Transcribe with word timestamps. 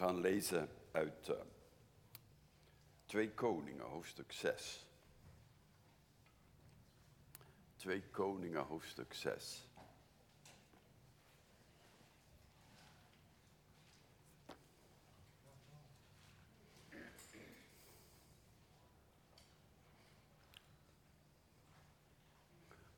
gaan 0.00 0.20
lezen 0.20 0.68
uit 0.90 1.28
uh, 1.28 1.36
2 3.04 3.30
Koningen, 3.30 3.84
hoofdstuk 3.84 4.32
6. 4.32 4.86
2 7.76 8.02
Koningen, 8.10 8.62
hoofdstuk 8.62 9.14
6. 9.14 9.68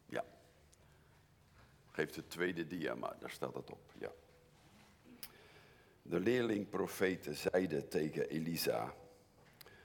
Ja. 0.06 0.24
Geef 1.90 2.10
de 2.10 2.26
tweede 2.26 2.66
dia 2.66 2.94
maar, 2.94 3.18
daar 3.18 3.30
staat 3.30 3.54
het 3.54 3.70
op. 3.70 3.92
Ja. 3.98 4.12
De 6.02 6.20
leerling-profeten 6.20 7.34
zeiden 7.34 7.88
tegen 7.88 8.28
Elisa. 8.28 8.94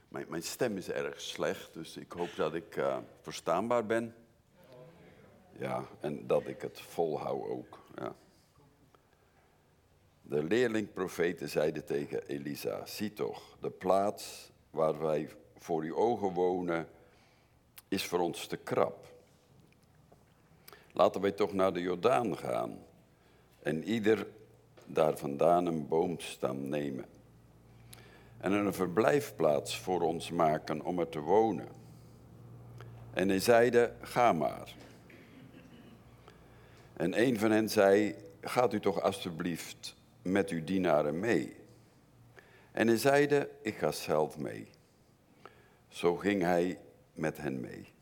Mijn, 0.08 0.26
mijn, 0.28 0.42
stem 0.42 0.76
is 0.76 0.90
erg 0.90 1.20
slecht, 1.20 1.74
dus 1.74 1.96
ik 1.96 2.12
hoop 2.12 2.30
dat 2.36 2.54
ik 2.54 2.76
uh, 2.76 2.98
verstaanbaar 3.20 3.86
ben. 3.86 4.14
Ja, 5.52 5.84
en 6.00 6.26
dat 6.26 6.46
ik 6.46 6.60
het 6.60 6.80
volhou 6.80 7.50
ook. 7.50 7.78
Ja. 7.94 8.14
De 10.22 10.42
leerling-profeten 10.42 11.48
zeiden 11.48 11.84
tegen 11.84 12.26
Elisa: 12.26 12.86
Zie 12.86 13.12
toch, 13.12 13.56
de 13.60 13.70
plaats 13.70 14.52
waar 14.70 14.98
wij 14.98 15.30
voor 15.56 15.82
uw 15.82 15.96
ogen 15.96 16.32
wonen 16.32 16.88
is 17.88 18.06
voor 18.06 18.18
ons 18.18 18.46
te 18.46 18.56
krap. 18.56 19.06
Laten 20.92 21.20
wij 21.20 21.32
toch 21.32 21.52
naar 21.52 21.72
de 21.72 21.80
Jordaan 21.80 22.36
gaan 22.36 22.78
en 23.62 23.84
ieder 23.84 24.26
daar 24.88 25.16
vandaan 25.16 25.66
een 25.66 25.88
boomstam 25.88 26.68
nemen. 26.68 27.04
En 28.38 28.52
een 28.52 28.72
verblijfplaats 28.72 29.78
voor 29.78 30.00
ons 30.00 30.30
maken 30.30 30.84
om 30.84 30.98
er 30.98 31.08
te 31.08 31.20
wonen. 31.20 31.68
En 33.12 33.28
hij 33.28 33.40
zeide, 33.40 33.92
ga 34.00 34.32
maar. 34.32 34.74
En 36.96 37.20
een 37.20 37.38
van 37.38 37.50
hen 37.50 37.68
zei, 37.68 38.14
gaat 38.40 38.72
u 38.72 38.80
toch 38.80 39.00
alstublieft 39.00 39.96
met 40.22 40.50
uw 40.50 40.64
dienaren 40.64 41.20
mee. 41.20 41.56
En 42.72 42.86
hij 42.86 42.96
zeide, 42.96 43.50
ik 43.62 43.76
ga 43.76 43.92
zelf 43.92 44.38
mee. 44.38 44.68
Zo 45.88 46.16
ging 46.16 46.42
hij 46.42 46.78
met 47.12 47.36
hen 47.36 47.60
mee. 47.60 47.92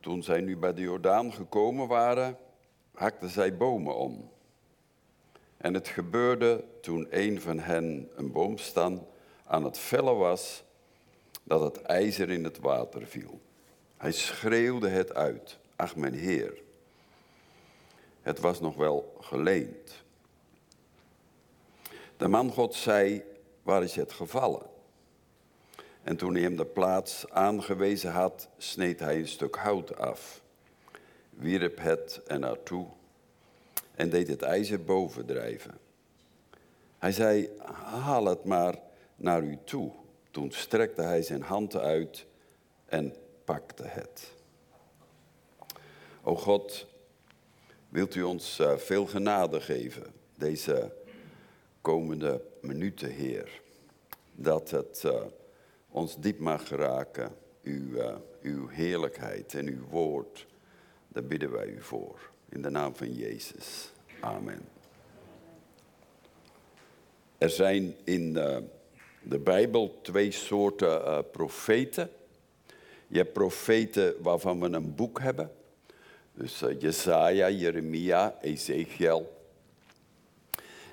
Toen 0.00 0.22
zij 0.22 0.40
nu 0.40 0.56
bij 0.56 0.74
de 0.74 0.80
Jordaan 0.80 1.32
gekomen 1.32 1.88
waren, 1.88 2.38
hakten 2.94 3.28
zij 3.28 3.56
bomen 3.56 3.96
om 3.96 4.30
en 5.58 5.74
het 5.74 5.88
gebeurde 5.88 6.64
toen 6.80 7.06
een 7.10 7.40
van 7.40 7.58
hen, 7.58 8.10
een 8.16 8.32
boomstam, 8.32 9.06
aan 9.46 9.64
het 9.64 9.78
vellen 9.78 10.16
was, 10.16 10.64
dat 11.42 11.60
het 11.60 11.82
ijzer 11.82 12.30
in 12.30 12.44
het 12.44 12.58
water 12.58 13.06
viel. 13.06 13.40
Hij 13.96 14.12
schreeuwde 14.12 14.88
het 14.88 15.14
uit, 15.14 15.58
ach 15.76 15.96
mijn 15.96 16.14
Heer, 16.14 16.62
het 18.22 18.38
was 18.38 18.60
nog 18.60 18.76
wel 18.76 19.16
geleend. 19.20 20.02
De 22.16 22.28
man 22.28 22.50
God 22.50 22.74
zei, 22.74 23.22
waar 23.62 23.82
is 23.82 23.94
het 23.94 24.12
gevallen? 24.12 24.66
En 26.02 26.16
toen 26.16 26.34
hij 26.34 26.42
hem 26.42 26.56
de 26.56 26.66
plaats 26.66 27.30
aangewezen 27.30 28.12
had, 28.12 28.48
sneed 28.56 29.00
hij 29.00 29.18
een 29.18 29.28
stuk 29.28 29.56
hout 29.56 29.96
af, 29.96 30.40
wierp 31.30 31.78
het 31.78 32.20
er 32.26 32.38
naartoe 32.38 32.86
en 33.98 34.10
deed 34.10 34.28
het 34.28 34.42
ijzer 34.42 34.84
bovendrijven. 34.84 35.78
Hij 36.98 37.12
zei, 37.12 37.50
haal 37.82 38.24
het 38.24 38.44
maar 38.44 38.78
naar 39.16 39.42
u 39.42 39.58
toe. 39.64 39.92
Toen 40.30 40.52
strekte 40.52 41.02
hij 41.02 41.22
zijn 41.22 41.42
handen 41.42 41.80
uit 41.80 42.26
en 42.86 43.14
pakte 43.44 43.82
het. 43.86 44.32
O 46.22 46.36
God, 46.36 46.86
wilt 47.88 48.14
u 48.14 48.22
ons 48.22 48.58
eh, 48.58 48.76
veel 48.76 49.06
genade 49.06 49.60
geven 49.60 50.06
deze 50.34 50.92
komende 51.80 52.42
minuten, 52.60 53.10
Heer. 53.10 53.60
Dat 54.32 54.70
het 54.70 55.02
uh, 55.06 55.22
ons 55.88 56.20
diep 56.20 56.38
mag 56.38 56.68
geraken, 56.68 57.32
uw, 57.62 57.94
uh, 57.94 58.16
uw 58.42 58.68
heerlijkheid 58.68 59.54
en 59.54 59.66
uw 59.66 59.86
woord. 59.88 60.46
Daar 61.08 61.24
bidden 61.24 61.50
wij 61.50 61.66
u 61.66 61.82
voor. 61.82 62.36
In 62.48 62.62
de 62.62 62.70
naam 62.70 62.94
van 62.94 63.14
Jezus. 63.14 63.90
Amen. 64.20 64.68
Er 67.38 67.50
zijn 67.50 67.94
in 68.04 68.34
uh, 68.36 68.56
de 69.22 69.38
Bijbel 69.38 69.98
twee 70.02 70.30
soorten 70.30 71.00
uh, 71.00 71.18
profeten. 71.32 72.10
Je 73.06 73.18
hebt 73.18 73.32
profeten 73.32 74.14
waarvan 74.22 74.60
we 74.60 74.66
een 74.68 74.94
boek 74.94 75.20
hebben. 75.20 75.50
Dus 76.34 76.62
uh, 76.62 76.80
Jesaja, 76.80 77.50
Jeremia, 77.50 78.38
Ezekiel. 78.40 79.36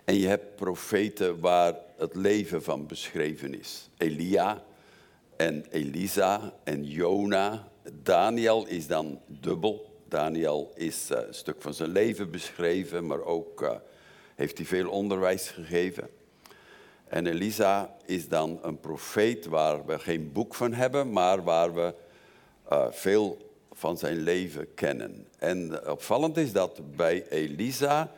En 0.04 0.16
je 0.16 0.28
hebt 0.28 0.56
profeten 0.56 1.40
waar 1.40 1.76
het 1.98 2.16
leven 2.16 2.64
van 2.64 2.88
beschreven 2.88 3.60
is. 3.60 3.90
Elia 3.98 4.64
en 5.36 5.66
Elisa 5.70 6.54
en 6.64 6.84
Jona. 6.84 7.72
Daniel 8.04 8.68
is 8.68 8.88
dan 8.88 9.22
dubbel. 9.28 9.95
Daniel 10.10 10.72
is 10.76 11.12
uh, 11.12 11.18
een 11.28 11.34
stuk 11.34 11.62
van 11.62 11.74
zijn 11.74 11.90
leven 11.90 12.32
beschreven, 12.32 13.06
maar 13.06 13.22
ook 13.22 13.62
uh, 13.62 13.72
heeft 14.36 14.58
hij 14.58 14.68
veel 14.68 14.90
onderwijs 14.90 15.50
gegeven. 15.50 16.10
En 17.08 17.28
Elisa 17.28 17.96
is 18.06 18.28
dan 18.28 18.60
een 18.62 18.80
profeet 18.80 19.46
waar 19.46 19.86
we 19.86 20.00
geen 20.00 20.32
boek 20.32 20.56
van 20.56 20.74
hebben, 20.74 21.12
maar 21.12 21.44
waar 21.44 21.74
we 21.74 21.94
uh, 22.72 22.86
veel 22.92 23.54
van 23.72 23.98
zijn 23.98 24.18
leven 24.18 24.74
kennen. 24.74 25.28
En 25.38 25.90
opvallend 25.90 26.38
is 26.38 26.52
dat 26.52 26.96
bij 26.96 27.28
Elisa 27.30 28.12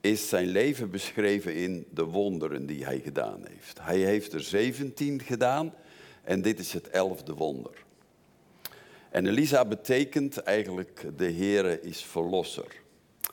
is 0.00 0.28
zijn 0.28 0.46
leven 0.46 0.90
beschreven 0.90 1.54
in 1.54 1.86
de 1.90 2.04
wonderen 2.04 2.66
die 2.66 2.84
hij 2.84 3.00
gedaan 3.00 3.44
heeft. 3.48 3.78
Hij 3.80 3.98
heeft 3.98 4.32
er 4.32 4.40
17 4.40 5.20
gedaan 5.20 5.74
en 6.22 6.42
dit 6.42 6.58
is 6.58 6.72
het 6.72 6.88
elfde 6.88 7.34
wonder. 7.34 7.83
En 9.14 9.26
Elisa 9.26 9.64
betekent 9.64 10.36
eigenlijk 10.36 11.06
de 11.16 11.32
Heere 11.32 11.80
is 11.80 12.04
verlosser. 12.04 12.66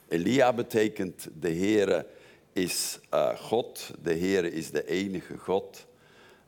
Elia 0.07 0.53
betekent 0.53 1.27
de 1.33 1.53
Heere 1.53 2.05
is 2.53 2.99
uh, 3.13 3.29
God, 3.29 3.91
de 4.01 4.17
Heere 4.17 4.51
is 4.51 4.71
de 4.71 4.87
enige 4.87 5.37
God. 5.37 5.87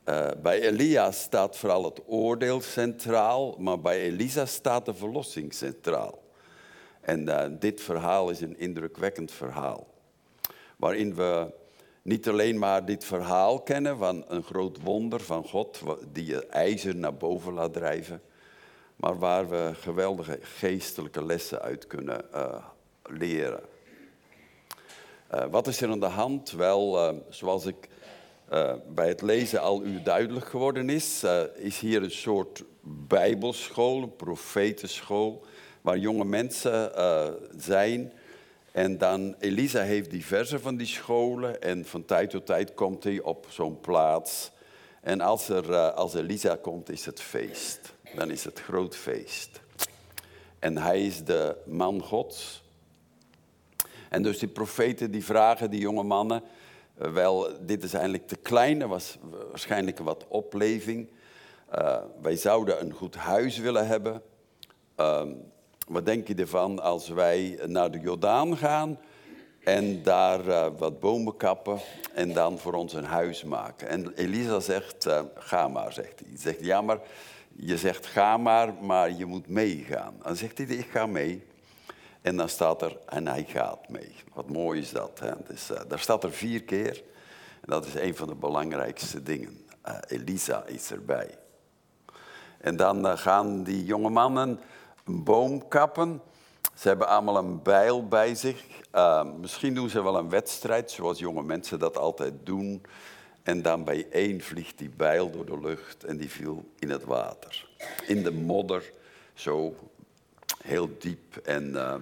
Uh, 0.05 0.27
bij 0.41 0.61
Elia 0.61 1.11
staat 1.11 1.57
vooral 1.57 1.83
het 1.83 2.01
oordeel 2.05 2.61
centraal, 2.61 3.55
maar 3.59 3.79
bij 3.81 4.01
Elisa 4.01 4.45
staat 4.45 4.85
de 4.85 4.93
verlossing 4.93 5.53
centraal. 5.53 6.23
En 7.01 7.27
uh, 7.27 7.45
dit 7.59 7.81
verhaal 7.81 8.29
is 8.29 8.41
een 8.41 8.59
indrukwekkend 8.59 9.31
verhaal, 9.31 9.87
waarin 10.77 11.15
we 11.15 11.53
niet 12.01 12.27
alleen 12.27 12.59
maar 12.59 12.85
dit 12.85 13.05
verhaal 13.05 13.61
kennen 13.61 13.97
van 13.97 14.25
een 14.27 14.43
groot 14.43 14.81
wonder 14.81 15.21
van 15.21 15.43
God, 15.43 15.79
die 16.11 16.25
je 16.25 16.45
ijzer 16.45 16.95
naar 16.95 17.17
boven 17.17 17.53
laat 17.53 17.73
drijven, 17.73 18.21
maar 18.95 19.19
waar 19.19 19.49
we 19.49 19.71
geweldige 19.73 20.39
geestelijke 20.41 21.25
lessen 21.25 21.61
uit 21.61 21.87
kunnen 21.87 22.25
uh, 22.35 22.55
leren. 23.03 23.61
Uh, 25.33 25.45
wat 25.51 25.67
is 25.67 25.81
er 25.81 25.89
aan 25.89 25.99
de 25.99 26.05
hand? 26.05 26.51
Wel, 26.51 27.09
uh, 27.09 27.19
zoals 27.29 27.65
ik 27.65 27.91
bij 28.87 29.07
het 29.07 29.21
lezen 29.21 29.61
al 29.61 29.83
u 29.83 30.01
duidelijk 30.01 30.45
geworden 30.45 30.89
is, 30.89 31.25
is 31.55 31.79
hier 31.79 32.03
een 32.03 32.11
soort 32.11 32.63
bijbelschool, 33.07 34.01
een 34.01 34.15
profetenschool, 34.15 35.45
waar 35.81 35.97
jonge 35.97 36.25
mensen 36.25 36.91
zijn. 37.57 38.13
En 38.71 38.97
dan, 38.97 39.35
Elisa 39.39 39.81
heeft 39.81 40.09
diverse 40.09 40.59
van 40.59 40.75
die 40.75 40.87
scholen 40.87 41.61
en 41.61 41.85
van 41.85 42.05
tijd 42.05 42.29
tot 42.29 42.45
tijd 42.45 42.73
komt 42.73 43.03
hij 43.03 43.21
op 43.21 43.45
zo'n 43.49 43.79
plaats. 43.79 44.51
En 45.01 45.21
als, 45.21 45.49
er, 45.49 45.77
als 45.91 46.13
Elisa 46.13 46.57
komt, 46.61 46.89
is 46.89 47.05
het 47.05 47.21
feest 47.21 47.92
dan 48.15 48.31
is 48.31 48.43
het 48.43 48.59
groot 48.59 48.95
feest. 48.95 49.61
En 50.59 50.77
hij 50.77 51.05
is 51.05 51.23
de 51.23 51.55
man 51.65 52.01
Gods. 52.01 52.63
En 54.09 54.23
dus 54.23 54.39
die 54.39 54.47
profeten 54.47 55.11
die 55.11 55.23
vragen 55.23 55.69
die 55.69 55.79
jonge 55.79 56.03
mannen, 56.03 56.43
eh, 56.97 57.11
wel, 57.11 57.47
dit 57.61 57.83
is 57.83 57.93
eigenlijk 57.93 58.27
te 58.27 58.35
klein, 58.35 58.81
er 58.81 58.87
was 58.87 59.17
waarschijnlijk 59.49 59.99
wat 59.99 60.25
opleving. 60.27 61.07
Uh, 61.75 61.97
wij 62.21 62.35
zouden 62.35 62.81
een 62.81 62.93
goed 62.93 63.15
huis 63.15 63.57
willen 63.57 63.87
hebben. 63.87 64.21
Uh, 64.99 65.23
wat 65.87 66.05
denk 66.05 66.27
je 66.27 66.35
ervan 66.35 66.79
als 66.81 67.09
wij 67.09 67.59
naar 67.65 67.91
de 67.91 67.99
Jordaan 67.99 68.57
gaan 68.57 68.99
en 69.63 70.03
daar 70.03 70.47
uh, 70.47 70.67
wat 70.77 70.99
bomen 70.99 71.37
kappen 71.37 71.79
en 72.13 72.33
dan 72.33 72.59
voor 72.59 72.73
ons 72.73 72.93
een 72.93 73.05
huis 73.05 73.43
maken? 73.43 73.87
En 73.87 74.13
Elisa 74.15 74.59
zegt, 74.59 75.07
ga 75.35 75.67
maar, 75.67 75.93
zegt 75.93 76.19
hij. 76.19 76.27
Hij 76.29 76.39
zegt, 76.39 76.65
ja, 76.65 76.81
maar 76.81 76.99
je 77.55 77.77
zegt 77.77 78.05
ga 78.05 78.37
maar, 78.37 78.73
maar 78.73 79.11
je 79.11 79.25
moet 79.25 79.47
meegaan. 79.47 80.15
Dan 80.23 80.35
zegt 80.35 80.57
hij, 80.57 80.67
ik 80.67 80.89
ga 80.91 81.05
mee. 81.05 81.43
En 82.21 82.37
dan 82.37 82.49
staat 82.49 82.81
er, 82.81 82.97
en 83.05 83.27
hij 83.27 83.43
gaat 83.43 83.89
mee. 83.89 84.15
Wat 84.33 84.49
mooi 84.49 84.79
is 84.79 84.91
dat. 84.91 85.19
Hè? 85.19 85.29
Uh, 85.29 85.81
daar 85.87 85.99
staat 85.99 86.23
er 86.23 86.31
vier 86.31 86.63
keer. 86.63 87.03
Dat 87.61 87.85
is 87.85 87.93
een 87.93 88.15
van 88.15 88.27
de 88.27 88.35
belangrijkste 88.35 89.23
dingen. 89.23 89.65
Uh, 89.87 89.97
Elisa 90.07 90.63
is 90.65 90.91
erbij. 90.91 91.37
En 92.57 92.75
dan 92.75 93.05
uh, 93.05 93.17
gaan 93.17 93.63
die 93.63 93.85
jonge 93.85 94.09
mannen 94.09 94.59
een 95.05 95.23
boom 95.23 95.67
kappen. 95.67 96.21
Ze 96.75 96.87
hebben 96.87 97.07
allemaal 97.07 97.37
een 97.37 97.61
bijl 97.61 98.07
bij 98.07 98.35
zich. 98.35 98.65
Misschien 99.39 99.73
doen 99.73 99.89
ze 99.89 100.03
wel 100.03 100.17
een 100.17 100.29
wedstrijd, 100.29 100.91
zoals 100.91 101.19
jonge 101.19 101.43
mensen 101.43 101.79
dat 101.79 101.97
altijd 101.97 102.33
doen. 102.43 102.81
En 103.43 103.61
dan 103.61 103.83
bij 103.83 104.07
één 104.11 104.41
vliegt 104.41 104.77
die 104.77 104.89
bijl 104.89 105.31
door 105.31 105.45
de 105.45 105.59
lucht 105.59 106.03
en 106.03 106.17
die 106.17 106.29
viel 106.29 106.69
in 106.79 106.89
het 106.89 107.03
water. 107.03 107.67
In 108.07 108.23
de 108.23 108.31
modder, 108.31 108.91
zo 109.33 109.75
heel 110.63 110.97
diep. 110.99 111.37
En 111.37 111.69
uh, 111.69 111.95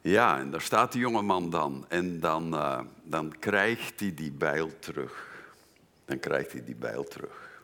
ja, 0.00 0.38
en 0.38 0.50
daar 0.50 0.60
staat 0.60 0.92
die 0.92 1.00
jonge 1.00 1.22
man 1.22 1.50
dan. 1.50 1.84
En 1.88 2.20
dan, 2.20 2.54
uh, 2.54 2.80
dan 3.02 3.38
krijgt 3.38 4.00
hij 4.00 4.14
die 4.14 4.32
bijl 4.32 4.78
terug. 4.78 5.44
Dan 6.04 6.18
krijgt 6.18 6.52
hij 6.52 6.64
die 6.64 6.74
bijl 6.74 7.04
terug. 7.04 7.62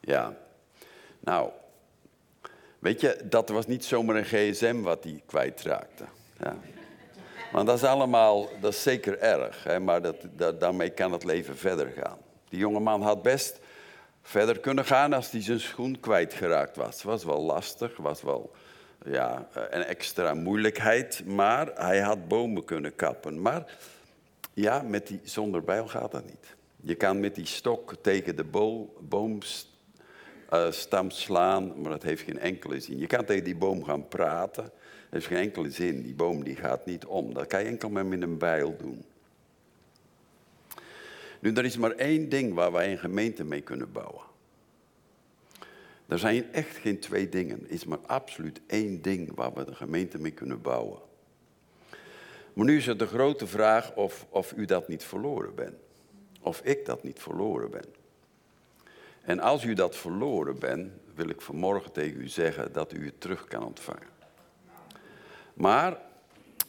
Ja, 0.00 0.36
nou, 1.20 1.50
weet 2.78 3.00
je, 3.00 3.20
dat 3.24 3.48
was 3.48 3.66
niet 3.66 3.84
zomaar 3.84 4.16
een 4.16 4.24
gsm 4.24 4.80
wat 4.80 5.04
hij 5.04 5.22
kwijtraakte. 5.26 6.04
Ja. 6.38 6.56
Want 7.56 7.68
dat 7.68 7.76
is 7.76 7.84
allemaal, 7.84 8.48
dat 8.60 8.72
is 8.72 8.82
zeker 8.82 9.18
erg, 9.18 9.64
hè, 9.64 9.80
maar 9.80 10.02
dat, 10.02 10.60
daarmee 10.60 10.90
kan 10.90 11.12
het 11.12 11.24
leven 11.24 11.56
verder 11.56 11.92
gaan. 11.96 12.18
Die 12.48 12.58
jonge 12.58 12.80
man 12.80 13.02
had 13.02 13.22
best 13.22 13.60
verder 14.22 14.60
kunnen 14.60 14.84
gaan 14.84 15.12
als 15.12 15.30
hij 15.30 15.42
zijn 15.42 15.60
schoen 15.60 16.00
kwijtgeraakt 16.00 16.76
was. 16.76 17.02
Was 17.02 17.24
wel 17.24 17.42
lastig, 17.42 17.96
was 17.96 18.22
wel 18.22 18.52
ja, 19.04 19.48
een 19.52 19.84
extra 19.84 20.34
moeilijkheid, 20.34 21.22
maar 21.26 21.70
hij 21.74 22.00
had 22.00 22.28
bomen 22.28 22.64
kunnen 22.64 22.96
kappen. 22.96 23.42
Maar 23.42 23.76
ja, 24.54 24.82
met 24.82 25.06
die, 25.06 25.20
zonder 25.24 25.64
bijl 25.64 25.86
gaat 25.86 26.12
dat 26.12 26.24
niet. 26.24 26.56
Je 26.76 26.94
kan 26.94 27.20
met 27.20 27.34
die 27.34 27.46
stok 27.46 27.94
tegen 28.00 28.36
de 28.36 28.44
boomstam 29.00 31.06
uh, 31.06 31.10
slaan, 31.10 31.80
maar 31.80 31.90
dat 31.90 32.02
heeft 32.02 32.22
geen 32.22 32.38
enkele 32.38 32.80
zin. 32.80 32.98
Je 32.98 33.06
kan 33.06 33.24
tegen 33.24 33.44
die 33.44 33.56
boom 33.56 33.84
gaan 33.84 34.08
praten, 34.08 34.70
dat 35.10 35.12
heeft 35.12 35.26
geen 35.26 35.46
enkele 35.46 35.70
zin. 35.70 36.02
Die 36.02 36.14
boom 36.14 36.44
die 36.44 36.56
gaat 36.56 36.86
niet 36.86 37.04
om. 37.04 37.34
Dat 37.34 37.46
kan 37.46 37.60
je 37.60 37.68
enkel 37.68 37.90
maar 37.90 38.06
met 38.06 38.22
een 38.22 38.38
bijl 38.38 38.76
doen. 38.76 39.04
Nu, 41.40 41.52
er 41.52 41.64
is 41.64 41.76
maar 41.76 41.90
één 41.90 42.28
ding 42.28 42.54
waar 42.54 42.72
wij 42.72 42.90
een 42.90 42.98
gemeente 42.98 43.44
mee 43.44 43.60
kunnen 43.60 43.92
bouwen. 43.92 44.22
Er 46.06 46.18
zijn 46.18 46.52
echt 46.52 46.76
geen 46.76 47.00
twee 47.00 47.28
dingen. 47.28 47.64
Er 47.64 47.70
is 47.70 47.84
maar 47.84 47.98
absoluut 47.98 48.60
één 48.66 49.02
ding 49.02 49.34
waar 49.34 49.52
we 49.54 49.64
de 49.64 49.74
gemeente 49.74 50.18
mee 50.18 50.32
kunnen 50.32 50.60
bouwen. 50.60 50.98
Maar 52.52 52.64
nu 52.64 52.76
is 52.76 52.86
het 52.86 52.98
de 52.98 53.06
grote 53.06 53.46
vraag 53.46 53.94
of, 53.94 54.26
of 54.28 54.52
u 54.56 54.64
dat 54.64 54.88
niet 54.88 55.04
verloren 55.04 55.54
bent. 55.54 55.74
Of 56.40 56.60
ik 56.60 56.84
dat 56.84 57.02
niet 57.02 57.18
verloren 57.18 57.70
ben. 57.70 57.84
En 59.22 59.40
als 59.40 59.64
u 59.64 59.74
dat 59.74 59.96
verloren 59.96 60.58
bent, 60.58 60.92
wil 61.14 61.28
ik 61.28 61.40
vanmorgen 61.40 61.92
tegen 61.92 62.20
u 62.20 62.28
zeggen 62.28 62.72
dat 62.72 62.92
u 62.92 63.04
het 63.04 63.20
terug 63.20 63.44
kan 63.44 63.64
ontvangen. 63.64 64.15
Maar 65.56 65.98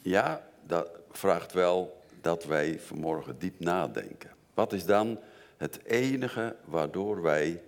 ja, 0.01 0.47
dat 0.65 0.89
vraagt 1.11 1.53
wel 1.53 2.01
dat 2.21 2.43
wij 2.43 2.79
vanmorgen 2.79 3.39
diep 3.39 3.59
nadenken. 3.59 4.29
Wat 4.53 4.73
is 4.73 4.85
dan 4.85 5.19
het 5.57 5.83
enige 5.85 6.55
waardoor 6.65 7.21
wij 7.21 7.61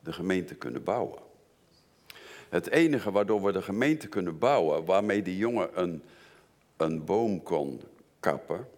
de 0.00 0.12
gemeente 0.12 0.54
kunnen 0.54 0.84
bouwen? 0.84 1.18
Het 2.48 2.70
enige 2.70 3.10
waardoor 3.10 3.42
we 3.42 3.52
de 3.52 3.62
gemeente 3.62 4.08
kunnen 4.08 4.38
bouwen, 4.38 4.84
waarmee 4.84 5.22
die 5.22 5.36
jongen 5.36 5.82
een, 5.82 6.02
een 6.76 7.04
boom 7.04 7.42
kon 7.42 7.80
kappen, 8.20 8.68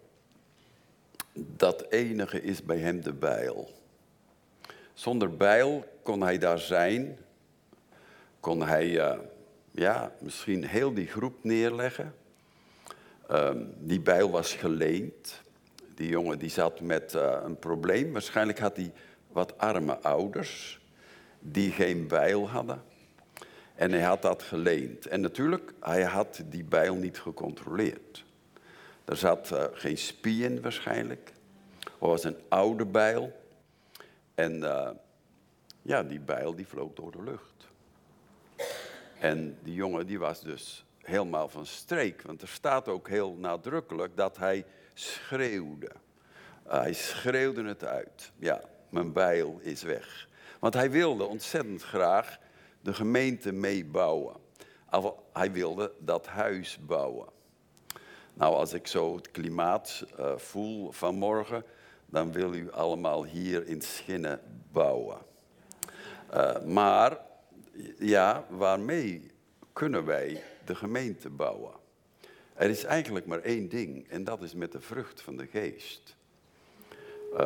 dat 1.32 1.86
enige 1.88 2.42
is 2.42 2.62
bij 2.62 2.78
hem 2.78 3.02
de 3.02 3.12
bijl. 3.12 3.70
Zonder 4.94 5.36
bijl 5.36 5.84
kon 6.02 6.22
hij 6.22 6.38
daar 6.38 6.58
zijn, 6.58 7.18
kon 8.40 8.62
hij 8.62 8.88
uh, 8.88 9.18
ja, 9.70 10.12
misschien 10.20 10.64
heel 10.64 10.94
die 10.94 11.06
groep 11.06 11.44
neerleggen. 11.44 12.14
Um, 13.30 13.74
die 13.78 14.00
bijl 14.00 14.30
was 14.30 14.54
geleend. 14.54 15.42
Die 15.94 16.08
jongen 16.08 16.38
die 16.38 16.50
zat 16.50 16.80
met 16.80 17.14
uh, 17.14 17.38
een 17.44 17.58
probleem. 17.58 18.12
Waarschijnlijk 18.12 18.58
had 18.58 18.76
hij 18.76 18.92
wat 19.32 19.58
arme 19.58 19.98
ouders 19.98 20.80
die 21.38 21.70
geen 21.70 22.06
bijl 22.06 22.48
hadden. 22.48 22.82
En 23.74 23.92
hij 23.92 24.02
had 24.02 24.22
dat 24.22 24.42
geleend. 24.42 25.06
En 25.06 25.20
natuurlijk, 25.20 25.72
hij 25.80 26.02
had 26.02 26.42
die 26.46 26.64
bijl 26.64 26.94
niet 26.94 27.18
gecontroleerd. 27.18 28.24
Er 29.04 29.16
zat 29.16 29.50
uh, 29.52 29.64
geen 29.72 29.98
spie 29.98 30.44
in 30.44 30.62
waarschijnlijk. 30.62 31.32
Het 31.78 31.92
was 31.98 32.24
een 32.24 32.36
oude 32.48 32.84
bijl. 32.84 33.32
En 34.34 34.54
uh, 34.54 34.90
ja, 35.82 36.02
die 36.02 36.20
bijl 36.20 36.54
die 36.54 36.66
vloog 36.66 36.92
door 36.94 37.12
de 37.12 37.22
lucht. 37.22 37.57
En 39.18 39.58
die 39.62 39.74
jongen 39.74 40.06
die 40.06 40.18
was 40.18 40.42
dus 40.42 40.84
helemaal 40.98 41.48
van 41.48 41.66
streek. 41.66 42.22
Want 42.22 42.42
er 42.42 42.48
staat 42.48 42.88
ook 42.88 43.08
heel 43.08 43.34
nadrukkelijk 43.34 44.16
dat 44.16 44.36
hij 44.36 44.64
schreeuwde. 44.94 45.90
Hij 46.66 46.92
schreeuwde 46.92 47.64
het 47.64 47.84
uit. 47.84 48.32
Ja, 48.36 48.60
mijn 48.88 49.12
bijl 49.12 49.58
is 49.62 49.82
weg. 49.82 50.28
Want 50.60 50.74
hij 50.74 50.90
wilde 50.90 51.24
ontzettend 51.24 51.82
graag 51.82 52.38
de 52.80 52.94
gemeente 52.94 53.52
meebouwen. 53.52 54.36
Hij 55.32 55.52
wilde 55.52 55.92
dat 55.98 56.26
huis 56.26 56.78
bouwen. 56.86 57.28
Nou, 58.34 58.54
als 58.54 58.72
ik 58.72 58.86
zo 58.86 59.16
het 59.16 59.30
klimaat 59.30 60.04
uh, 60.18 60.36
voel 60.36 60.92
vanmorgen, 60.92 61.64
dan 62.06 62.32
wil 62.32 62.54
u 62.54 62.70
allemaal 62.70 63.24
hier 63.24 63.66
in 63.66 63.82
Schinnen 63.82 64.40
bouwen. 64.72 65.18
Uh, 66.34 66.60
maar 66.62 67.18
ja, 67.98 68.46
waarmee 68.48 69.30
kunnen 69.72 70.04
wij 70.04 70.42
de 70.64 70.74
gemeente 70.74 71.30
bouwen? 71.30 71.72
Er 72.54 72.70
is 72.70 72.84
eigenlijk 72.84 73.26
maar 73.26 73.40
één 73.40 73.68
ding 73.68 74.08
en 74.08 74.24
dat 74.24 74.42
is 74.42 74.54
met 74.54 74.72
de 74.72 74.80
vrucht 74.80 75.20
van 75.20 75.36
de 75.36 75.46
geest. 75.46 76.16
Uh, 77.32 77.40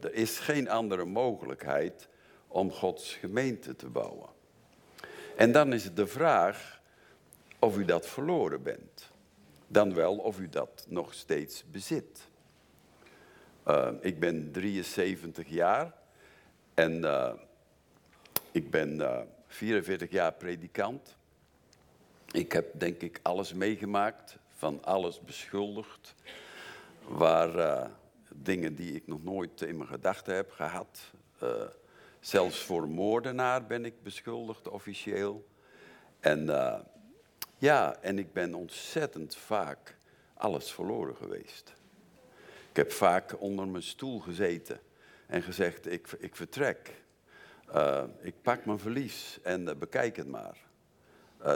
er 0.00 0.14
is 0.14 0.38
geen 0.38 0.68
andere 0.68 1.04
mogelijkheid 1.04 2.08
om 2.48 2.70
Gods 2.70 3.14
gemeente 3.14 3.76
te 3.76 3.88
bouwen. 3.88 4.28
En 5.36 5.52
dan 5.52 5.72
is 5.72 5.84
het 5.84 5.96
de 5.96 6.06
vraag 6.06 6.80
of 7.58 7.76
u 7.76 7.84
dat 7.84 8.06
verloren 8.06 8.62
bent. 8.62 9.10
Dan 9.66 9.94
wel 9.94 10.16
of 10.16 10.38
u 10.38 10.48
dat 10.48 10.86
nog 10.88 11.14
steeds 11.14 11.64
bezit. 11.70 12.28
Uh, 13.68 13.88
ik 14.00 14.20
ben 14.20 14.52
73 14.52 15.48
jaar 15.48 15.92
en 16.74 16.98
uh, 16.98 17.32
ik 18.52 18.70
ben 18.70 19.00
44 19.52 20.10
jaar 20.10 20.32
predikant. 20.32 21.16
Ik 22.30 22.52
heb 22.52 22.80
denk 22.80 23.00
ik 23.00 23.20
alles 23.22 23.52
meegemaakt, 23.52 24.38
van 24.50 24.84
alles 24.84 25.20
beschuldigd. 25.20 26.14
Waar 27.06 27.90
dingen 28.34 28.74
die 28.74 28.94
ik 28.94 29.06
nog 29.06 29.22
nooit 29.24 29.62
in 29.62 29.76
mijn 29.76 29.88
gedachten 29.88 30.34
heb 30.34 30.50
gehad. 30.50 31.12
Zelfs 32.20 32.62
voor 32.62 32.88
moordenaar 32.88 33.66
ben 33.66 33.84
ik 33.84 34.02
beschuldigd 34.02 34.68
officieel. 34.68 35.48
En 36.20 36.44
uh, 36.46 36.78
ja, 37.58 37.96
en 38.00 38.18
ik 38.18 38.32
ben 38.32 38.54
ontzettend 38.54 39.36
vaak 39.36 39.96
alles 40.34 40.72
verloren 40.72 41.16
geweest. 41.16 41.72
Ik 42.70 42.76
heb 42.76 42.92
vaak 42.92 43.40
onder 43.40 43.68
mijn 43.68 43.82
stoel 43.82 44.20
gezeten 44.20 44.80
en 45.26 45.42
gezegd, 45.42 45.92
ik, 45.92 46.08
ik 46.18 46.36
vertrek. 46.36 47.01
Uh, 47.74 48.02
ik 48.20 48.34
pak 48.42 48.64
mijn 48.64 48.78
verlies 48.78 49.38
en 49.42 49.68
uh, 49.68 49.74
bekijk 49.74 50.16
het 50.16 50.26
maar. 50.26 50.56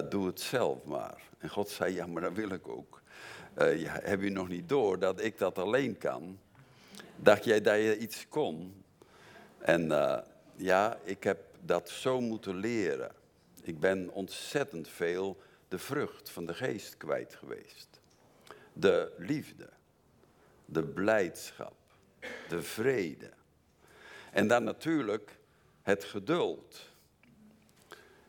doe 0.08 0.26
het 0.26 0.40
zelf 0.40 0.85
maar. 0.85 1.23
En 1.38 1.49
God 1.49 1.68
zei, 1.68 1.94
ja, 1.94 2.06
maar 2.06 2.23
dat 2.23 2.32
wil 2.32 2.50
ik 2.50 2.68
ook. 2.68 3.02
Ja, 3.58 3.99
heb 4.02 4.23
je 4.23 4.30
nog 4.30 4.49
niet 4.49 4.68
door 4.68 4.99
dat 4.99 5.20
ik 5.20 5.38
dat 5.38 5.58
alleen 5.58 5.99
kan? 5.99 6.38
Dacht 7.16 7.44
jij 7.44 7.61
dat 7.61 7.76
je 7.76 7.99
iets 7.99 8.28
kon? 8.28 8.85
En 9.58 9.88
ja, 10.56 10.99
ik 11.04 11.25
heb 11.25 11.38
dat 11.61 11.88
zo 11.88 12.20
moeten 12.20 12.56
leren. 12.56 13.12
Ik 13.62 13.80
ben 13.80 14.11
ontzettend 14.11 14.88
veel 14.88 15.40
de 15.68 15.78
vrucht 15.78 16.30
van 16.30 16.46
de 16.46 16.54
geest 16.54 16.96
kwijt 16.96 17.35
geweest. 17.35 18.00
De 18.73 19.12
liefde, 19.18 19.68
de 20.64 20.82
blijdschap, 20.82 21.76
de 22.49 22.62
vrede. 22.62 23.30
En 24.30 24.49
dan 24.49 24.64
natuurlijk 24.64 25.38
het 25.86 26.04
geduld. 26.04 26.88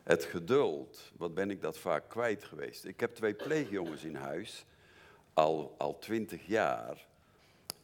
Het 0.04 0.24
geduld, 0.24 1.12
wat 1.16 1.34
ben 1.34 1.52
ik 1.52 1.62
dat 1.62 1.78
vaak 1.78 2.10
kwijt 2.10 2.44
geweest. 2.44 2.86
Ik 2.86 3.00
heb 3.00 3.16
twee 3.16 3.34
pleegjongens 3.34 4.04
in 4.04 4.16
huis, 4.16 4.66
al, 5.34 5.76
al 5.78 6.00
twintig 6.00 6.46
jaar. 6.46 7.06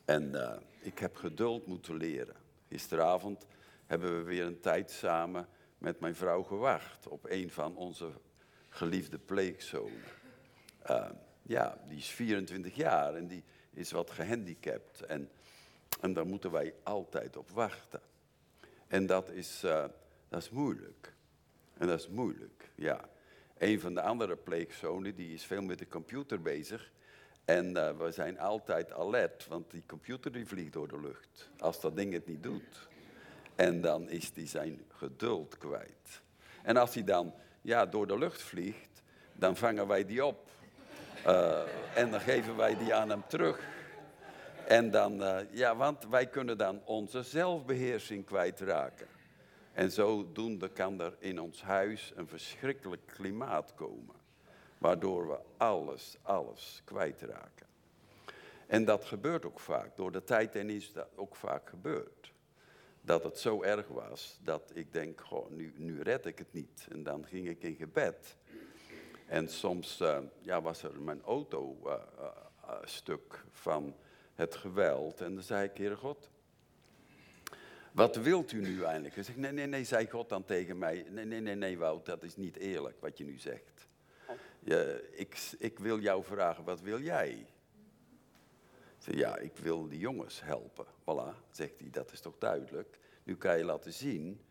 En 0.06 0.24
uh, 0.24 0.52
ik 0.80 1.00
heb 1.00 1.16
geduld 1.16 1.68
moeten 1.68 1.96
leren. 1.96 2.36
Gisteravond 2.70 3.46
hebben 3.86 4.18
we 4.18 4.24
weer 4.24 4.46
een 4.46 4.60
tijd 4.60 4.92
samen 4.92 5.48
met 5.78 6.00
mijn 6.00 6.16
vrouw 6.16 6.44
gewacht 6.44 7.08
op 7.08 7.26
een 7.30 7.52
van 7.52 7.76
onze 7.76 8.12
geliefde 8.70 9.18
pleegzonen. 9.18 10.04
Uh, 10.90 11.10
ja, 11.42 11.78
die 11.88 11.98
is 11.98 12.10
24 12.10 12.76
jaar 12.76 13.16
en 13.16 13.28
die 13.28 13.44
is 13.74 13.92
wat 13.92 14.12
gehandicapt. 14.12 15.02
En 15.02 15.30
En 16.02 16.14
daar 16.14 16.26
moeten 16.26 16.52
wij 16.52 16.74
altijd 16.84 17.38
op 17.38 17.50
wachten. 17.50 18.02
En 18.94 19.06
dat 19.06 19.30
is, 19.30 19.64
eh, 19.64 19.86
dat 20.30 20.42
is 20.42 20.50
moeilijk. 20.50 21.14
En 21.78 21.88
dat 21.88 22.00
is 22.00 22.08
moeilijk, 22.08 22.72
ja. 22.76 23.10
Een 23.58 23.80
van 23.80 23.94
de 23.94 24.02
andere 24.02 24.36
pleegzonen 24.36 25.16
die 25.16 25.34
is 25.34 25.46
veel 25.46 25.62
met 25.62 25.80
de 25.80 25.88
computer 25.88 26.42
bezig. 26.42 26.92
En 27.46 27.70
uh, 27.70 27.98
we 27.98 28.12
zijn 28.12 28.40
altijd 28.40 28.92
alert, 28.92 29.48
want 29.48 29.72
die 29.72 29.84
computer 29.88 30.32
die 30.32 30.46
vliegt 30.46 30.74
door 30.74 30.88
de 30.88 31.00
lucht. 31.02 31.50
Als 31.60 31.82
dat 31.82 31.96
ding 31.96 32.14
het 32.14 32.28
niet 32.28 32.44
doet. 32.44 32.88
En 33.56 33.82
dan 33.82 34.10
is 34.10 34.32
hij 34.34 34.48
zijn 34.48 34.82
geduld 34.88 35.58
kwijt. 35.58 36.22
En 36.64 36.78
als 36.78 36.94
hij 36.94 37.04
dan 37.04 37.34
ja, 37.62 37.86
door 37.86 38.08
de 38.08 38.18
lucht 38.18 38.42
vliegt, 38.42 39.02
dan 39.34 39.58
vangen 39.58 39.88
wij 39.88 40.06
die 40.06 40.26
op. 40.26 40.50
Uh, 41.28 41.62
en 41.96 42.12
dan 42.12 42.22
geven 42.22 42.56
wij 42.56 42.78
die 42.78 42.94
aan 42.94 43.10
hem 43.10 43.24
terug. 43.28 43.60
En 44.68 44.92
dan, 44.92 45.22
uh, 45.22 45.40
ja, 45.52 45.76
want 45.76 46.08
wij 46.08 46.28
kunnen 46.28 46.58
dan 46.58 46.82
onze 46.86 47.24
zelfbeheersing 47.24 48.26
kwijtraken. 48.26 49.08
En 49.74 49.92
zodoende 49.92 50.70
kan 50.70 51.02
er 51.02 51.16
in 51.20 51.40
ons 51.40 51.62
huis 51.62 52.14
een 52.16 52.28
verschrikkelijk 52.28 53.02
klimaat 53.06 53.74
komen. 53.76 54.16
Waardoor 54.78 55.28
we 55.28 55.40
alles, 55.58 56.18
alles 56.22 56.82
kwijtraken. 56.86 57.68
En 58.68 58.86
dat 58.86 59.06
gebeurt 59.06 59.46
ook 59.46 59.60
vaak. 59.60 59.96
Door 59.96 60.12
de 60.12 60.24
tijd 60.24 60.56
en 60.56 60.70
is 60.70 60.94
dat 60.94 61.08
ook 61.16 61.36
vaak 61.36 61.70
gebeurd. 61.70 62.34
Dat 63.02 63.24
het 63.24 63.40
zo 63.40 63.62
erg 63.62 63.88
was 63.88 64.40
dat 64.44 64.72
ik 64.74 64.94
denk, 64.94 65.22
goh, 65.22 65.50
nu, 65.50 65.74
nu 65.78 66.02
red 66.02 66.26
ik 66.26 66.38
het 66.38 66.54
niet. 66.54 66.88
En 66.92 67.04
dan 67.04 67.26
ging 67.26 67.48
ik 67.48 67.64
in 67.64 67.76
gebed. 67.76 68.38
En 69.28 69.50
soms 69.50 70.02
uh, 70.02 70.18
ja, 70.40 70.62
was 70.62 70.84
er 70.84 71.02
mijn 71.02 71.22
auto 71.22 71.78
uh, 71.86 71.94
stuk 72.84 73.44
van 73.52 73.96
geweld. 74.52 75.22
En 75.22 75.34
dan 75.34 75.44
zei 75.44 75.70
ik, 75.70 75.78
Heer 75.78 75.98
God, 75.98 76.30
wat 77.92 78.16
wilt 78.16 78.52
u 78.52 78.62
nu 78.62 78.84
eigenlijk? 78.84 79.16
Ik 79.16 79.24
zeg, 79.24 79.36
nee, 79.36 79.52
nee, 79.52 79.66
nee, 79.66 79.84
zei 79.84 80.10
God 80.10 80.30
dan 80.30 80.46
tegen 80.46 80.78
mij. 80.78 81.06
Nee, 81.10 81.26
nee, 81.26 81.40
nee, 81.40 81.56
nee, 81.56 81.78
dat 82.04 82.24
is 82.24 82.36
niet 82.36 82.58
eerlijk 82.58 83.00
wat 83.00 83.18
je 83.18 83.24
nu 83.24 83.38
zegt. 83.38 83.88
Ja, 84.60 84.84
ik, 85.12 85.38
ik 85.60 85.80
wil 85.80 86.00
jou 86.00 86.24
vragen, 86.24 86.64
wat 86.64 86.82
wil 86.82 87.02
jij? 87.02 87.46
Zeg, 88.98 89.16
ja, 89.16 89.38
ik 89.38 89.58
wil 89.58 89.88
die 89.88 90.00
jongens 90.00 90.42
helpen. 90.44 90.86
Voilà, 90.86 91.50
zegt 91.50 91.80
hij, 91.80 91.90
dat 91.90 92.12
is 92.12 92.20
toch 92.20 92.38
duidelijk. 92.38 93.00
Nu 93.24 93.36
kan 93.36 93.58
je 93.58 93.64
laten 93.64 93.94
zien 93.94 94.42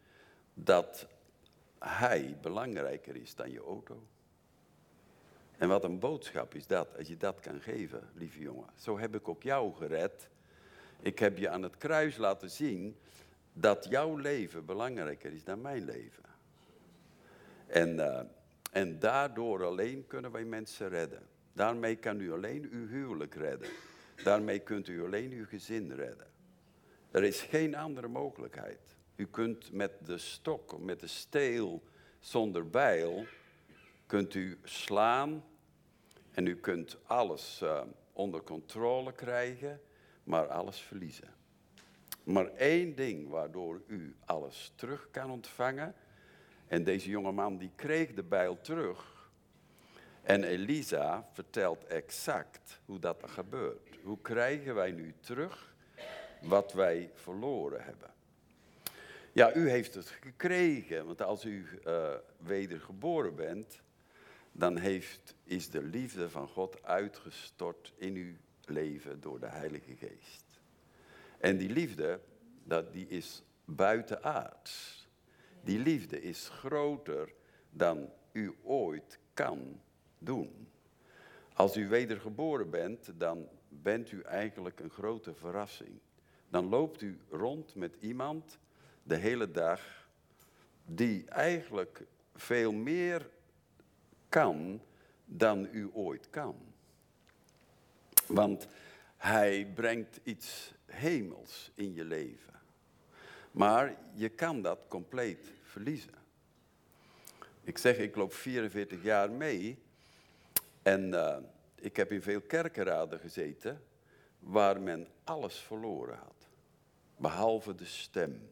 dat 0.54 1.06
hij 1.78 2.38
belangrijker 2.40 3.16
is 3.16 3.34
dan 3.34 3.50
je 3.50 3.60
auto. 3.60 4.06
En 5.62 5.68
wat 5.68 5.84
een 5.84 5.98
boodschap 5.98 6.54
is 6.54 6.66
dat, 6.66 6.96
als 6.98 7.08
je 7.08 7.16
dat 7.16 7.40
kan 7.40 7.60
geven, 7.60 8.08
lieve 8.14 8.38
jongen. 8.38 8.68
Zo 8.74 8.98
heb 8.98 9.14
ik 9.14 9.28
ook 9.28 9.42
jou 9.42 9.74
gered. 9.74 10.28
Ik 11.00 11.18
heb 11.18 11.38
je 11.38 11.48
aan 11.48 11.62
het 11.62 11.76
kruis 11.76 12.16
laten 12.16 12.50
zien 12.50 12.96
dat 13.52 13.86
jouw 13.90 14.16
leven 14.16 14.64
belangrijker 14.64 15.32
is 15.32 15.44
dan 15.44 15.60
mijn 15.60 15.84
leven. 15.84 16.24
En, 17.66 17.94
uh, 17.94 18.20
en 18.72 18.98
daardoor 18.98 19.64
alleen 19.64 20.06
kunnen 20.06 20.30
wij 20.32 20.44
mensen 20.44 20.88
redden. 20.88 21.22
Daarmee 21.52 21.96
kan 21.96 22.20
u 22.20 22.32
alleen 22.32 22.68
uw 22.70 22.88
huwelijk 22.88 23.34
redden. 23.34 23.68
Daarmee 24.24 24.58
kunt 24.58 24.88
u 24.88 25.04
alleen 25.04 25.32
uw 25.32 25.46
gezin 25.46 25.92
redden. 25.92 26.26
Er 27.10 27.24
is 27.24 27.40
geen 27.40 27.74
andere 27.74 28.08
mogelijkheid. 28.08 28.96
U 29.16 29.26
kunt 29.26 29.72
met 29.72 29.92
de 30.06 30.18
stok, 30.18 30.80
met 30.80 31.00
de 31.00 31.06
steel, 31.06 31.82
zonder 32.18 32.70
bijl, 32.70 33.26
kunt 34.06 34.34
u 34.34 34.58
slaan 34.62 35.42
en 36.32 36.46
u 36.46 36.56
kunt 36.56 36.96
alles 37.06 37.60
uh, 37.62 37.80
onder 38.12 38.42
controle 38.42 39.12
krijgen, 39.12 39.80
maar 40.24 40.46
alles 40.46 40.80
verliezen. 40.80 41.34
Maar 42.24 42.46
één 42.46 42.94
ding 42.94 43.28
waardoor 43.28 43.82
u 43.86 44.16
alles 44.24 44.72
terug 44.74 45.08
kan 45.10 45.30
ontvangen. 45.30 45.94
En 46.66 46.84
deze 46.84 47.10
jonge 47.10 47.32
man 47.32 47.58
die 47.58 47.70
kreeg 47.76 48.14
de 48.14 48.22
bijl 48.22 48.60
terug. 48.60 49.30
En 50.22 50.44
Elisa 50.44 51.28
vertelt 51.32 51.84
exact 51.84 52.80
hoe 52.84 52.98
dat 52.98 53.22
gebeurt. 53.26 53.98
Hoe 54.02 54.20
krijgen 54.20 54.74
wij 54.74 54.90
nu 54.90 55.14
terug 55.20 55.74
wat 56.42 56.72
wij 56.72 57.10
verloren 57.14 57.84
hebben? 57.84 58.10
Ja, 59.32 59.54
u 59.54 59.68
heeft 59.70 59.94
het 59.94 60.08
gekregen, 60.08 61.06
want 61.06 61.22
als 61.22 61.44
u 61.44 61.66
uh, 61.86 62.14
wedergeboren 62.38 63.34
bent, 63.34 63.81
dan 64.52 64.76
heeft, 64.76 65.34
is 65.44 65.70
de 65.70 65.82
liefde 65.82 66.30
van 66.30 66.48
God 66.48 66.82
uitgestort 66.82 67.92
in 67.96 68.14
uw 68.14 68.34
leven 68.64 69.20
door 69.20 69.40
de 69.40 69.48
Heilige 69.48 69.96
Geest. 69.96 70.60
En 71.38 71.56
die 71.56 71.70
liefde, 71.70 72.20
dat, 72.64 72.92
die 72.92 73.08
is 73.08 73.42
buitenaards. 73.64 75.06
Die 75.64 75.78
liefde 75.78 76.22
is 76.22 76.48
groter 76.48 77.32
dan 77.70 78.12
u 78.32 78.54
ooit 78.62 79.18
kan 79.34 79.80
doen. 80.18 80.68
Als 81.52 81.76
u 81.76 81.88
wedergeboren 81.88 82.70
bent, 82.70 83.12
dan 83.18 83.48
bent 83.68 84.12
u 84.12 84.20
eigenlijk 84.20 84.80
een 84.80 84.90
grote 84.90 85.34
verrassing. 85.34 86.00
Dan 86.48 86.68
loopt 86.68 87.02
u 87.02 87.18
rond 87.30 87.74
met 87.74 87.96
iemand 88.00 88.58
de 89.02 89.16
hele 89.16 89.50
dag 89.50 90.08
die 90.84 91.24
eigenlijk 91.28 92.04
veel 92.34 92.72
meer 92.72 93.30
kan 94.32 94.80
dan 95.24 95.68
u 95.72 95.90
ooit 95.92 96.30
kan. 96.30 96.56
Want 98.26 98.66
hij 99.16 99.66
brengt 99.74 100.20
iets 100.22 100.74
hemels 100.86 101.70
in 101.74 101.94
je 101.94 102.04
leven. 102.04 102.52
Maar 103.50 103.96
je 104.14 104.28
kan 104.28 104.62
dat 104.62 104.78
compleet 104.88 105.52
verliezen. 105.62 106.14
Ik 107.62 107.78
zeg, 107.78 107.98
ik 107.98 108.16
loop 108.16 108.34
44 108.34 109.02
jaar 109.02 109.30
mee 109.30 109.78
en 110.82 111.08
uh, 111.08 111.36
ik 111.74 111.96
heb 111.96 112.12
in 112.12 112.22
veel 112.22 112.40
kerkenraden 112.40 113.18
gezeten 113.18 113.82
waar 114.38 114.80
men 114.80 115.06
alles 115.24 115.58
verloren 115.58 116.18
had. 116.18 116.48
Behalve 117.16 117.74
de 117.74 117.84
stem, 117.84 118.50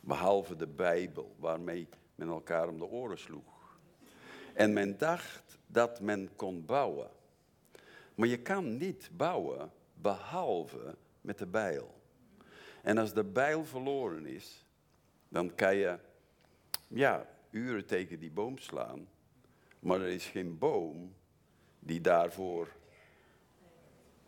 behalve 0.00 0.56
de 0.56 0.66
Bijbel, 0.66 1.34
waarmee 1.38 1.88
men 2.14 2.28
elkaar 2.28 2.68
om 2.68 2.78
de 2.78 2.86
oren 2.86 3.18
sloeg. 3.18 3.55
En 4.56 4.72
men 4.72 4.98
dacht 4.98 5.58
dat 5.66 6.00
men 6.00 6.30
kon 6.36 6.64
bouwen. 6.64 7.10
Maar 8.14 8.28
je 8.28 8.42
kan 8.42 8.76
niet 8.76 9.10
bouwen 9.12 9.72
behalve 9.94 10.94
met 11.20 11.38
de 11.38 11.46
bijl. 11.46 11.94
En 12.82 12.98
als 12.98 13.14
de 13.14 13.24
bijl 13.24 13.64
verloren 13.64 14.26
is, 14.26 14.64
dan 15.28 15.54
kan 15.54 15.76
je 15.76 15.98
ja, 16.88 17.26
uren 17.50 17.86
tegen 17.86 18.18
die 18.18 18.30
boom 18.30 18.58
slaan. 18.58 19.08
Maar 19.78 20.00
er 20.00 20.08
is 20.08 20.26
geen 20.26 20.58
boom 20.58 21.14
die 21.78 22.00
daarvoor 22.00 22.68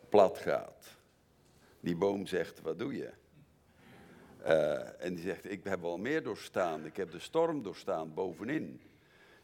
plat 0.09 0.37
gaat. 0.37 0.97
Die 1.79 1.95
boom 1.95 2.25
zegt, 2.25 2.61
wat 2.61 2.79
doe 2.79 2.95
je? 2.95 3.11
Uh, 4.41 5.03
en 5.03 5.13
die 5.13 5.23
zegt, 5.23 5.51
ik 5.51 5.63
heb 5.63 5.81
wel 5.81 5.97
meer 5.97 6.23
doorstaan. 6.23 6.85
Ik 6.85 6.97
heb 6.97 7.11
de 7.11 7.19
storm 7.19 7.63
doorstaan 7.63 8.13
bovenin 8.13 8.81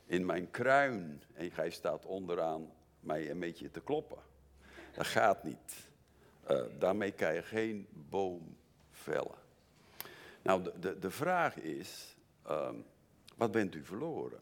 in 0.05 0.25
mijn 0.25 0.51
kruin 0.51 1.23
en 1.33 1.51
gij 1.51 1.69
staat 1.69 2.05
onderaan 2.05 2.71
mij 2.99 3.29
een 3.29 3.39
beetje 3.39 3.71
te 3.71 3.81
kloppen. 3.81 4.17
Dat 4.93 5.05
gaat 5.05 5.43
niet. 5.43 5.87
Uh, 6.51 6.61
daarmee 6.79 7.11
kan 7.11 7.33
je 7.33 7.43
geen 7.43 7.87
boom 7.91 8.57
vellen. 8.91 9.37
Nou, 10.41 10.63
de, 10.63 10.73
de, 10.79 10.99
de 10.99 11.11
vraag 11.11 11.57
is, 11.57 12.17
uh, 12.47 12.69
wat 13.35 13.51
bent 13.51 13.75
u 13.75 13.83
verloren? 13.83 14.39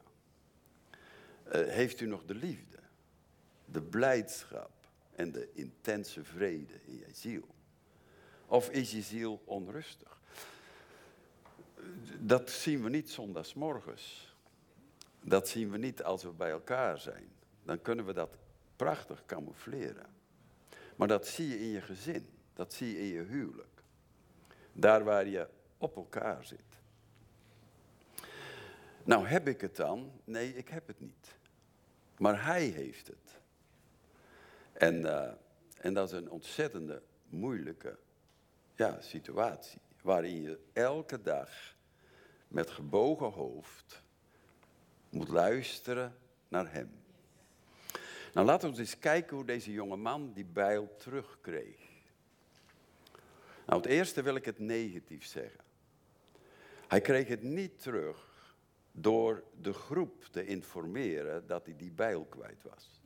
Uh, 1.45 1.51
heeft 1.67 1.99
u 1.99 2.05
nog 2.05 2.25
de 2.25 2.35
liefde, 2.35 2.79
de 3.65 3.81
blijdschap 3.81 4.71
en 5.15 5.31
de 5.31 5.49
intense 5.53 6.23
vrede 6.23 6.73
in 6.85 6.97
je 6.97 7.07
ziel? 7.11 7.47
Of 8.45 8.69
is 8.69 8.91
je 8.91 9.01
ziel 9.01 9.41
onrustig? 9.45 10.19
Dat 12.19 12.49
zien 12.49 12.83
we 12.83 12.89
niet 12.89 13.09
zondagsmorgens. 13.09 14.32
Dat 15.23 15.47
zien 15.47 15.71
we 15.71 15.77
niet 15.77 16.03
als 16.03 16.23
we 16.23 16.31
bij 16.31 16.49
elkaar 16.49 16.97
zijn. 16.97 17.31
Dan 17.63 17.81
kunnen 17.81 18.05
we 18.05 18.13
dat 18.13 18.37
prachtig 18.75 19.25
camoufleren. 19.25 20.05
Maar 20.95 21.07
dat 21.07 21.27
zie 21.27 21.47
je 21.47 21.59
in 21.59 21.67
je 21.67 21.81
gezin. 21.81 22.29
Dat 22.53 22.73
zie 22.73 22.87
je 22.87 22.99
in 22.99 23.05
je 23.05 23.21
huwelijk. 23.21 23.83
Daar 24.73 25.03
waar 25.03 25.27
je 25.27 25.47
op 25.77 25.95
elkaar 25.95 26.45
zit. 26.45 26.81
Nou, 29.03 29.25
heb 29.25 29.47
ik 29.47 29.61
het 29.61 29.75
dan? 29.75 30.11
Nee, 30.23 30.55
ik 30.55 30.69
heb 30.69 30.87
het 30.87 30.99
niet. 30.99 31.35
Maar 32.17 32.45
hij 32.45 32.65
heeft 32.65 33.07
het. 33.07 33.41
En, 34.73 35.01
uh, 35.01 35.31
en 35.77 35.93
dat 35.93 36.11
is 36.11 36.17
een 36.17 36.29
ontzettende 36.29 37.01
moeilijke 37.29 37.97
ja, 38.75 39.01
situatie. 39.01 39.81
Waarin 40.01 40.41
je 40.41 40.59
elke 40.73 41.21
dag 41.21 41.75
met 42.47 42.69
gebogen 42.69 43.31
hoofd 43.31 44.02
moet 45.13 45.29
luisteren 45.29 46.15
naar 46.47 46.71
hem. 46.71 46.91
Nou, 48.33 48.47
laten 48.47 48.71
we 48.71 48.79
eens 48.79 48.99
kijken 48.99 49.35
hoe 49.35 49.45
deze 49.45 49.71
jonge 49.71 49.95
man 49.95 50.33
die 50.33 50.45
bijl 50.45 50.95
terugkreeg. 50.97 51.91
Nou, 53.65 53.81
het 53.81 53.85
eerste 53.85 54.21
wil 54.21 54.35
ik 54.35 54.45
het 54.45 54.59
negatief 54.59 55.25
zeggen. 55.25 55.63
Hij 56.87 57.01
kreeg 57.01 57.27
het 57.27 57.43
niet 57.43 57.81
terug 57.81 58.31
door 58.91 59.43
de 59.61 59.73
groep 59.73 60.23
te 60.31 60.45
informeren 60.45 61.47
dat 61.47 61.65
hij 61.65 61.75
die 61.75 61.91
bijl 61.91 62.25
kwijt 62.25 62.63
was. 62.63 63.01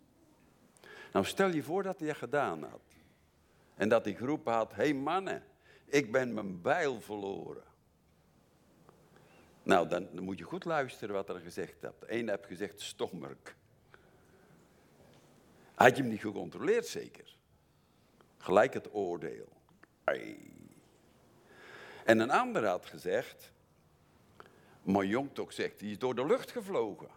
Nou, 1.13 1.25
stel 1.25 1.49
je 1.49 1.63
voor 1.63 1.83
dat 1.83 1.99
hij 1.99 2.07
dat 2.07 2.17
gedaan 2.17 2.63
had. 2.63 2.81
En 3.75 3.89
dat 3.89 4.03
die 4.03 4.15
groep 4.15 4.45
had, 4.45 4.71
hé 4.71 4.83
hey 4.83 4.93
mannen, 4.93 5.43
ik 5.85 6.11
ben 6.11 6.33
mijn 6.33 6.61
bijl 6.61 7.01
verloren. 7.01 7.63
Nou, 9.67 9.87
dan, 9.87 10.07
moet 10.11 10.37
je 10.37 10.43
goed 10.43 10.65
luisteren 10.65 11.15
wat 11.15 11.29
er 11.29 11.39
gezegd 11.39 11.83
had. 11.83 11.99
De 11.99 12.09
ene 12.09 12.31
heeft 12.31 12.45
gezegd 12.45 12.81
stommerk. 12.81 13.55
Had 15.75 15.95
je 15.95 16.01
hem 16.01 16.11
niet 16.11 16.21
gecontroleerd 16.21 16.87
zeker? 16.87 17.35
Gelijk 18.37 18.73
het 18.73 18.93
oordeel. 18.93 19.47
Ai. 20.03 20.55
En 22.05 22.19
een 22.19 22.31
ander 22.31 22.65
had 22.65 22.85
gezegd, 22.85 23.51
maar 24.81 25.05
jong 25.05 25.29
toch 25.33 25.53
zegt, 25.53 25.79
die 25.79 25.91
is 25.91 25.99
door 25.99 26.15
de 26.15 26.25
lucht 26.25 26.51
gevlogen. 26.51 27.09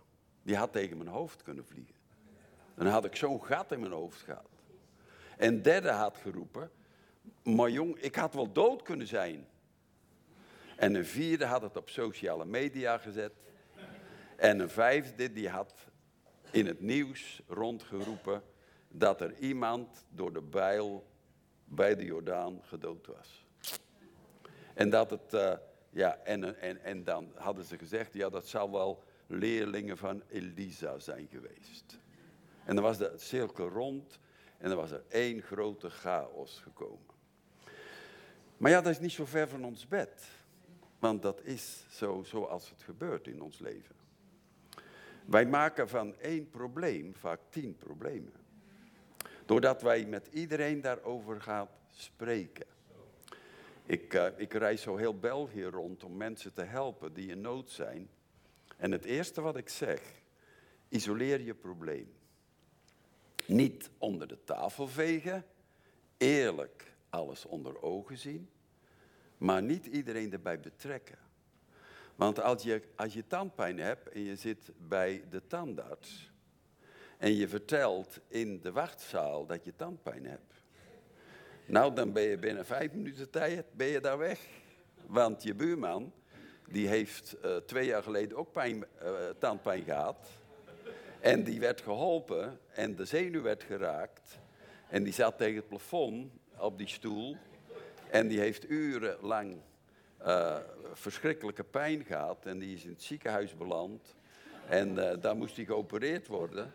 Die 0.42 0.57
had 0.57 0.73
tegen 0.73 0.97
mijn 0.97 1.09
hoofd 1.09 1.42
kunnen 1.42 1.66
vliegen. 1.66 1.97
Dan 2.75 2.87
had 2.87 3.04
ik 3.04 3.16
zo'n 3.16 3.45
gat 3.45 3.73
in 3.73 3.80
mijn 3.80 3.92
hoofd 3.92 4.21
gehad. 4.21 4.50
En 5.37 5.62
derde 5.62 5.90
had 5.90 6.16
geroepen, 6.16 6.71
maar 7.42 7.71
jong, 7.71 7.99
ik 7.99 8.14
had 8.14 8.35
wel 8.35 8.52
dood 8.52 8.83
kunnen 8.83 9.07
zijn. 9.07 9.47
En 10.81 10.95
een 10.95 11.07
vierde 11.07 11.45
had 11.45 11.63
het 11.63 11.77
op 11.77 11.89
sociale 11.89 12.45
media 12.45 12.99
gezet. 12.99 13.33
En 14.37 14.59
een 14.59 14.71
vijfde 14.71 15.33
die 15.33 15.49
had 15.49 15.75
in 16.51 16.67
het 16.67 16.81
nieuws 16.81 17.43
rondgeroepen 17.47 18.43
dat 18.89 19.21
er 19.21 19.35
iemand 19.39 20.05
door 20.09 20.33
de 20.33 20.41
bijl 20.41 21.07
bij 21.65 21.97
de 21.97 22.05
Jordaan 22.05 22.61
gedood 22.63 23.07
was. 23.07 23.47
En 24.75 24.91
dat 24.91 25.11
het, 25.11 25.35
uh, 25.35 25.53
ja, 25.91 26.19
en, 26.25 26.61
en, 26.61 26.83
en 26.83 27.05
dan 27.05 27.33
hadden 27.35 27.65
ze 27.65 27.79
gezegd, 27.79 28.15
ja, 28.15 28.29
dat 28.29 28.49
zou 28.49 28.71
wel 28.71 29.05
leerlingen 29.27 29.99
van 29.99 30.23
Elisa 30.29 30.99
zijn 30.99 31.29
geweest. 31.31 31.99
En 32.65 32.75
dan 32.75 32.85
was 32.85 32.99
de 32.99 33.13
cirkel 33.17 33.69
rond 33.69 34.19
en 34.59 34.69
dan 34.69 34.79
was 34.79 34.91
er 34.91 35.05
één 35.09 35.43
grote 35.43 35.91
chaos 35.91 36.61
gekomen. 36.61 37.07
Maar 38.57 38.71
ja, 38.71 38.81
dat 38.81 38.93
is 38.93 39.01
niet 39.01 39.13
zo 39.13 39.25
ver 39.25 39.49
van 39.49 39.65
ons 39.65 39.89
bed. 39.89 40.39
Want 41.00 41.23
dat 41.23 41.40
is 41.45 41.85
zo 41.90 42.23
zoals 42.23 42.71
het 42.71 42.83
gebeurt 42.83 43.26
in 43.26 43.42
ons 43.42 43.59
leven. 43.59 43.95
Wij 45.25 45.47
maken 45.47 45.88
van 45.88 46.19
één 46.19 46.50
probleem 46.50 47.14
vaak 47.14 47.40
tien 47.49 47.76
problemen. 47.76 48.33
Doordat 49.45 49.83
wij 49.83 50.07
met 50.07 50.28
iedereen 50.33 50.80
daarover 50.80 51.40
gaan 51.40 51.69
spreken. 51.90 52.66
Ik, 53.85 54.14
uh, 54.14 54.26
ik 54.37 54.52
reis 54.52 54.83
zo 54.83 54.97
heel 54.97 55.19
België 55.19 55.64
rond 55.64 56.04
om 56.04 56.16
mensen 56.16 56.52
te 56.52 56.62
helpen 56.62 57.12
die 57.12 57.30
in 57.30 57.40
nood 57.40 57.71
zijn. 57.71 58.09
En 58.76 58.92
het 58.92 59.04
eerste 59.04 59.40
wat 59.40 59.57
ik 59.57 59.69
zeg, 59.69 60.02
isoleer 60.88 61.40
je 61.40 61.54
probleem. 61.54 62.12
Niet 63.47 63.90
onder 63.99 64.28
de 64.28 64.38
tafel 64.45 64.88
vegen, 64.88 65.45
eerlijk 66.16 66.92
alles 67.09 67.45
onder 67.45 67.83
ogen 67.83 68.19
zien, 68.19 68.49
maar 69.41 69.63
niet 69.63 69.87
iedereen 69.87 70.33
erbij 70.33 70.61
betrekken. 70.61 71.19
Want 72.15 72.41
als 72.41 72.63
je, 72.63 72.83
als 72.97 73.13
je 73.13 73.27
tandpijn 73.27 73.79
hebt 73.79 74.09
en 74.09 74.25
je 74.25 74.37
zit 74.37 74.71
bij 74.77 75.25
de 75.31 75.47
tandarts 75.47 76.31
en 77.19 77.35
je 77.35 77.49
vertelt 77.49 78.21
in 78.29 78.61
de 78.61 78.73
wachtzaal 78.73 79.47
dat 79.47 79.65
je 79.65 79.77
tandpijn 79.77 80.27
hebt, 80.27 80.63
nou 81.67 81.95
dan 81.95 82.13
ben 82.13 82.23
je 82.23 82.39
binnen 82.39 82.67
vijf 82.67 82.93
minuten 82.93 83.31
tijd 83.31 83.67
ben 83.73 83.87
je 83.87 84.01
daar 84.01 84.19
weg. 84.19 84.47
Want 85.07 85.43
je 85.43 85.55
buurman, 85.55 86.13
die 86.69 86.89
heeft 86.89 87.37
uh, 87.45 87.57
twee 87.57 87.87
jaar 87.87 88.03
geleden 88.03 88.37
ook 88.37 88.53
pijn, 88.53 88.76
uh, 89.03 89.11
tandpijn 89.39 89.85
gehad. 89.85 90.29
En 91.21 91.45
die 91.45 91.61
werd 91.61 91.81
geholpen 91.81 92.61
en 92.73 92.97
de 92.97 93.05
zenuw 93.05 93.43
werd 93.43 93.63
geraakt. 93.63 94.39
En 94.89 95.03
die 95.03 95.13
zat 95.13 95.39
tegen 95.39 95.57
het 95.57 95.69
plafond 95.69 96.33
op 96.59 96.79
die 96.79 96.89
stoel. 96.89 97.37
En 98.11 98.29
die 98.29 98.41
heeft 98.41 98.71
urenlang 98.71 99.57
uh, 100.27 100.57
verschrikkelijke 100.93 101.65
pijn 101.65 102.05
gehad. 102.05 102.47
En 102.47 102.59
die 102.59 102.75
is 102.75 102.85
in 102.85 102.91
het 102.91 103.03
ziekenhuis 103.03 103.57
beland. 103.57 104.15
En 104.69 104.89
uh, 104.89 105.11
daar 105.21 105.37
moest 105.37 105.57
hij 105.57 105.65
geopereerd 105.65 106.27
worden. 106.27 106.73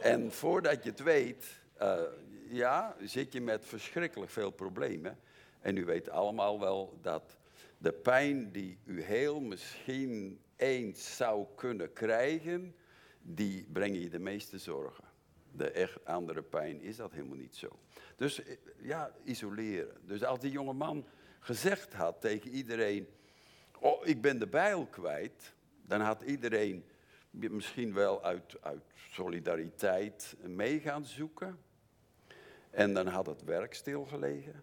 En 0.00 0.32
voordat 0.32 0.82
je 0.82 0.90
het 0.90 1.02
weet, 1.02 1.44
uh, 1.82 2.00
ja, 2.48 2.96
zit 3.00 3.32
je 3.32 3.40
met 3.40 3.64
verschrikkelijk 3.64 4.30
veel 4.30 4.50
problemen. 4.50 5.18
En 5.60 5.76
u 5.76 5.84
weet 5.84 6.10
allemaal 6.10 6.60
wel 6.60 6.98
dat 7.02 7.36
de 7.78 7.92
pijn 7.92 8.50
die 8.50 8.78
u 8.84 9.02
heel 9.02 9.40
misschien 9.40 10.40
eens 10.56 11.16
zou 11.16 11.46
kunnen 11.54 11.92
krijgen, 11.92 12.74
die 13.22 13.66
brengen 13.72 14.00
je 14.00 14.08
de 14.08 14.18
meeste 14.18 14.58
zorgen. 14.58 15.04
De 15.56 15.70
echt 15.70 16.04
andere 16.04 16.42
pijn 16.42 16.80
is 16.80 16.96
dat 16.96 17.12
helemaal 17.12 17.36
niet 17.36 17.56
zo. 17.56 17.78
Dus 18.16 18.42
ja, 18.78 19.12
isoleren. 19.24 19.96
Dus 20.06 20.24
als 20.24 20.40
die 20.40 20.50
jonge 20.50 20.72
man 20.72 21.06
gezegd 21.40 21.92
had 21.92 22.20
tegen 22.20 22.50
iedereen: 22.50 23.08
Oh, 23.78 24.06
ik 24.06 24.20
ben 24.20 24.38
de 24.38 24.46
bijl 24.46 24.86
kwijt, 24.86 25.54
dan 25.82 26.00
had 26.00 26.22
iedereen 26.22 26.84
misschien 27.30 27.94
wel 27.94 28.24
uit, 28.24 28.56
uit 28.60 28.82
solidariteit 28.94 30.36
mee 30.46 30.80
gaan 30.80 31.04
zoeken. 31.04 31.58
En 32.70 32.94
dan 32.94 33.06
had 33.06 33.26
het 33.26 33.44
werk 33.44 33.74
stilgelegen. 33.74 34.62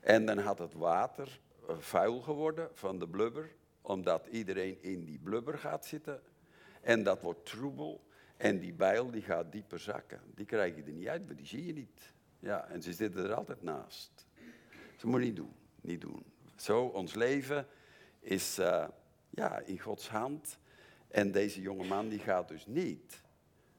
En 0.00 0.26
dan 0.26 0.38
had 0.38 0.58
het 0.58 0.74
water 0.74 1.40
eh, 1.68 1.76
vuil 1.78 2.20
geworden 2.20 2.70
van 2.72 2.98
de 2.98 3.08
blubber, 3.08 3.50
omdat 3.80 4.26
iedereen 4.26 4.82
in 4.82 5.04
die 5.04 5.18
blubber 5.18 5.58
gaat 5.58 5.86
zitten. 5.86 6.22
En 6.80 7.02
dat 7.02 7.22
wordt 7.22 7.46
troebel. 7.46 8.04
En 8.44 8.58
die 8.58 8.72
bijl 8.72 9.10
die 9.10 9.22
gaat 9.22 9.52
dieper 9.52 9.78
zakken. 9.78 10.20
Die 10.34 10.46
krijg 10.46 10.76
je 10.76 10.82
er 10.82 10.92
niet 10.92 11.08
uit, 11.08 11.26
maar 11.26 11.36
die 11.36 11.46
zie 11.46 11.66
je 11.66 11.72
niet. 11.72 12.12
Ja, 12.38 12.68
en 12.68 12.82
ze 12.82 12.92
zitten 12.92 13.24
er 13.24 13.34
altijd 13.34 13.62
naast. 13.62 14.26
Dat 14.96 15.04
moet 15.04 15.20
niet 15.20 15.36
doen. 15.36 15.54
Niet 15.80 16.00
doen. 16.00 16.24
Zo, 16.56 16.84
ons 16.84 17.14
leven 17.14 17.66
is 18.20 18.58
uh, 18.58 18.88
ja, 19.30 19.58
in 19.58 19.80
Gods 19.80 20.08
hand. 20.08 20.58
En 21.08 21.32
deze 21.32 21.60
jonge 21.60 21.84
man 21.84 22.08
die 22.08 22.18
gaat 22.18 22.48
dus 22.48 22.66
niet 22.66 23.22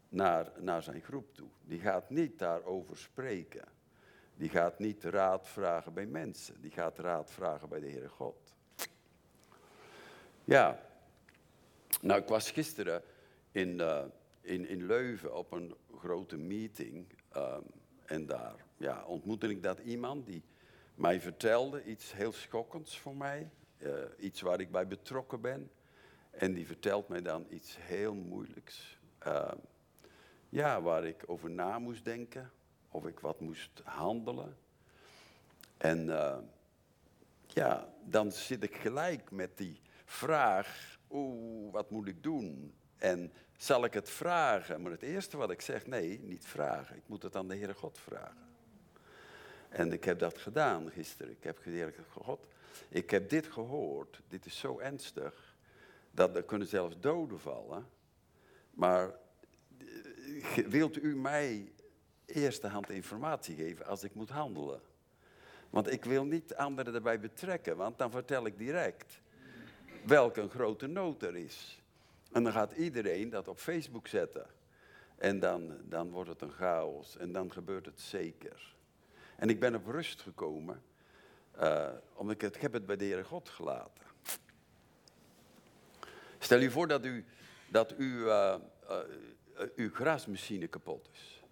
naar, 0.09 0.51
naar 0.59 0.83
zijn 0.83 1.01
groep 1.01 1.33
toe. 1.33 1.49
Die 1.63 1.79
gaat 1.79 2.09
niet 2.09 2.39
daarover 2.39 2.97
spreken. 2.97 3.67
Die 4.35 4.49
gaat 4.49 4.79
niet 4.79 5.03
raad 5.03 5.47
vragen 5.47 5.93
bij 5.93 6.05
mensen. 6.05 6.61
Die 6.61 6.71
gaat 6.71 6.99
raad 6.99 7.31
vragen 7.31 7.69
bij 7.69 7.79
de 7.79 7.89
Heere 7.89 8.09
God. 8.09 8.55
Ja, 10.43 10.79
nou 12.01 12.21
ik 12.21 12.27
was 12.27 12.51
gisteren 12.51 13.03
in, 13.51 13.79
uh, 13.79 14.03
in, 14.45 14.67
in 14.67 14.85
Leuven 14.85 15.35
op 15.35 15.51
een 15.51 15.75
grote 15.97 16.37
meeting. 16.37 17.07
Um, 17.37 17.63
en 18.05 18.25
daar 18.25 18.65
ja, 18.77 19.03
ontmoette 19.05 19.47
ik 19.47 19.63
dat 19.63 19.79
iemand 19.79 20.25
die 20.25 20.43
mij 20.95 21.21
vertelde 21.21 21.83
iets 21.83 22.13
heel 22.13 22.31
schokkends 22.31 22.99
voor 22.99 23.15
mij. 23.15 23.49
Uh, 23.77 23.93
iets 24.19 24.41
waar 24.41 24.59
ik 24.59 24.71
bij 24.71 24.87
betrokken 24.87 25.41
ben. 25.41 25.71
En 26.31 26.53
die 26.53 26.65
vertelt 26.65 27.07
mij 27.07 27.21
dan 27.21 27.45
iets 27.49 27.77
heel 27.79 28.13
moeilijks. 28.13 28.99
Uh, 29.27 29.51
ja, 30.49 30.81
waar 30.81 31.05
ik 31.05 31.23
over 31.25 31.49
na 31.49 31.79
moest 31.79 32.05
denken. 32.05 32.51
Of 32.89 33.05
ik 33.05 33.19
wat 33.19 33.39
moest 33.39 33.81
handelen. 33.83 34.57
En 35.77 36.07
uh, 36.07 36.37
ja, 37.47 37.93
dan 38.03 38.31
zit 38.31 38.63
ik 38.63 38.75
gelijk 38.75 39.31
met 39.31 39.57
die 39.57 39.81
vraag, 40.05 40.99
oeh, 41.09 41.71
wat 41.71 41.91
moet 41.91 42.07
ik 42.07 42.23
doen? 42.23 42.73
En 42.97 43.31
zal 43.57 43.83
ik 43.83 43.93
het 43.93 44.09
vragen? 44.09 44.81
Maar 44.81 44.91
het 44.91 45.01
eerste 45.01 45.37
wat 45.37 45.51
ik 45.51 45.61
zeg, 45.61 45.85
nee, 45.85 46.19
niet 46.19 46.45
vragen. 46.45 46.95
Ik 46.95 47.07
moet 47.07 47.23
het 47.23 47.35
aan 47.35 47.47
de 47.47 47.55
Heere 47.55 47.73
God 47.73 47.99
vragen. 47.99 48.47
En 49.69 49.93
ik 49.93 50.03
heb 50.03 50.19
dat 50.19 50.37
gedaan 50.37 50.91
gisteren. 50.91 51.31
Ik 51.31 51.43
heb 51.43 51.57
gezegd, 51.59 51.97
God, 52.09 52.47
ik 52.89 53.09
heb 53.09 53.29
dit 53.29 53.47
gehoord. 53.47 54.21
Dit 54.27 54.45
is 54.45 54.57
zo 54.57 54.79
ernstig. 54.79 55.55
Dat 56.11 56.35
er 56.35 56.43
kunnen 56.43 56.67
zelfs 56.67 56.99
doden 56.99 57.39
vallen. 57.39 57.87
Maar 58.71 59.15
wilt 60.67 61.03
u 61.03 61.15
mij 61.15 61.71
eerste 62.25 62.67
hand 62.67 62.89
informatie 62.89 63.55
geven 63.55 63.85
als 63.85 64.03
ik 64.03 64.13
moet 64.13 64.29
handelen? 64.29 64.81
Want 65.69 65.91
ik 65.91 66.05
wil 66.05 66.25
niet 66.25 66.55
anderen 66.55 66.93
erbij 66.93 67.19
betrekken, 67.19 67.77
want 67.77 67.97
dan 67.97 68.11
vertel 68.11 68.45
ik 68.45 68.57
direct 68.57 69.19
welke 70.05 70.49
grote 70.49 70.87
nood 70.87 71.23
er 71.23 71.35
is. 71.35 71.83
En 72.35 72.43
dan 72.43 72.51
gaat 72.51 72.71
iedereen 72.71 73.29
dat 73.29 73.47
op 73.47 73.59
Facebook 73.59 74.07
zetten. 74.07 74.45
En 75.15 75.39
dan, 75.39 75.77
dan 75.83 76.09
wordt 76.09 76.29
het 76.29 76.41
een 76.41 76.51
chaos 76.51 77.17
en 77.17 77.31
dan 77.31 77.51
gebeurt 77.51 77.85
het 77.85 77.99
zeker. 77.99 78.75
En 79.35 79.49
ik 79.49 79.59
ben 79.59 79.75
op 79.75 79.85
rust 79.85 80.21
gekomen, 80.21 80.81
uh, 81.59 81.89
omdat 82.13 82.35
ik 82.35 82.41
het, 82.41 82.61
heb 82.61 82.73
het 82.73 82.85
bij 82.85 82.95
de 82.95 83.05
Heere 83.05 83.23
God 83.23 83.49
gelaten. 83.49 84.03
Stel 86.39 86.61
u 86.61 86.71
voor 86.71 86.87
dat 86.87 87.05
u, 87.05 87.25
dat 87.67 87.93
u, 87.97 88.17
uh, 88.17 88.55
uh, 88.89 88.97
uw 89.75 89.89
grasmachine 89.89 90.67
kapot 90.67 91.09
is. 91.11 91.43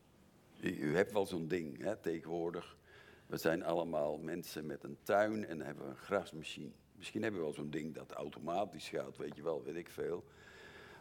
U, 0.59 0.95
hebt 0.95 1.11
wel 1.11 1.25
zo'n 1.25 1.47
ding 1.47 1.81
hè, 1.81 1.95
tegenwoordig 1.95 2.77
We 3.25 3.37
zijn 3.37 3.63
allemaal 3.63 4.17
mensen 4.17 4.65
met 4.65 4.83
een 4.83 4.97
tuin 5.03 5.45
en 5.45 5.61
hebben 5.61 5.87
een 5.87 5.97
grasmachine. 5.97 6.71
Misschien 6.95 7.21
hebben 7.21 7.39
we 7.39 7.45
wel 7.45 7.55
zo'n 7.55 7.69
ding 7.69 7.93
dat 7.95 8.11
automatisch 8.11 8.89
gaat, 8.89 9.17
weet 9.17 9.35
je 9.35 9.43
wel, 9.43 9.63
weet 9.63 9.75
ik 9.75 9.89
veel. 9.89 10.23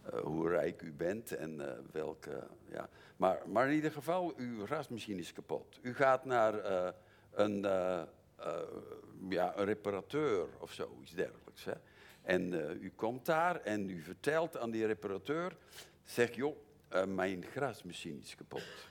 Uh, 0.06 0.20
hoe 0.20 0.48
rijk 0.48 0.82
u 0.82 0.92
bent 0.92 1.32
en 1.32 1.60
uh, 1.60 1.72
welke. 1.92 2.46
Ja. 2.70 2.88
Maar, 3.16 3.42
maar 3.46 3.68
in 3.68 3.74
ieder 3.74 3.90
geval, 3.90 4.32
uw 4.36 4.66
grasmachine 4.66 5.20
is 5.20 5.32
kapot. 5.32 5.78
U 5.82 5.94
gaat 5.94 6.24
naar 6.24 6.54
uh, 6.54 6.88
een, 7.30 7.60
ja, 9.28 9.56
een 9.56 9.64
reparateur 9.64 10.48
of 10.58 10.72
zoiets 10.72 11.10
dergelijks. 11.10 11.64
Hè. 11.64 11.72
En 12.22 12.52
u 12.80 12.92
komt 12.96 13.26
daar 13.26 13.60
en 13.60 13.90
u 13.90 14.00
vertelt 14.00 14.56
aan 14.58 14.70
die 14.70 14.86
reparateur: 14.86 15.56
zeg 16.04 16.34
joh, 16.34 16.56
mijn 17.06 17.44
grasmachine 17.44 18.18
is 18.20 18.34
kapot. 18.34 18.88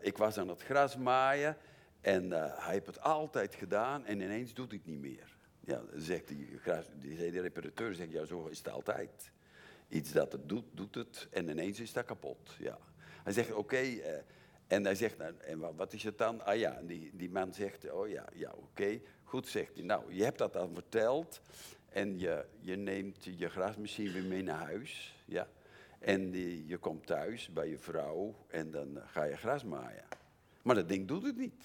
ik 0.00 0.16
was 0.16 0.38
aan 0.38 0.48
het 0.48 0.62
gras 0.62 0.96
maaien 0.96 1.56
en 2.00 2.30
hij 2.30 2.72
heeft 2.72 2.86
het 2.86 3.00
altijd 3.00 3.54
gedaan 3.54 4.04
en 4.04 4.20
ineens 4.20 4.54
doet 4.54 4.70
hij 4.70 4.80
het 4.84 4.92
niet 4.92 5.00
meer. 5.00 5.36
Ja, 5.60 5.82
zegt 5.94 6.28
die, 6.28 6.60
die, 6.98 7.30
die 7.30 7.40
reparateur, 7.40 7.94
zegt, 7.94 8.12
ja, 8.12 8.24
zo 8.24 8.46
is 8.46 8.58
het 8.58 8.68
altijd. 8.68 9.30
Iets 9.88 10.12
dat 10.12 10.32
het 10.32 10.48
doet, 10.48 10.64
doet 10.72 10.94
het 10.94 11.28
en 11.30 11.48
ineens 11.48 11.80
is 11.80 11.92
dat 11.92 12.04
kapot. 12.04 12.54
Ja. 12.58 12.78
Hij 13.22 13.32
zegt, 13.32 13.52
oké, 13.52 13.76
eh, 13.76 14.18
en 14.66 14.84
hij 14.84 14.94
zegt, 14.94 15.18
nou, 15.18 15.34
en 15.38 15.76
wat 15.76 15.92
is 15.92 16.02
het 16.02 16.18
dan? 16.18 16.44
Ah 16.44 16.58
ja, 16.58 16.80
die, 16.82 17.10
die 17.14 17.30
man 17.30 17.54
zegt, 17.54 17.90
oh 17.90 18.08
ja, 18.08 18.24
ja 18.34 18.52
oké, 18.56 19.00
goed 19.24 19.48
zegt 19.48 19.74
hij. 19.74 19.84
Nou, 19.84 20.14
je 20.14 20.24
hebt 20.24 20.38
dat 20.38 20.52
dan 20.52 20.74
verteld 20.74 21.40
en 21.88 22.18
je, 22.18 22.44
je 22.60 22.76
neemt 22.76 23.24
je 23.24 23.48
grasmachine 23.48 24.10
weer 24.10 24.24
mee 24.24 24.42
naar 24.42 24.64
huis. 24.64 25.16
Ja. 25.24 25.48
En 25.98 26.30
die, 26.30 26.66
je 26.66 26.76
komt 26.76 27.06
thuis 27.06 27.52
bij 27.52 27.68
je 27.68 27.78
vrouw 27.78 28.34
en 28.48 28.70
dan 28.70 28.98
ga 29.06 29.24
je 29.24 29.36
gras 29.36 29.64
maaien. 29.64 30.04
Maar 30.62 30.74
dat 30.74 30.88
ding 30.88 31.08
doet 31.08 31.22
het 31.22 31.36
niet. 31.36 31.64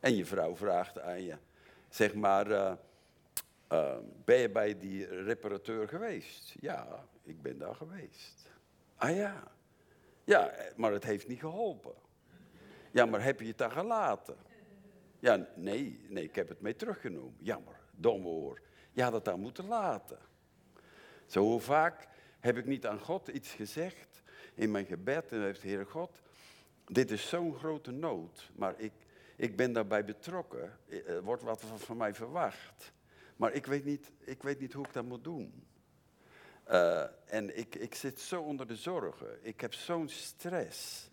En 0.00 0.16
je 0.16 0.26
vrouw 0.26 0.56
vraagt 0.56 1.00
aan 1.00 1.22
je, 1.22 1.36
zeg 1.88 2.14
maar... 2.14 2.78
Uh, 3.72 3.96
ben 4.24 4.36
je 4.36 4.50
bij 4.50 4.78
die 4.78 5.06
reparateur 5.06 5.88
geweest? 5.88 6.54
Ja, 6.60 7.06
ik 7.30 7.42
ben 7.42 7.58
daar 7.58 7.74
geweest. 7.74 8.50
Ah 8.96 9.16
ja. 9.16 9.52
Ja, 10.24 10.52
maar 10.76 10.92
het 10.92 11.04
heeft 11.04 11.28
niet 11.28 11.40
geholpen. 11.40 11.94
Ja, 12.90 13.06
maar 13.06 13.24
heb 13.24 13.40
je 13.40 13.46
het 13.46 13.58
daar 13.58 13.70
gelaten? 13.70 14.36
Ja, 15.18 15.46
nee, 15.54 16.06
nee, 16.08 16.24
ik 16.24 16.34
heb 16.34 16.48
het 16.48 16.60
mee 16.60 16.76
teruggenomen. 16.76 17.36
Jammer, 17.38 17.80
domme 17.90 18.28
oor. 18.28 18.60
Je 18.92 19.02
had 19.02 19.12
het 19.12 19.24
daar 19.24 19.38
moeten 19.38 19.66
laten. 19.66 20.18
Zo 21.26 21.58
vaak 21.58 22.08
heb 22.40 22.56
ik 22.56 22.66
niet 22.66 22.86
aan 22.86 23.00
God 23.00 23.28
iets 23.28 23.52
gezegd 23.52 24.22
in 24.54 24.70
mijn 24.70 24.86
gebed 24.86 25.32
en 25.32 25.42
heeft 25.42 25.62
Heer 25.62 25.86
God, 25.86 26.20
dit 26.84 27.10
is 27.10 27.28
zo'n 27.28 27.54
grote 27.54 27.90
nood, 27.90 28.50
maar 28.54 28.74
ik, 28.76 28.92
ik 29.36 29.56
ben 29.56 29.72
daarbij 29.72 30.04
betrokken. 30.04 30.78
Er 31.06 31.22
wordt 31.22 31.42
wat 31.42 31.64
van 31.64 31.96
mij 31.96 32.14
verwacht. 32.14 32.92
Maar 33.36 33.52
ik 33.52 33.66
weet 33.66 33.84
niet, 33.84 34.12
ik 34.18 34.42
weet 34.42 34.60
niet 34.60 34.72
hoe 34.72 34.86
ik 34.86 34.92
dat 34.92 35.04
moet 35.04 35.24
doen. 35.24 35.66
Uh, 36.70 37.02
en 37.24 37.58
ik, 37.58 37.74
ik 37.74 37.94
zit 37.94 38.20
zo 38.20 38.42
onder 38.42 38.66
de 38.66 38.76
zorgen. 38.76 39.38
Ik 39.42 39.60
heb 39.60 39.74
zo'n 39.74 40.08
stress. 40.08 41.10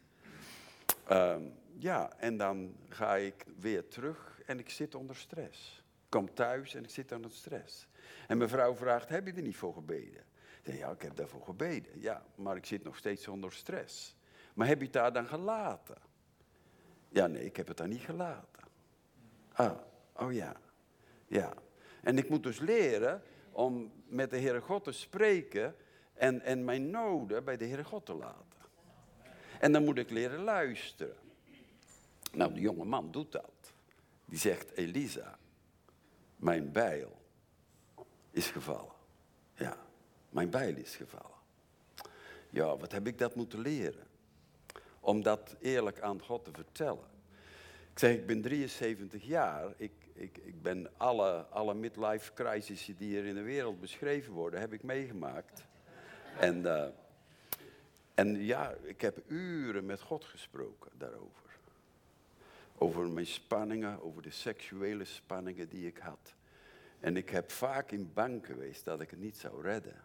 Uh, 1.12 1.36
ja, 1.78 2.14
en 2.18 2.38
dan 2.38 2.76
ga 2.90 3.16
ik 3.16 3.46
weer 3.60 3.88
terug 3.88 4.42
en 4.46 4.60
ik 4.60 4.70
zit 4.70 4.96
onder 4.96 5.16
stress. 5.16 5.84
Ik 6.04 6.10
kom 6.10 6.34
thuis 6.34 6.74
en 6.74 6.84
ik 6.84 6.90
zit 6.90 7.12
onder 7.12 7.32
stress. 7.32 7.88
En 8.28 8.38
mijn 8.38 8.50
vrouw 8.50 8.76
vraagt, 8.76 9.10
heb 9.10 9.26
je 9.26 9.34
er 9.34 9.42
niet 9.42 9.56
voor 9.56 9.74
gebeden? 9.74 10.24
Ik 10.62 10.64
zeg, 10.64 10.78
ja, 10.78 10.92
ik 10.92 11.02
heb 11.02 11.16
daarvoor 11.16 11.44
gebeden. 11.44 12.02
Ja, 12.02 12.26
maar 12.36 12.56
ik 12.56 12.66
zit 12.66 12.84
nog 12.84 12.98
steeds 12.98 13.28
onder 13.28 13.54
stress. 13.54 14.16
Maar 14.54 14.68
heb 14.68 14.78
je 14.78 14.84
het 14.84 14.94
daar 14.94 15.14
dan 15.14 15.28
gelaten? 15.28 15.98
Ja, 17.10 17.28
nee, 17.28 17.46
ik 17.46 17.56
heb 17.56 17.68
het 17.68 17.78
daar 17.78 17.88
niet 17.88 18.02
gelaten. 18.02 18.64
Ah, 19.54 19.78
oh 20.14 20.34
ja, 20.34 20.56
ja. 21.28 21.54
En 22.02 22.18
ik 22.18 22.30
moet 22.30 22.44
dus 22.44 22.60
leren 22.60 23.22
om 23.58 23.92
met 24.06 24.30
de 24.30 24.40
Heere 24.40 24.62
God 24.62 24.84
te 24.84 24.92
spreken 24.92 25.76
en, 26.14 26.42
en 26.42 26.66
mijn 26.66 26.90
noden 26.90 27.44
bij 27.44 27.58
de 27.58 27.66
Heere 27.66 27.84
God 27.84 28.06
te 28.06 28.14
laten. 28.14 28.60
En 29.60 29.72
dan 29.72 29.84
moet 29.84 29.98
ik 29.98 30.10
leren 30.10 30.44
luisteren. 30.44 31.16
Nou, 32.32 32.54
de 32.54 32.60
jonge 32.60 32.86
man 32.86 33.12
doet 33.12 33.32
dat. 33.32 33.74
Die 34.26 34.40
zegt, 34.40 34.72
Elisa, 34.72 35.38
mijn 36.36 36.72
bijl 36.72 37.22
is 38.32 38.48
gevallen. 38.48 38.96
Ja, 39.54 39.78
mijn 40.30 40.50
bijl 40.50 40.76
is 40.76 40.96
gevallen. 40.96 41.38
Ja, 42.50 42.78
wat 42.78 42.92
heb 42.92 43.08
ik 43.08 43.18
dat 43.18 43.36
moeten 43.36 43.60
leren? 43.60 44.08
Om 45.00 45.22
dat 45.22 45.56
eerlijk 45.60 46.00
aan 46.00 46.22
God 46.22 46.44
te 46.44 46.52
vertellen. 46.54 47.10
Ik 47.92 48.00
zeg, 48.00 48.16
ik 48.16 48.26
ben 48.26 48.42
73 48.42 49.24
jaar. 49.24 49.74
Ik, 49.78 49.92
ik, 50.18 50.38
ik 50.38 50.62
ben 50.62 50.90
alle, 50.98 51.46
alle 51.50 51.74
midlife 51.74 52.34
crisissen 52.34 52.98
die 52.98 53.18
er 53.18 53.26
in 53.26 53.36
de 53.36 53.42
wereld 53.42 53.80
beschreven 53.80 54.34
worden, 54.34 54.60
heb 54.60 54.74
ik 54.74 54.84
meegemaakt. 54.84 55.66
En, 56.40 56.60
uh, 56.60 56.86
en 58.14 58.46
ja, 58.46 58.74
ik 58.84 59.02
heb 59.02 59.22
uren 59.28 59.86
met 59.86 60.02
God 60.02 60.26
gesproken 60.26 60.92
daarover. 60.98 61.60
Over 62.78 63.10
mijn 63.10 63.26
spanningen, 63.26 64.02
over 64.02 64.22
de 64.22 64.32
seksuele 64.32 65.06
spanningen 65.06 65.70
die 65.70 65.88
ik 65.88 65.98
had. 65.98 66.36
En 67.00 67.18
ik 67.18 67.30
heb 67.30 67.52
vaak 67.52 67.92
in 67.92 68.14
bang 68.14 68.46
geweest 68.46 68.86
dat 68.86 69.02
ik 69.02 69.10
het 69.10 69.20
niet 69.20 69.38
zou 69.38 69.62
redden. 69.62 70.04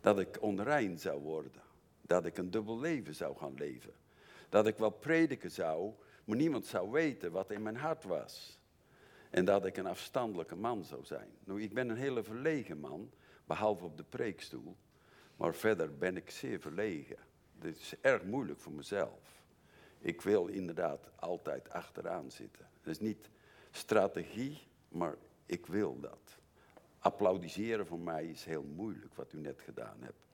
Dat 0.00 0.18
ik 0.18 0.42
onrein 0.42 0.98
zou 0.98 1.20
worden. 1.20 1.62
Dat 2.02 2.26
ik 2.26 2.38
een 2.38 2.50
dubbel 2.50 2.78
leven 2.78 3.14
zou 3.14 3.36
gaan 3.36 3.54
leven. 3.54 3.92
Dat 4.48 4.66
ik 4.66 4.78
wel 4.78 4.90
prediken 4.90 5.50
zou, 5.50 5.92
maar 6.24 6.36
niemand 6.36 6.66
zou 6.66 6.90
weten 6.90 7.32
wat 7.32 7.50
in 7.50 7.62
mijn 7.62 7.76
hart 7.76 8.04
was. 8.04 8.57
En 9.30 9.44
dat 9.44 9.66
ik 9.66 9.76
een 9.76 9.86
afstandelijke 9.86 10.56
man 10.56 10.84
zou 10.84 11.04
zijn. 11.04 11.28
Nou, 11.44 11.62
ik 11.62 11.74
ben 11.74 11.88
een 11.88 11.96
hele 11.96 12.22
verlegen 12.22 12.80
man, 12.80 13.10
behalve 13.44 13.84
op 13.84 13.96
de 13.96 14.04
preekstoel. 14.04 14.76
Maar 15.36 15.54
verder 15.54 15.98
ben 15.98 16.16
ik 16.16 16.30
zeer 16.30 16.60
verlegen. 16.60 17.16
Dit 17.58 17.76
is 17.76 17.94
erg 18.00 18.24
moeilijk 18.24 18.60
voor 18.60 18.72
mezelf. 18.72 19.42
Ik 19.98 20.20
wil 20.20 20.46
inderdaad 20.46 21.10
altijd 21.16 21.70
achteraan 21.70 22.30
zitten. 22.30 22.68
Het 22.78 22.86
is 22.86 23.00
niet 23.00 23.30
strategie, 23.70 24.58
maar 24.88 25.16
ik 25.46 25.66
wil 25.66 26.00
dat. 26.00 26.38
Applaudisseren 26.98 27.86
voor 27.86 27.98
mij 27.98 28.26
is 28.26 28.44
heel 28.44 28.62
moeilijk, 28.62 29.14
wat 29.14 29.32
u 29.32 29.38
net 29.38 29.60
gedaan 29.60 29.96
hebt. 30.00 30.26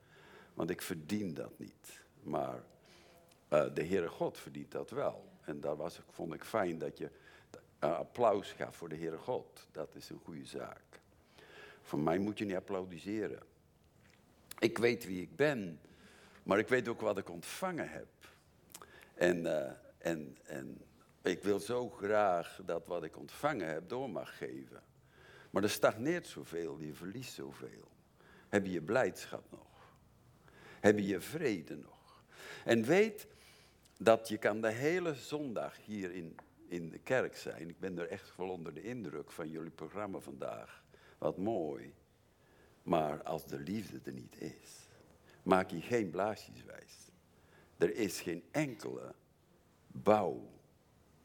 Want 0.53 0.69
ik 0.69 0.81
verdien 0.81 1.33
dat 1.33 1.59
niet. 1.59 2.03
Maar 2.23 2.63
uh, 3.53 3.73
de 3.73 3.83
Heere 3.83 4.07
God 4.07 4.37
verdient 4.37 4.71
dat 4.71 4.89
wel. 4.89 5.29
En 5.41 5.59
daar 5.59 5.75
was, 5.75 6.01
vond 6.09 6.33
ik 6.33 6.43
fijn 6.43 6.77
dat 6.77 6.97
je 6.97 7.09
applaus 7.79 8.51
gaf 8.51 8.75
voor 8.75 8.89
de 8.89 8.95
Heere 8.95 9.17
God. 9.17 9.67
Dat 9.71 9.95
is 9.95 10.09
een 10.09 10.21
goede 10.23 10.45
zaak. 10.45 10.81
Voor 11.81 11.99
mij 11.99 12.17
moet 12.17 12.37
je 12.37 12.45
niet 12.45 12.55
applaudisseren. 12.55 13.39
Ik 14.59 14.77
weet 14.77 15.05
wie 15.05 15.21
ik 15.21 15.35
ben, 15.35 15.79
maar 16.43 16.59
ik 16.59 16.67
weet 16.67 16.87
ook 16.87 17.01
wat 17.01 17.17
ik 17.17 17.29
ontvangen 17.29 17.89
heb. 17.89 18.07
En, 19.13 19.37
uh, 19.37 19.71
en, 19.97 20.37
en 20.43 20.81
ik 21.21 21.43
wil 21.43 21.59
zo 21.59 21.89
graag 21.89 22.59
dat 22.65 22.87
wat 22.87 23.03
ik 23.03 23.17
ontvangen 23.17 23.67
heb 23.67 23.89
door 23.89 24.09
mag 24.09 24.37
geven. 24.37 24.83
Maar 25.49 25.63
er 25.63 25.69
stagneert 25.69 26.27
zoveel, 26.27 26.79
je 26.79 26.93
verliest 26.93 27.33
zoveel. 27.33 27.87
Heb 28.49 28.65
je 28.65 28.71
je 28.71 28.81
blijdschap 28.81 29.51
nog? 29.51 29.93
Heb 30.79 30.97
je 30.97 31.05
je 31.05 31.21
vrede 31.21 31.75
nog? 31.75 32.23
En 32.65 32.83
weet 32.83 33.27
dat 33.97 34.27
je 34.27 34.37
kan 34.37 34.61
de 34.61 34.71
hele 34.71 35.15
zondag 35.15 35.77
hier 35.85 36.11
in 36.11 36.35
in 36.67 36.89
de 36.89 36.99
kerk 36.99 37.37
zijn. 37.37 37.69
Ik 37.69 37.79
ben 37.79 37.97
er 37.97 38.07
echt 38.07 38.35
wel 38.35 38.49
onder 38.49 38.73
de 38.73 38.81
indruk 38.81 39.31
van 39.31 39.49
jullie 39.49 39.71
programma 39.71 40.19
vandaag. 40.19 40.83
Wat 41.17 41.37
mooi. 41.37 41.93
Maar 42.83 43.23
als 43.23 43.45
de 43.45 43.59
liefde 43.59 43.99
er 44.03 44.13
niet 44.13 44.41
is, 44.41 44.87
maak 45.43 45.69
je 45.69 45.81
geen 45.81 46.09
blaasjes 46.09 46.63
wijs. 46.63 47.11
Er 47.77 47.95
is 47.95 48.21
geen 48.21 48.43
enkele 48.51 49.13
bouw 49.87 50.49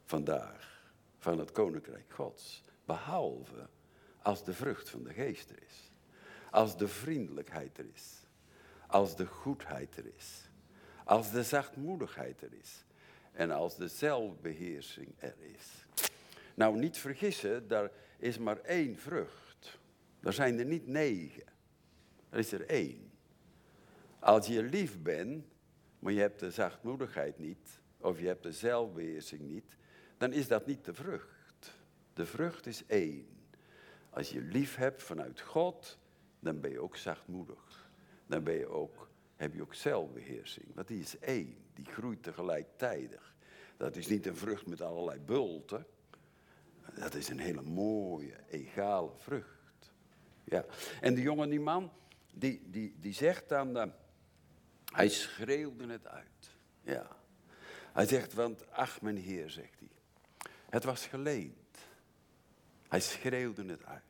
vandaag 0.04 0.92
van 1.18 1.38
het 1.38 1.52
koninkrijk 1.52 2.12
Gods. 2.12 2.62
Behalve 2.84 3.68
als 4.22 4.44
de 4.44 4.54
vrucht 4.54 4.90
van 4.90 5.02
de 5.02 5.12
geest 5.12 5.50
er 5.50 5.62
is. 5.62 5.92
Als 6.50 6.76
de 6.76 6.88
vriendelijkheid 6.88 7.78
er 7.78 7.86
is. 7.92 8.26
Als 8.86 9.16
de 9.16 9.26
goedheid 9.26 9.96
er 9.96 10.06
is. 10.16 10.50
Als 11.04 11.30
de 11.30 11.42
zachtmoedigheid 11.42 12.42
er 12.42 12.52
is 12.52 12.84
en 13.32 13.50
als 13.50 13.76
de 13.76 13.88
zelfbeheersing 13.88 15.14
er 15.18 15.34
is. 15.40 15.86
Nou, 16.54 16.78
niet 16.78 16.98
vergissen, 16.98 17.68
daar 17.68 17.90
is 18.18 18.38
maar 18.38 18.60
één 18.60 18.96
vrucht. 18.96 19.78
Er 20.20 20.32
zijn 20.32 20.58
er 20.58 20.64
niet 20.64 20.86
negen. 20.86 21.44
Er 22.30 22.38
is 22.38 22.52
er 22.52 22.66
één. 22.66 23.10
Als 24.18 24.46
je 24.46 24.62
lief 24.62 25.02
bent, 25.02 25.44
maar 25.98 26.12
je 26.12 26.20
hebt 26.20 26.40
de 26.40 26.50
zachtmoedigheid 26.50 27.38
niet, 27.38 27.80
of 27.98 28.20
je 28.20 28.26
hebt 28.26 28.42
de 28.42 28.52
zelfbeheersing 28.52 29.40
niet, 29.40 29.76
dan 30.18 30.32
is 30.32 30.48
dat 30.48 30.66
niet 30.66 30.84
de 30.84 30.94
vrucht. 30.94 31.78
De 32.14 32.26
vrucht 32.26 32.66
is 32.66 32.86
één. 32.86 33.28
Als 34.10 34.30
je 34.30 34.40
lief 34.40 34.76
hebt 34.76 35.02
vanuit 35.02 35.40
God, 35.40 35.98
dan 36.40 36.60
ben 36.60 36.70
je 36.70 36.80
ook 36.80 36.96
zachtmoedig. 36.96 37.90
Dan 38.26 38.44
ben 38.44 38.54
je 38.54 38.68
ook 38.68 39.08
heb 39.40 39.54
je 39.54 39.62
ook 39.62 39.74
zelfbeheersing. 39.74 40.66
Want 40.74 40.88
die 40.88 41.00
is 41.00 41.18
één, 41.18 41.56
die 41.74 41.84
groeit 41.84 42.22
tegelijkertijd. 42.22 43.18
Dat 43.76 43.96
is 43.96 44.06
niet 44.06 44.26
een 44.26 44.36
vrucht 44.36 44.66
met 44.66 44.80
allerlei 44.80 45.20
bulten. 45.20 45.86
Dat 46.94 47.14
is 47.14 47.28
een 47.28 47.38
hele 47.38 47.62
mooie, 47.62 48.34
egale 48.50 49.10
vrucht. 49.16 49.92
Ja. 50.44 50.64
En 51.00 51.14
de 51.14 51.20
jongen, 51.20 51.48
die 51.48 51.60
man, 51.60 51.92
die, 52.32 52.62
die, 52.70 52.94
die 52.98 53.12
zegt 53.12 53.48
dan, 53.48 53.76
uh, 53.76 53.84
hij 54.84 55.08
schreeuwde 55.08 55.86
het 55.86 56.06
uit. 56.06 56.50
Ja. 56.82 57.16
Hij 57.92 58.06
zegt, 58.06 58.32
want 58.32 58.70
ach 58.70 59.00
mijn 59.00 59.18
heer, 59.18 59.50
zegt 59.50 59.78
hij, 59.78 59.90
het 60.68 60.84
was 60.84 61.06
geleend. 61.06 61.78
Hij 62.88 63.00
schreeuwde 63.00 63.64
het 63.64 63.84
uit. 63.84 64.02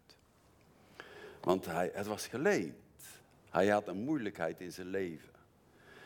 Want 1.40 1.66
hij, 1.66 1.90
het 1.94 2.06
was 2.06 2.26
geleend. 2.26 2.89
Hij 3.50 3.68
had 3.68 3.88
een 3.88 4.04
moeilijkheid 4.04 4.60
in 4.60 4.72
zijn 4.72 4.86
leven. 4.86 5.32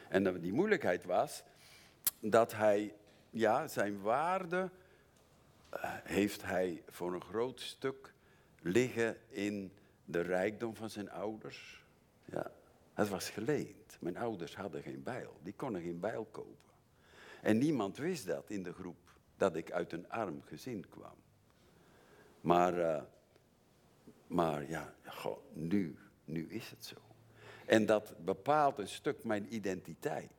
En 0.09 0.41
die 0.41 0.53
moeilijkheid 0.53 1.05
was 1.05 1.43
dat 2.21 2.53
hij, 2.53 2.95
ja, 3.31 3.67
zijn 3.69 4.01
waarde 4.01 4.71
eh, 5.69 5.81
heeft 6.03 6.43
hij 6.43 6.83
voor 6.89 7.15
een 7.15 7.23
groot 7.23 7.61
stuk 7.61 8.13
liggen 8.61 9.17
in 9.29 9.73
de 10.05 10.21
rijkdom 10.21 10.77
van 10.77 10.91
zijn 10.91 11.11
ouders. 11.11 11.85
Ja, 12.25 12.51
het 12.93 13.09
was 13.09 13.31
geleend. 13.31 13.97
Mijn 14.01 14.17
ouders 14.17 14.57
hadden 14.57 14.83
geen 14.83 15.03
bijl. 15.03 15.39
Die 15.43 15.55
konden 15.55 15.83
geen 15.83 16.01
bijl 16.01 16.25
kopen. 16.25 16.73
En 17.43 17.59
niemand 17.59 17.97
wist 17.97 18.27
dat 18.27 18.51
in 18.51 18.63
de 18.63 18.73
groep, 18.73 19.11
dat 19.37 19.57
ik 19.57 19.73
uit 19.73 19.93
een 19.93 20.11
arm 20.11 20.43
gezin 20.43 20.89
kwam. 20.89 21.17
Maar, 22.41 22.79
uh, 22.79 23.03
maar 24.27 24.69
ja, 24.69 24.95
goh, 25.05 25.39
nu, 25.53 25.99
nu 26.25 26.49
is 26.49 26.71
het 26.71 26.85
zo. 26.85 27.04
En 27.67 27.87
dat 27.87 28.15
bepaalt 28.25 28.79
een 28.79 28.89
stuk 28.89 29.25
mijn 29.25 29.55
identiteit. 29.55 30.31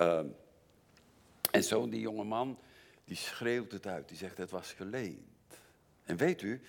Uh, 0.00 0.20
en 1.50 1.64
zo 1.64 1.88
die 1.88 2.00
jonge 2.00 2.24
man, 2.24 2.58
die 3.04 3.16
schreeuwt 3.16 3.72
het 3.72 3.86
uit. 3.86 4.08
Die 4.08 4.16
zegt, 4.16 4.38
het 4.38 4.50
was 4.50 4.72
geleend. 4.72 5.20
En 6.04 6.16
weet 6.16 6.42
u, 6.42 6.62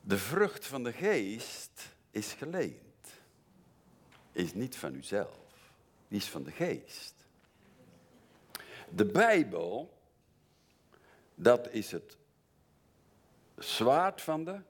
de 0.00 0.18
vrucht 0.18 0.66
van 0.66 0.84
de 0.84 0.92
geest 0.92 1.94
is 2.10 2.32
geleend. 2.32 2.82
Is 4.32 4.54
niet 4.54 4.76
van 4.76 4.94
uzelf. 4.94 5.38
Die 6.08 6.18
is 6.18 6.28
van 6.28 6.42
de 6.42 6.50
geest. 6.50 7.14
De 8.88 9.04
Bijbel, 9.04 9.98
dat 11.34 11.70
is 11.70 11.90
het 11.90 12.16
zwaard 13.58 14.22
van 14.22 14.44
de 14.44 14.60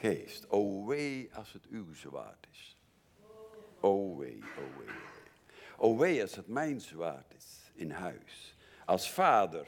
geest. 0.00 0.50
O 0.50 0.86
wee 0.86 1.30
als 1.34 1.52
het 1.52 1.66
uw 1.66 1.94
zwaard 1.94 2.46
is. 2.50 2.76
O 3.80 4.16
wee, 4.16 4.42
o 4.42 4.78
wee, 4.78 4.94
o 5.76 5.96
wee. 5.96 6.22
als 6.22 6.36
het 6.36 6.46
mijn 6.46 6.80
zwaard 6.80 7.34
is 7.36 7.70
in 7.74 7.90
huis. 7.90 8.56
Als 8.84 9.10
vader 9.10 9.66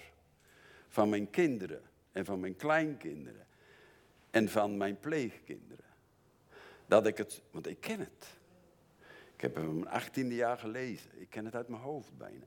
van 0.88 1.08
mijn 1.08 1.30
kinderen 1.30 1.82
en 2.12 2.24
van 2.24 2.40
mijn 2.40 2.56
kleinkinderen 2.56 3.46
en 4.30 4.48
van 4.48 4.76
mijn 4.76 5.00
pleegkinderen. 5.00 5.84
Dat 6.86 7.06
ik 7.06 7.16
het, 7.16 7.42
want 7.50 7.66
ik 7.66 7.80
ken 7.80 7.98
het. 7.98 8.38
Ik 9.34 9.40
heb 9.40 9.54
hem 9.54 9.74
mijn 9.74 9.88
achttiende 9.88 10.34
jaar 10.34 10.58
gelezen. 10.58 11.10
Ik 11.20 11.30
ken 11.30 11.44
het 11.44 11.54
uit 11.54 11.68
mijn 11.68 11.82
hoofd 11.82 12.16
bijna. 12.16 12.46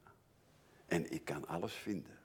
En 0.85 1.11
ik 1.11 1.25
kan 1.25 1.47
alles 1.47 1.73
vinden. 1.73 2.19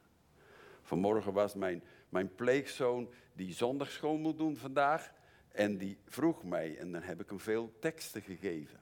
Vanmorgen 0.83 1.33
was 1.33 1.55
mijn, 1.55 1.83
mijn 2.09 2.35
pleegzoon 2.35 3.11
die 3.33 3.55
zondagschool 3.55 4.17
moet 4.17 4.39
doen 4.39 4.57
vandaag. 4.57 5.13
En 5.59 5.77
die 5.77 5.99
vroeg 6.05 6.45
mij, 6.45 6.79
en 6.79 6.93
dan 6.93 7.03
heb 7.03 7.21
ik 7.21 7.29
hem 7.29 7.41
veel 7.41 7.73
teksten 7.81 8.23
gegeven. 8.23 8.81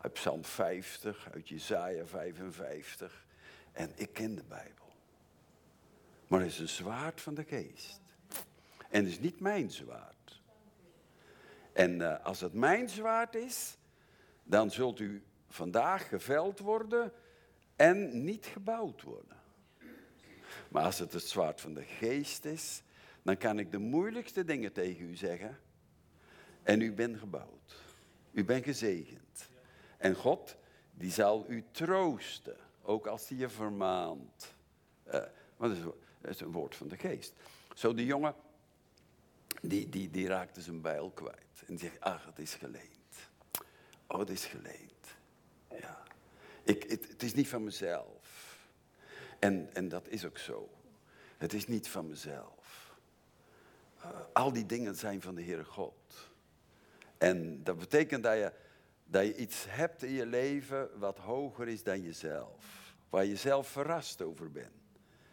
Uit 0.00 0.12
Psalm 0.12 0.44
50, 0.44 1.28
uit 1.32 1.48
Jesaja 1.48 2.06
55. 2.06 3.26
En 3.72 3.90
ik 3.94 4.12
ken 4.12 4.34
de 4.34 4.44
Bijbel. 4.48 4.92
Maar 6.26 6.40
het 6.40 6.48
is 6.48 6.58
een 6.58 6.68
zwaard 6.68 7.20
van 7.20 7.34
de 7.34 7.44
geest. 7.44 8.00
En 8.90 9.02
het 9.02 9.12
is 9.12 9.18
niet 9.18 9.40
mijn 9.40 9.70
zwaard. 9.70 10.42
En 11.72 12.00
uh, 12.00 12.24
als 12.24 12.40
het 12.40 12.52
mijn 12.52 12.88
zwaard 12.88 13.34
is, 13.34 13.76
dan 14.42 14.70
zult 14.70 15.00
u 15.00 15.22
vandaag 15.48 16.08
geveld 16.08 16.58
worden 16.58 17.12
en 17.76 18.24
niet 18.24 18.46
gebouwd 18.46 19.02
worden. 19.02 19.36
Maar 20.68 20.84
als 20.84 20.98
het 20.98 21.12
het 21.12 21.28
zwaard 21.28 21.60
van 21.60 21.74
de 21.74 21.84
geest 21.84 22.44
is, 22.44 22.82
dan 23.22 23.36
kan 23.36 23.58
ik 23.58 23.70
de 23.70 23.78
moeilijkste 23.78 24.44
dingen 24.44 24.72
tegen 24.72 25.10
u 25.10 25.16
zeggen. 25.16 25.58
En 26.68 26.80
u 26.80 26.92
bent 26.92 27.18
gebouwd. 27.18 27.74
U 28.32 28.44
bent 28.44 28.64
gezegend. 28.64 29.48
En 29.96 30.14
God, 30.14 30.56
die 30.92 31.10
zal 31.10 31.44
u 31.48 31.64
troosten. 31.70 32.56
Ook 32.82 33.06
als 33.06 33.28
hij 33.28 33.38
je 33.38 33.48
vermaant. 33.48 34.54
Uh, 35.06 35.22
want 35.56 35.76
het 35.76 36.30
is, 36.30 36.40
een 36.40 36.52
woord 36.52 36.76
van 36.76 36.88
de 36.88 36.96
geest. 36.96 37.32
Zo 37.74 37.94
die 37.94 38.06
jongen, 38.06 38.34
die, 39.60 39.88
die, 39.88 40.10
die 40.10 40.26
raakte 40.26 40.60
zijn 40.60 40.80
bijl 40.80 41.10
kwijt. 41.10 41.62
En 41.66 41.66
die 41.66 41.78
zegt, 41.78 42.00
ach, 42.00 42.24
het 42.24 42.38
is 42.38 42.54
geleend. 42.54 43.30
Oh, 44.06 44.18
het 44.18 44.30
is 44.30 44.44
geleend. 44.44 45.06
Ja. 45.80 46.02
Ik, 46.62 46.82
het, 46.82 47.08
het 47.08 47.22
is 47.22 47.34
niet 47.34 47.48
van 47.48 47.64
mezelf. 47.64 48.58
En, 49.38 49.70
en 49.72 49.88
dat 49.88 50.08
is 50.08 50.24
ook 50.24 50.38
zo. 50.38 50.70
Het 51.36 51.52
is 51.52 51.66
niet 51.66 51.88
van 51.88 52.08
mezelf. 52.08 52.96
Uh, 53.98 54.10
al 54.32 54.52
die 54.52 54.66
dingen 54.66 54.94
zijn 54.94 55.22
van 55.22 55.34
de 55.34 55.42
Heere 55.42 55.64
God. 55.64 56.27
En 57.18 57.64
dat 57.64 57.78
betekent 57.78 58.22
dat 58.22 58.34
je, 58.34 58.52
dat 59.04 59.24
je 59.24 59.36
iets 59.36 59.64
hebt 59.68 60.02
in 60.02 60.12
je 60.12 60.26
leven 60.26 60.98
wat 60.98 61.18
hoger 61.18 61.68
is 61.68 61.82
dan 61.82 62.02
jezelf. 62.02 62.94
Waar 63.08 63.24
je 63.24 63.36
zelf 63.36 63.68
verrast 63.68 64.22
over 64.22 64.52
bent. 64.52 64.72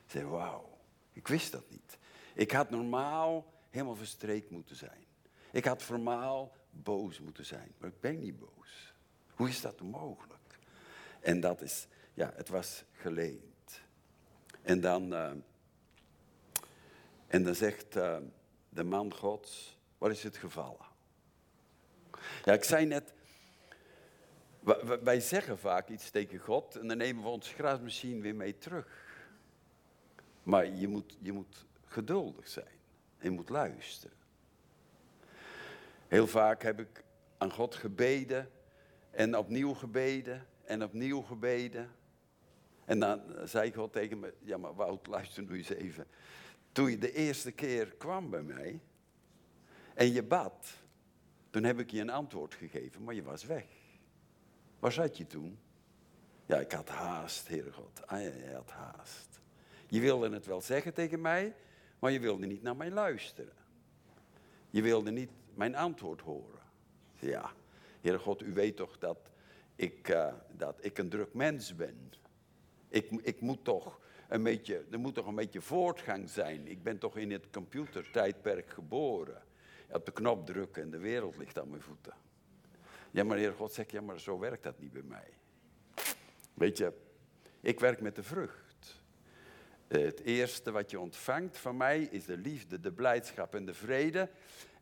Zeg, 0.06 0.24
wauw, 0.24 0.78
ik 1.12 1.28
wist 1.28 1.52
dat 1.52 1.70
niet. 1.70 1.98
Ik 2.34 2.52
had 2.52 2.70
normaal 2.70 3.54
helemaal 3.70 3.96
verstreekt 3.96 4.50
moeten 4.50 4.76
zijn. 4.76 5.06
Ik 5.52 5.66
had 5.66 5.90
normaal 5.90 6.56
boos 6.70 7.20
moeten 7.20 7.46
zijn, 7.46 7.74
maar 7.78 7.90
ik 7.90 8.00
ben 8.00 8.20
niet 8.20 8.40
boos. 8.40 8.94
Hoe 9.36 9.50
is 9.50 9.62
dat 9.62 9.82
mogelijk? 9.82 10.60
En 11.20 11.40
dat 11.40 11.62
is, 11.62 11.88
ja, 12.14 12.34
het 12.36 12.50
was 12.50 12.84
geleend. 12.92 13.82
En 14.62 14.82
dan, 14.82 15.14
uh, 15.14 15.32
en 17.28 17.44
dan 17.44 17.56
zegt 17.56 17.96
uh, 17.96 18.18
de 18.70 18.84
man 18.84 19.14
Gods, 19.14 19.78
wat 19.98 20.12
is 20.12 20.24
het 20.24 20.38
gevallen? 20.38 20.94
Ja, 22.44 22.54
ik 22.54 22.64
zei 22.64 22.86
net, 22.86 23.14
wij 25.04 25.20
zeggen 25.20 25.58
vaak 25.58 25.90
iets 25.90 26.10
tegen 26.10 26.40
God 26.40 26.76
en 26.76 26.88
dan 26.88 26.98
nemen 26.98 27.24
we 27.24 27.30
ons 27.30 27.50
gras 27.50 27.80
misschien 27.80 28.22
weer 28.22 28.36
mee 28.36 28.58
terug. 28.58 29.04
Maar 30.44 30.66
je 30.66 30.88
moet, 30.88 31.18
je 31.20 31.32
moet 31.32 31.66
geduldig 31.86 32.48
zijn. 32.48 32.76
Je 33.20 33.30
moet 33.30 33.50
luisteren. 33.50 34.18
Heel 36.08 36.28
vaak 36.28 36.64
heb 36.64 36.80
ik 36.80 37.04
aan 37.38 37.52
God 37.52 37.76
gebeden 37.76 38.52
en 39.12 39.38
opnieuw 39.38 39.74
gebeden 39.74 40.48
en 40.64 40.84
opnieuw 40.84 41.22
gebeden. 41.22 41.92
En 42.86 43.00
dan 43.00 43.22
zei 43.44 43.74
God 43.74 43.94
tegen 43.94 44.20
me, 44.20 44.34
ja 44.40 44.58
maar 44.58 44.76
Wout, 44.76 45.08
luister 45.08 45.44
nu 45.44 45.58
eens 45.58 45.70
even. 45.70 46.08
Toen 46.72 46.92
je 46.92 46.98
de 46.98 47.14
eerste 47.14 47.52
keer 47.52 47.96
kwam 47.98 48.30
bij 48.30 48.44
mij 48.44 48.80
en 49.94 50.14
je 50.14 50.24
bad, 50.24 50.74
toen 51.56 51.64
heb 51.64 51.80
ik 51.80 51.92
je 51.92 52.02
een 52.02 52.10
antwoord 52.10 52.54
gegeven, 52.54 53.04
maar 53.04 53.14
je 53.14 53.24
was 53.24 53.46
weg. 53.46 53.66
Waar 54.80 54.92
zat 54.92 55.18
je 55.18 55.28
toen? 55.28 55.58
Ja, 56.46 56.60
ik 56.60 56.72
had 56.72 56.90
haast, 56.90 57.48
Heere 57.48 57.72
God. 57.72 58.08
Ah 58.08 58.22
ja, 58.22 58.28
je 58.28 58.54
had 58.54 58.72
haast. 58.72 59.40
Je 59.88 60.00
wilde 60.00 60.30
het 60.30 60.46
wel 60.46 60.62
zeggen 60.62 60.94
tegen 60.94 61.22
mij, 61.22 61.56
maar 62.00 62.12
je 62.12 62.20
wilde 62.20 62.46
niet 62.46 62.62
naar 62.62 62.76
mij 62.76 62.92
luisteren. 62.92 63.54
Je 64.70 64.82
wilde 64.82 65.12
niet 65.12 65.30
mijn 65.54 65.76
antwoord 65.76 66.22
horen. 66.22 66.62
Ja, 67.20 67.52
Heere 68.02 68.20
God, 68.20 68.42
u 68.42 68.54
weet 68.54 68.76
toch 68.76 68.98
dat 68.98 69.30
ik, 69.76 70.10
uh, 70.10 70.34
dat 70.52 70.78
ik 70.82 70.98
een 70.98 71.10
druk 71.10 71.34
mens 71.34 71.76
ben. 71.76 72.12
Ik, 72.88 73.10
ik 73.12 73.42
moet 73.42 73.64
toch 73.64 74.00
een 74.28 74.44
beetje, 74.44 74.86
er 74.92 75.00
moet 75.00 75.14
toch 75.14 75.28
een 75.28 75.36
beetje 75.36 75.62
voortgang 75.62 76.30
zijn. 76.30 76.68
Ik 76.68 76.84
ben 76.84 76.98
toch 76.98 77.18
in 77.18 77.32
het 77.32 77.50
computertijdperk 77.50 78.70
geboren. 78.70 79.45
Op 79.92 80.06
de 80.06 80.12
knop 80.12 80.46
drukken 80.46 80.82
en 80.82 80.90
de 80.90 80.98
wereld 80.98 81.38
ligt 81.38 81.60
aan 81.60 81.70
mijn 81.70 81.82
voeten. 81.82 82.14
Ja, 83.12 83.24
maar 83.24 83.38
Heer 83.38 83.54
God 83.54 83.74
zegt, 83.74 83.92
ja, 83.92 84.02
maar 84.02 84.20
zo 84.20 84.40
werkt 84.40 84.64
dat 84.64 84.80
niet 84.80 84.92
bij 84.92 85.02
mij. 85.02 85.34
Weet 86.54 86.78
je, 86.78 86.94
ik 87.60 87.80
werk 87.80 88.02
met 88.02 88.16
de 88.16 88.24
vrucht. 88.24 89.04
Het 89.88 90.20
eerste 90.20 90.72
wat 90.72 90.92
je 90.92 91.00
ontvangt 91.00 91.58
van 91.58 91.78
mij 91.78 92.02
is 92.02 92.26
de 92.26 92.38
liefde, 92.38 92.80
de 92.80 92.92
blijdschap 92.92 93.56
en 93.56 93.66
de 93.66 93.74
vrede. 93.74 94.30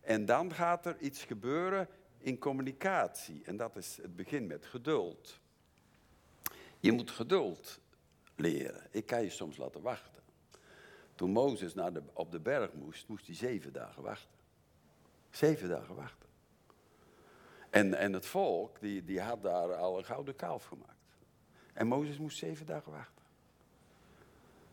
En 0.01 0.25
dan 0.25 0.53
gaat 0.53 0.85
er 0.85 0.97
iets 0.99 1.23
gebeuren 1.23 1.87
in 2.17 2.37
communicatie. 2.37 3.41
En 3.45 3.57
dat 3.57 3.75
is 3.75 3.97
het 4.01 4.15
begin 4.15 4.47
met 4.47 4.65
geduld. 4.65 5.39
Je 6.79 6.91
moet 6.91 7.11
geduld 7.11 7.79
leren. 8.35 8.87
Ik 8.91 9.05
kan 9.05 9.23
je 9.23 9.29
soms 9.29 9.57
laten 9.57 9.81
wachten. 9.81 10.21
Toen 11.15 11.31
Mozes 11.31 11.73
naar 11.73 11.93
de, 11.93 12.03
op 12.13 12.31
de 12.31 12.39
berg 12.39 12.73
moest, 12.73 13.07
moest 13.07 13.25
hij 13.25 13.35
zeven 13.35 13.73
dagen 13.73 14.03
wachten. 14.03 14.39
Zeven 15.33 15.69
dagen 15.69 15.95
wachten. 15.95 16.29
En, 17.69 17.93
en 17.93 18.13
het 18.13 18.25
volk, 18.25 18.79
die, 18.79 19.03
die 19.03 19.21
had 19.21 19.41
daar 19.41 19.73
al 19.75 19.97
een 19.97 20.05
gouden 20.05 20.35
kalf 20.35 20.65
gemaakt. 20.65 20.91
En 21.73 21.87
Mozes 21.87 22.17
moest 22.17 22.37
zeven 22.37 22.65
dagen 22.65 22.91
wachten. 22.91 23.23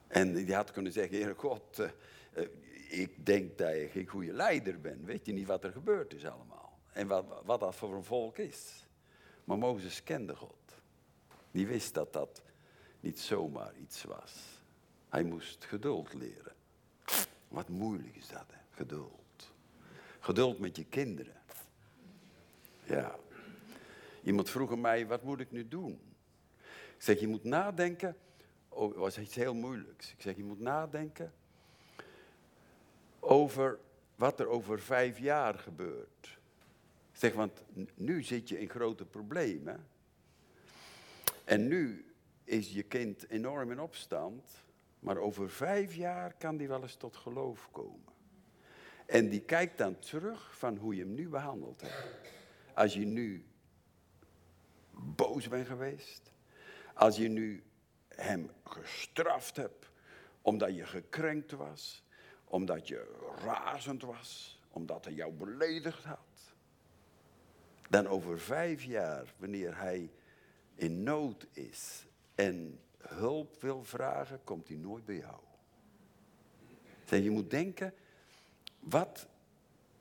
En 0.07 0.35
die 0.35 0.55
had 0.55 0.71
kunnen 0.71 0.93
zeggen, 0.93 1.17
Heer 1.17 1.35
God, 1.37 1.79
eh, 1.79 1.89
eh, 2.33 2.49
ik 2.89 3.27
denk 3.27 3.59
dat 3.59 3.75
je 3.75 3.89
geen 3.89 4.07
goede 4.07 4.33
leider 4.33 4.81
bent. 4.81 5.05
Weet 5.05 5.27
je 5.27 5.33
niet 5.33 5.47
wat 5.47 5.65
er 5.65 5.73
gebeurd 5.73 6.15
is 6.15 6.27
allemaal? 6.27 6.79
En 6.93 7.07
wat, 7.07 7.43
wat 7.45 7.61
dat 7.61 7.75
voor 7.75 7.95
een 7.95 8.05
volk 8.05 8.39
is. 8.39 8.87
Maar 9.45 9.59
Mozes 9.59 10.03
kende 10.03 10.37
God. 10.37 10.57
Die 11.51 11.67
wist 11.67 11.95
dat 11.95 12.13
dat 12.13 12.43
niet 13.01 13.21
zomaar 13.21 13.75
iets 13.77 14.05
was. 14.05 14.35
Hij 15.09 15.23
moest 15.23 15.65
geduld 15.65 16.15
leren. 16.15 16.55
Wat 17.49 17.69
moeilijk 17.69 18.17
is 18.17 18.29
dat, 18.29 18.45
hè? 18.51 18.59
geduld. 18.71 19.20
Geduld 20.21 20.59
met 20.59 20.77
je 20.77 20.85
kinderen. 20.85 21.41
Ja. 22.85 23.19
Iemand 24.23 24.51
vroeg 24.51 24.79
mij, 24.79 25.07
wat 25.07 25.23
moet 25.23 25.41
ik 25.41 25.51
nu 25.51 25.69
doen? 25.69 26.01
Ik 26.97 27.03
zeg, 27.03 27.21
je 27.21 27.29
moet 27.29 27.45
nadenken. 27.45 28.17
Oh, 28.69 28.89
het 28.89 28.97
was 28.97 29.19
iets 29.19 29.35
heel 29.35 29.55
moeilijks. 29.55 30.13
Ik 30.13 30.21
zeg, 30.21 30.37
je 30.37 30.45
moet 30.45 30.61
nadenken 30.61 31.33
over 33.21 33.79
wat 34.15 34.41
er 34.41 34.49
over 34.49 34.81
vijf 34.81 35.19
jaar 35.19 35.55
gebeurt. 35.55 36.39
Ik 37.13 37.19
zeg, 37.19 37.33
want 37.33 37.63
nu 37.95 38.23
zit 38.23 38.49
je 38.49 38.61
in 38.61 38.69
grote 38.69 39.05
problemen. 39.05 39.87
En 41.45 41.69
nu 41.69 42.13
is 42.45 42.73
je 42.73 42.83
kind 42.83 43.31
enorm 43.31 43.71
in 43.71 43.81
opstand. 43.81 44.63
Maar 44.99 45.17
over 45.17 45.51
vijf 45.51 45.95
jaar 45.95 46.35
kan 46.39 46.57
die 46.57 46.69
wel 46.69 46.83
eens 46.83 46.95
tot 46.95 47.17
geloof 47.17 47.69
komen. 47.71 48.10
En 49.11 49.29
die 49.29 49.41
kijkt 49.41 49.79
dan 49.79 49.99
terug 49.99 50.57
van 50.57 50.77
hoe 50.77 50.95
je 50.95 51.01
hem 51.01 51.15
nu 51.15 51.29
behandeld 51.29 51.81
hebt. 51.81 52.33
Als 52.75 52.95
je 52.95 53.05
nu 53.05 53.45
boos 54.91 55.49
bent 55.49 55.67
geweest. 55.67 56.33
Als 56.95 57.17
je 57.17 57.29
nu 57.29 57.63
hem 58.09 58.51
gestraft 58.65 59.57
hebt 59.57 59.91
omdat 60.43 60.75
je 60.75 60.87
gekrenkt 60.87 61.51
was. 61.51 62.05
Omdat 62.45 62.89
je 62.89 63.31
razend 63.45 64.03
was. 64.03 64.61
Omdat 64.71 65.05
hij 65.05 65.15
jou 65.15 65.33
beledigd 65.33 66.05
had. 66.05 66.55
Dan 67.89 68.07
over 68.07 68.41
vijf 68.41 68.83
jaar, 68.83 69.35
wanneer 69.37 69.77
hij 69.77 70.11
in 70.75 71.03
nood 71.03 71.47
is 71.53 72.07
en 72.35 72.81
hulp 72.99 73.61
wil 73.61 73.85
vragen, 73.85 74.45
komt 74.45 74.69
hij 74.69 74.77
nooit 74.77 75.05
bij 75.05 75.17
jou. 75.17 75.41
Zeg, 77.05 77.23
je 77.23 77.31
moet 77.31 77.51
denken, 77.51 77.95
wat 78.81 79.27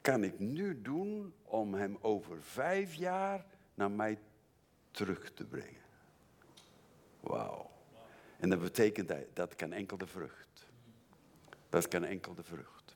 kan 0.01 0.23
ik 0.23 0.39
nu 0.39 0.81
doen 0.81 1.33
om 1.43 1.73
hem 1.73 1.97
over 2.01 2.43
vijf 2.43 2.93
jaar 2.93 3.45
naar 3.73 3.91
mij 3.91 4.19
terug 4.91 5.33
te 5.33 5.45
brengen? 5.45 5.81
Wauw. 7.19 7.69
En 8.39 8.49
dat 8.49 8.59
betekent 8.59 9.07
dat, 9.07 9.25
dat 9.33 9.55
kan 9.55 9.73
enkel 9.73 9.97
de 9.97 10.07
vrucht. 10.07 10.67
Dat 11.69 11.87
kan 11.87 12.03
enkel 12.03 12.33
de 12.33 12.43
vrucht. 12.43 12.95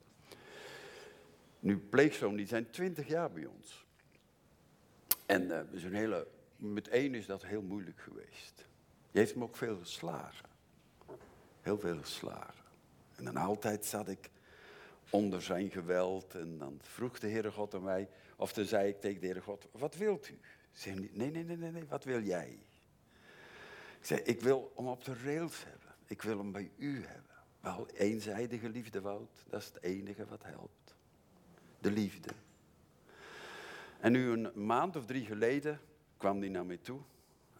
Nu, 1.60 1.78
pleegzoon, 1.78 2.36
die 2.36 2.48
zijn 2.48 2.70
twintig 2.70 3.08
jaar 3.08 3.32
bij 3.32 3.46
ons. 3.46 3.86
En 5.26 5.42
uh, 5.44 5.92
hele, 5.92 6.28
met 6.56 6.88
één 6.88 7.16
is 7.16 7.26
dat 7.26 7.46
heel 7.46 7.62
moeilijk 7.62 8.00
geweest. 8.00 8.66
Je 9.12 9.20
heeft 9.20 9.36
me 9.36 9.44
ook 9.44 9.56
veel 9.56 9.78
geslagen. 9.78 10.50
Heel 11.62 11.80
veel 11.80 12.00
geslagen. 12.00 12.64
En 13.16 13.24
dan 13.24 13.38
altijd 13.38 13.86
zat 13.86 14.08
ik 14.08 14.30
onder 15.14 15.42
zijn 15.42 15.72
geweld. 15.72 16.36
En 16.36 16.58
dan 16.58 16.80
vroeg 16.82 17.20
de 17.20 17.30
Heere 17.30 17.52
God 17.52 17.74
aan 17.74 17.84
mij, 17.84 18.10
of 18.36 18.54
dan 18.54 18.66
zei 18.66 18.88
ik 18.88 19.02
tegen 19.02 19.20
de 19.20 19.26
Heere 19.26 19.42
God, 19.42 19.68
wat 19.72 19.96
wilt 19.96 20.30
u? 20.30 20.40
Zei 20.72 21.10
nee, 21.14 21.32
nee, 21.32 21.44
nee, 21.44 21.58
nee, 21.58 21.72
nee, 21.72 21.86
wat 21.86 22.04
wil 22.04 22.22
jij? 22.22 22.60
Ik 24.00 24.06
zei, 24.06 24.20
ik 24.20 24.42
wil 24.42 24.72
hem 24.76 24.88
op 24.88 25.06
de 25.06 25.16
rails 25.24 25.64
hebben. 25.64 25.96
Ik 26.06 26.22
wil 26.22 26.38
hem 26.38 26.52
bij 26.52 26.72
u 26.78 27.06
hebben. 27.06 27.36
Wel, 27.60 27.88
eenzijdige 27.94 28.70
liefde, 28.70 29.02
Wout, 29.02 29.44
dat 29.50 29.62
is 29.62 29.68
het 29.68 29.84
enige 29.84 30.26
wat 30.26 30.44
helpt. 30.44 30.96
De 31.80 31.92
liefde. 31.92 32.30
En 34.00 34.12
nu 34.12 34.30
een 34.30 34.66
maand 34.66 34.96
of 34.96 35.06
drie 35.06 35.26
geleden 35.26 35.80
kwam 36.18 36.40
hij 36.40 36.50
naar 36.50 36.66
mij 36.66 36.78
toe. 36.78 37.00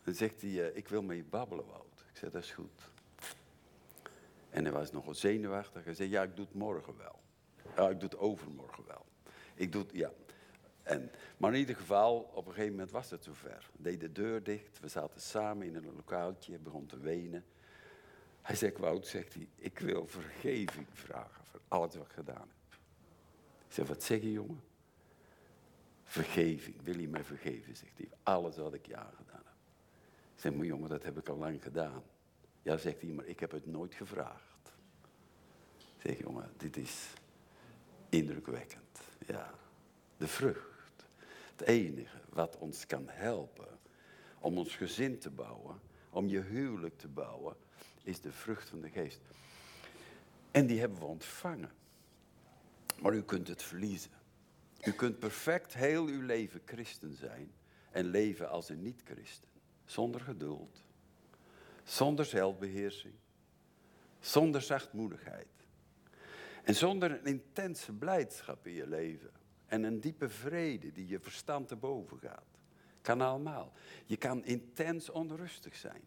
En 0.04 0.16
zegt 0.16 0.42
hij, 0.42 0.70
eh, 0.70 0.78
ik 0.78 0.88
wil 0.88 1.02
met 1.02 1.18
je 1.18 1.24
babbelen, 1.24 1.66
Wout. 1.66 2.06
Ik 2.12 2.18
zei, 2.18 2.32
dat 2.32 2.44
is 2.44 2.52
goed. 2.52 2.92
En 4.50 4.64
hij 4.64 4.74
was 4.74 4.92
nogal 4.92 5.14
zenuwachtig. 5.14 5.84
Hij 5.84 5.94
zei, 5.94 6.10
ja, 6.10 6.24
ik 6.24 6.36
doe 6.36 6.46
het 6.46 6.54
morgen 6.54 6.98
wel. 6.98 7.23
Ik 7.76 8.00
doe 8.00 8.10
het 8.10 8.18
overmorgen 8.18 8.86
wel. 8.86 9.06
Ik 9.56 9.72
doe 9.72 9.82
het, 9.82 9.92
ja. 9.94 10.12
En, 10.84 11.12
maar 11.38 11.54
in 11.54 11.60
ieder 11.60 11.76
geval, 11.76 12.20
op 12.34 12.46
een 12.46 12.54
gegeven 12.54 12.72
moment 12.72 12.92
was 12.92 13.10
het 13.10 13.24
zover. 13.24 13.70
Deed 13.78 14.00
de 14.00 14.12
deur 14.12 14.44
dicht, 14.44 14.80
we 14.80 14.88
zaten 14.88 15.22
samen 15.22 15.68
in 15.68 15.76
een 15.76 15.96
lokaaltje, 15.96 16.58
begon 16.58 16.86
te 16.86 17.00
wenen. 17.00 17.46
Hij 18.42 18.56
zegt, 18.56 18.78
Wout, 18.78 19.08
zegt 19.08 19.34
hij, 19.34 19.48
ik 19.56 19.80
wil 19.80 20.08
vergeving 20.08 20.88
vragen 20.92 21.44
voor 21.46 21.60
alles 21.68 21.96
wat 21.96 22.06
ik 22.06 22.12
gedaan 22.12 22.48
heb. 22.48 22.80
Ik 23.68 23.74
zeg, 23.74 23.88
wat 23.88 24.04
zeg 24.04 24.22
je, 24.22 24.32
jongen? 24.32 24.64
Vergeving, 26.04 26.82
wil 26.82 27.00
je 27.00 27.08
mij 27.08 27.24
vergeven, 27.24 27.76
zegt 27.76 27.98
hij, 27.98 28.10
alles 28.24 28.58
wat 28.58 28.74
ik 28.74 28.86
je 28.86 28.96
aangedaan 28.96 29.44
heb. 29.44 29.56
Ik 30.36 30.42
zeg, 30.42 30.54
maar 30.54 30.66
jongen, 30.66 30.90
dat 30.90 31.04
heb 31.04 31.18
ik 31.18 31.30
al 31.30 31.38
lang 31.38 31.64
gedaan. 31.64 32.04
Ja, 32.62 32.78
zegt 32.78 33.02
hij, 33.02 33.10
maar 33.10 33.26
ik 33.26 33.40
heb 33.40 33.52
het 33.52 33.66
nooit 33.66 33.94
gevraagd. 33.94 34.74
Ik 35.78 36.02
zeg, 36.02 36.20
jongen, 36.20 36.52
dit 36.58 36.78
is 36.78 37.14
indrukwekkend. 38.14 39.00
Ja, 39.28 39.54
de 40.18 40.28
vrucht. 40.28 41.06
Het 41.56 41.68
enige 41.68 42.18
wat 42.30 42.58
ons 42.58 42.86
kan 42.86 43.10
helpen 43.10 43.68
om 44.40 44.58
ons 44.58 44.76
gezin 44.76 45.20
te 45.20 45.30
bouwen, 45.30 45.80
om 46.10 46.28
je 46.28 46.40
huwelijk 46.40 46.98
te 46.98 47.08
bouwen, 47.08 47.56
is 48.04 48.22
de 48.22 48.32
vrucht 48.32 48.70
van 48.70 48.82
de 48.82 48.90
geest. 48.90 49.20
En 50.52 50.68
die 50.68 50.80
hebben 50.80 51.00
we 51.00 51.06
ontvangen. 51.06 51.72
Maar 53.02 53.14
u 53.14 53.24
kunt 53.24 53.48
het 53.48 53.64
verliezen. 53.64 54.12
U 54.84 54.92
kunt 54.92 55.20
perfect 55.20 55.74
heel 55.74 56.06
uw 56.06 56.22
leven 56.22 56.62
christen 56.66 57.16
zijn 57.16 57.52
en 57.92 58.06
leven 58.06 58.50
als 58.50 58.70
een 58.70 58.82
niet-christen. 58.82 59.50
Zonder 59.86 60.22
geduld, 60.22 60.84
zonder 61.84 62.26
zelfbeheersing, 62.26 63.14
zonder 64.20 64.62
zachtmoedigheid. 64.62 65.53
En 66.64 66.76
zonder 66.76 67.12
een 67.12 67.26
intense 67.26 67.94
blijdschap 67.94 68.68
in 68.68 68.74
je 68.74 68.88
leven. 68.88 69.32
En 69.66 69.84
een 69.84 70.00
diepe 70.00 70.30
vrede 70.30 70.92
die 70.92 71.08
je 71.08 71.20
verstand 71.20 71.68
te 71.68 71.76
boven 71.76 72.20
gaat. 72.20 72.58
Kan 73.02 73.22
allemaal. 73.22 73.74
Je 74.06 74.18
kan 74.18 74.46
intens 74.46 75.10
onrustig 75.10 75.76
zijn. 75.76 76.02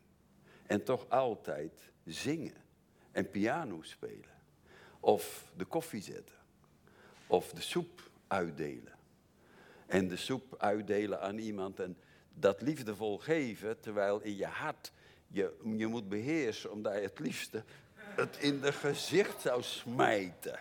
En 0.66 0.84
toch 0.84 1.08
altijd 1.08 1.90
zingen 2.04 2.64
en 3.12 3.30
piano 3.30 3.82
spelen. 3.82 4.34
Of 5.00 5.52
de 5.56 5.64
koffie 5.64 6.02
zetten. 6.02 6.34
Of 7.26 7.50
de 7.52 7.60
soep 7.60 8.10
uitdelen. 8.26 8.94
En 9.86 10.08
de 10.08 10.16
soep 10.16 10.54
uitdelen 10.58 11.20
aan 11.20 11.38
iemand 11.38 11.80
en 11.80 11.96
dat 12.34 12.60
liefdevol 12.60 13.18
geven, 13.18 13.80
terwijl 13.80 14.20
in 14.20 14.36
je 14.36 14.46
hart 14.46 14.92
je, 15.26 15.56
je 15.76 15.86
moet 15.86 16.08
beheersen, 16.08 16.72
omdat 16.72 16.94
je 16.94 17.00
het 17.00 17.18
liefste 17.18 17.64
het 18.16 18.36
in 18.36 18.60
de 18.60 18.72
gezicht 18.72 19.40
zou 19.40 19.62
smijten. 19.62 20.58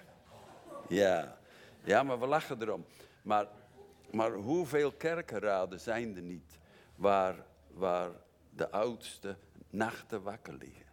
Ja, 0.88 1.38
ja 1.84 2.04
maar 2.04 2.20
we 2.20 2.26
lachen 2.26 2.62
erom. 2.62 2.86
Maar, 3.22 3.48
maar 4.12 4.32
hoeveel 4.32 4.92
kerkenraden 4.92 5.80
zijn 5.80 6.16
er 6.16 6.22
niet 6.22 6.58
waar, 6.96 7.36
waar 7.72 8.10
de 8.50 8.72
oudste 8.72 9.36
nachten 9.70 10.22
wakker 10.22 10.54
liggen? 10.54 10.86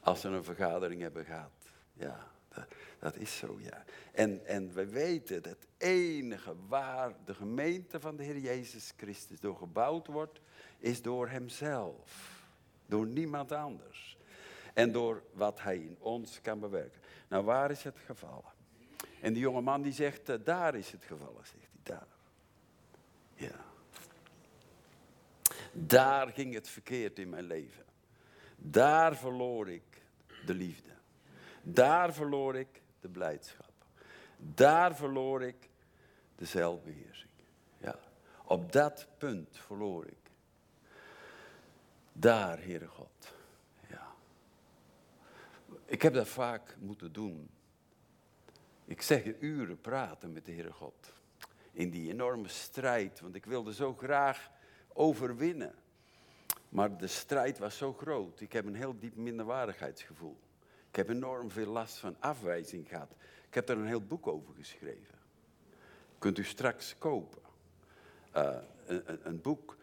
Als 0.00 0.20
ze 0.20 0.28
een 0.28 0.44
vergadering 0.44 1.00
hebben 1.00 1.24
gehad. 1.24 1.50
Ja, 1.92 2.26
dat, 2.48 2.66
dat 2.98 3.16
is 3.16 3.36
zo, 3.36 3.58
ja. 3.60 3.84
En, 4.12 4.46
en 4.46 4.72
we 4.72 4.86
weten 4.86 5.42
dat 5.42 5.52
het 5.52 5.66
enige 5.76 6.54
waar 6.68 7.12
de 7.24 7.34
gemeente 7.34 8.00
van 8.00 8.16
de 8.16 8.22
Heer 8.22 8.38
Jezus 8.38 8.92
Christus 8.96 9.40
door 9.40 9.56
gebouwd 9.56 10.06
wordt, 10.06 10.40
is 10.78 11.02
door 11.02 11.28
Hemzelf. 11.28 12.42
Door 12.86 13.06
niemand 13.06 13.52
anders. 13.52 14.16
En 14.74 14.92
door 14.92 15.22
wat 15.32 15.60
Hij 15.60 15.76
in 15.76 15.96
ons 15.98 16.40
kan 16.40 16.60
bewerken. 16.60 17.00
Nou, 17.28 17.44
waar 17.44 17.70
is 17.70 17.82
het 17.82 17.98
gevallen? 18.04 18.52
En 19.20 19.32
die 19.32 19.42
jonge 19.42 19.60
man 19.60 19.82
die 19.82 19.92
zegt, 19.92 20.28
eh, 20.28 20.36
daar 20.44 20.74
is 20.74 20.90
het 20.90 21.04
gevallen, 21.04 21.46
zegt 21.46 21.68
hij, 21.72 21.80
daar. 21.82 22.06
Ja. 23.34 23.64
Daar 25.72 26.28
ging 26.28 26.54
het 26.54 26.68
verkeerd 26.68 27.18
in 27.18 27.28
mijn 27.28 27.44
leven. 27.44 27.84
Daar 28.56 29.16
verloor 29.16 29.68
ik 29.68 30.02
de 30.46 30.54
liefde. 30.54 30.90
Daar 31.62 32.14
verloor 32.14 32.56
ik 32.56 32.82
de 33.00 33.08
blijdschap. 33.08 33.72
Daar 34.36 34.96
verloor 34.96 35.42
ik 35.42 35.68
de 36.36 36.44
zelfbeheersing. 36.44 37.30
Ja. 37.78 37.98
Op 38.44 38.72
dat 38.72 39.06
punt 39.18 39.58
verloor 39.58 40.06
ik. 40.06 40.30
Daar, 42.12 42.58
Heere 42.58 42.86
God. 42.86 43.33
Ik 45.86 46.02
heb 46.02 46.14
dat 46.14 46.28
vaak 46.28 46.76
moeten 46.80 47.12
doen. 47.12 47.50
Ik 48.84 49.02
zeg 49.02 49.40
uren 49.40 49.80
praten 49.80 50.32
met 50.32 50.44
de 50.44 50.52
Heere 50.52 50.72
God. 50.72 51.12
In 51.72 51.90
die 51.90 52.10
enorme 52.10 52.48
strijd, 52.48 53.20
want 53.20 53.34
ik 53.34 53.44
wilde 53.44 53.74
zo 53.74 53.94
graag 53.94 54.50
overwinnen. 54.92 55.74
Maar 56.68 56.96
de 56.96 57.06
strijd 57.06 57.58
was 57.58 57.76
zo 57.76 57.92
groot. 57.92 58.40
Ik 58.40 58.52
heb 58.52 58.66
een 58.66 58.74
heel 58.74 58.98
diep 58.98 59.16
minderwaardigheidsgevoel. 59.16 60.38
Ik 60.88 60.96
heb 60.96 61.08
enorm 61.08 61.50
veel 61.50 61.66
last 61.66 61.98
van 61.98 62.16
afwijzing 62.18 62.88
gehad. 62.88 63.14
Ik 63.48 63.54
heb 63.54 63.68
er 63.68 63.76
een 63.76 63.86
heel 63.86 64.06
boek 64.06 64.26
over 64.26 64.54
geschreven. 64.54 65.18
Kunt 66.18 66.38
u 66.38 66.44
straks 66.44 66.98
kopen. 66.98 67.42
Uh, 68.36 68.56
een, 68.86 69.28
een, 69.28 69.40
boek. 69.40 69.76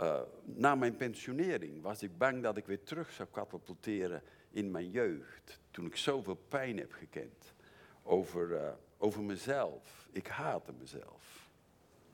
Uh, 0.00 0.20
na 0.44 0.74
mijn 0.74 0.96
pensionering 0.96 1.82
was 1.82 2.02
ik 2.02 2.18
bang 2.18 2.42
dat 2.42 2.56
ik 2.56 2.66
weer 2.66 2.82
terug 2.82 3.12
zou 3.12 3.28
katapulteren 3.32 4.22
in 4.56 4.70
mijn 4.70 4.90
jeugd. 4.90 5.60
Toen 5.70 5.86
ik 5.86 5.96
zoveel 5.96 6.34
pijn 6.34 6.78
heb 6.78 6.92
gekend 6.92 7.54
over, 8.02 8.50
uh, 8.50 8.72
over 8.98 9.22
mezelf. 9.22 10.08
Ik 10.12 10.26
haatte 10.26 10.72
mezelf. 10.72 11.50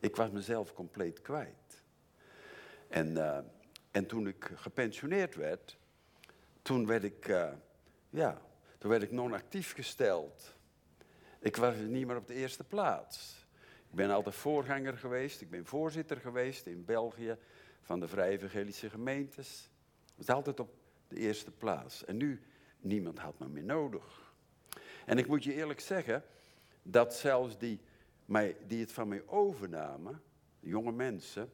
Ik 0.01 0.17
was 0.17 0.31
mezelf 0.31 0.73
compleet 0.73 1.23
kwijt. 1.23 1.83
En, 2.89 3.17
en 3.91 4.07
toen 4.07 4.27
ik 4.27 4.51
gepensioneerd 4.55 5.35
werd, 5.35 5.79
toen 6.63 6.87
werd 6.87 7.05
ik, 7.05 7.27
ja, 8.11 8.43
toen 8.79 8.91
werd 8.91 9.03
ik 9.03 9.11
non-actief 9.11 9.75
gesteld. 9.75 10.57
Ik 11.39 11.57
was 11.57 11.77
niet 11.77 12.07
meer 12.07 12.17
op 12.17 12.27
de 12.27 12.35
eerste 12.35 12.65
plaats. 12.65 13.47
Ik 13.91 13.95
ben 13.95 14.11
altijd 14.11 14.35
voorganger 14.35 14.99
geweest. 14.99 15.41
Ik 15.41 15.51
ben 15.51 15.67
voorzitter 15.67 16.17
geweest 16.17 16.67
in 16.67 16.85
België 16.85 17.37
van 17.81 18.01
de 18.01 18.09
Vrije 18.09 18.31
Evangelische 18.31 18.91
Gemeentes. 18.91 19.71
Ik 20.07 20.15
was 20.17 20.29
altijd 20.29 20.61
op 20.61 20.82
eerste 21.15 21.51
plaats. 21.51 22.05
En 22.05 22.17
nu, 22.17 22.43
niemand 22.81 23.19
had 23.19 23.39
me 23.39 23.49
meer 23.49 23.65
nodig. 23.65 24.33
En 25.07 25.19
ik 25.19 25.27
moet 25.27 25.45
je 25.45 25.55
eerlijk 25.55 25.81
zeggen, 25.81 26.25
dat 26.83 27.15
zelfs 27.15 27.59
die, 27.59 27.81
mij, 28.25 28.57
die 28.67 28.81
het 28.81 28.93
van 28.93 29.09
mij 29.09 29.23
overnamen, 29.27 30.23
jonge 30.61 30.93
mensen, 30.93 31.51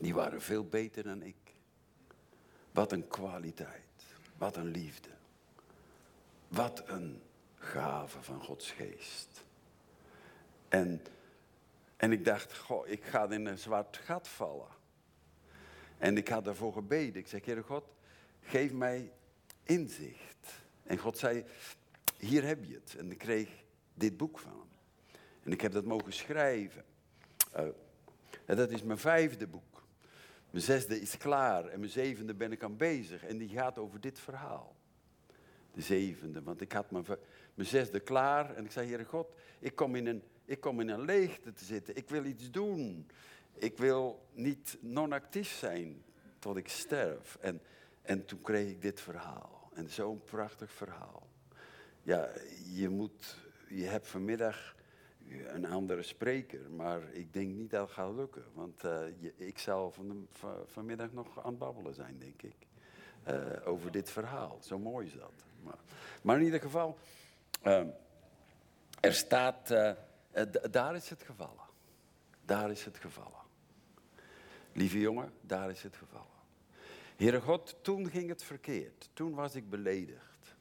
die 0.00 0.14
waren 0.14 0.42
veel 0.42 0.64
beter 0.64 1.02
dan 1.02 1.22
ik. 1.22 1.36
Wat 2.70 2.92
een 2.92 3.08
kwaliteit, 3.08 4.04
wat 4.36 4.56
een 4.56 4.70
liefde. 4.70 5.08
Wat 6.48 6.88
een 6.88 7.22
gave 7.54 8.22
van 8.22 8.44
Gods 8.44 8.70
geest. 8.70 9.44
En, 10.68 11.02
en 11.96 12.12
ik 12.12 12.24
dacht, 12.24 12.58
goh, 12.58 12.88
ik 12.88 13.04
ga 13.04 13.30
in 13.30 13.46
een 13.46 13.58
zwart 13.58 13.96
gat 13.96 14.28
vallen. 14.28 14.76
En 15.98 16.16
ik 16.16 16.28
had 16.28 16.44
daarvoor 16.44 16.72
gebeden. 16.72 17.20
Ik 17.20 17.28
zei, 17.28 17.42
Heer 17.44 17.64
God, 17.64 17.84
geef 18.42 18.72
mij 18.72 19.12
inzicht. 19.62 20.62
En 20.82 20.98
God 20.98 21.18
zei, 21.18 21.44
hier 22.18 22.44
heb 22.44 22.64
je 22.64 22.74
het. 22.74 22.94
En 22.98 23.10
ik 23.10 23.18
kreeg 23.18 23.48
dit 23.94 24.16
boek 24.16 24.38
van 24.38 24.50
hem. 24.50 24.68
En 25.42 25.52
ik 25.52 25.60
heb 25.60 25.72
dat 25.72 25.84
mogen 25.84 26.12
schrijven. 26.12 26.84
Uh, 27.56 27.66
en 28.44 28.56
dat 28.56 28.70
is 28.70 28.82
mijn 28.82 28.98
vijfde 28.98 29.46
boek. 29.46 29.82
Mijn 30.50 30.64
zesde 30.64 31.00
is 31.00 31.16
klaar 31.16 31.66
en 31.66 31.78
mijn 31.78 31.92
zevende 31.92 32.34
ben 32.34 32.52
ik 32.52 32.62
aan 32.62 32.76
bezig. 32.76 33.24
En 33.24 33.38
die 33.38 33.48
gaat 33.48 33.78
over 33.78 34.00
dit 34.00 34.20
verhaal 34.20 34.76
de 35.78 35.80
zevende. 35.80 36.42
Want 36.42 36.60
ik 36.60 36.72
had 36.72 36.90
mijn, 36.90 37.04
mijn 37.54 37.68
zesde 37.68 38.00
klaar 38.00 38.54
en 38.54 38.64
ik 38.64 38.70
zei, 38.70 38.88
Heere 38.88 39.04
God, 39.04 39.34
ik 39.58 39.74
kom, 39.74 39.94
in 39.94 40.06
een, 40.06 40.22
ik 40.44 40.60
kom 40.60 40.80
in 40.80 40.88
een 40.88 41.04
leegte 41.04 41.52
te 41.52 41.64
zitten. 41.64 41.96
Ik 41.96 42.08
wil 42.08 42.24
iets 42.24 42.50
doen. 42.50 43.10
Ik 43.54 43.78
wil 43.78 44.26
niet 44.32 44.76
non-actief 44.80 45.48
zijn 45.48 46.02
tot 46.38 46.56
ik 46.56 46.68
sterf. 46.68 47.36
En, 47.40 47.60
en 48.02 48.24
toen 48.24 48.40
kreeg 48.40 48.70
ik 48.70 48.82
dit 48.82 49.00
verhaal. 49.00 49.70
En 49.74 49.88
zo'n 49.88 50.24
prachtig 50.24 50.72
verhaal. 50.72 51.26
Ja, 52.02 52.28
je 52.72 52.88
moet, 52.88 53.36
je 53.68 53.84
hebt 53.84 54.06
vanmiddag 54.06 54.76
een 55.28 55.66
andere 55.66 56.02
spreker, 56.02 56.70
maar 56.70 57.12
ik 57.12 57.32
denk 57.32 57.54
niet 57.54 57.70
dat 57.70 57.86
het 57.86 57.90
gaat 57.90 58.14
lukken. 58.14 58.44
Want 58.54 58.84
uh, 58.84 59.00
je, 59.18 59.32
ik 59.36 59.58
zal 59.58 59.90
van, 59.90 60.26
van, 60.30 60.54
vanmiddag 60.66 61.12
nog 61.12 61.44
aan 61.44 61.50
het 61.50 61.58
babbelen 61.58 61.94
zijn, 61.94 62.18
denk 62.18 62.42
ik. 62.42 62.66
Uh, 63.28 63.68
over 63.68 63.90
dit 63.92 64.10
verhaal. 64.10 64.58
Zo 64.62 64.78
mooi 64.78 65.06
is 65.06 65.12
dat. 65.12 65.32
Maar, 65.62 65.78
maar 66.22 66.38
in 66.38 66.44
ieder 66.44 66.60
geval, 66.60 66.98
uh, 67.66 67.86
er 69.00 69.14
staat, 69.14 69.70
uh, 69.70 69.92
daar 70.70 70.96
is 70.96 71.10
het 71.10 71.22
gevallen. 71.22 71.66
Daar 72.44 72.70
is 72.70 72.84
het 72.84 72.96
gevallen. 72.96 73.42
Lieve 74.72 75.00
jongen, 75.00 75.32
daar 75.40 75.70
is 75.70 75.82
het 75.82 75.96
gevallen. 75.96 76.37
Heere 77.18 77.40
God, 77.40 77.76
toen 77.82 78.10
ging 78.10 78.28
het 78.28 78.42
verkeerd. 78.42 79.10
Toen 79.12 79.34
was 79.34 79.54
ik 79.54 79.70
beledigd. 79.70 80.56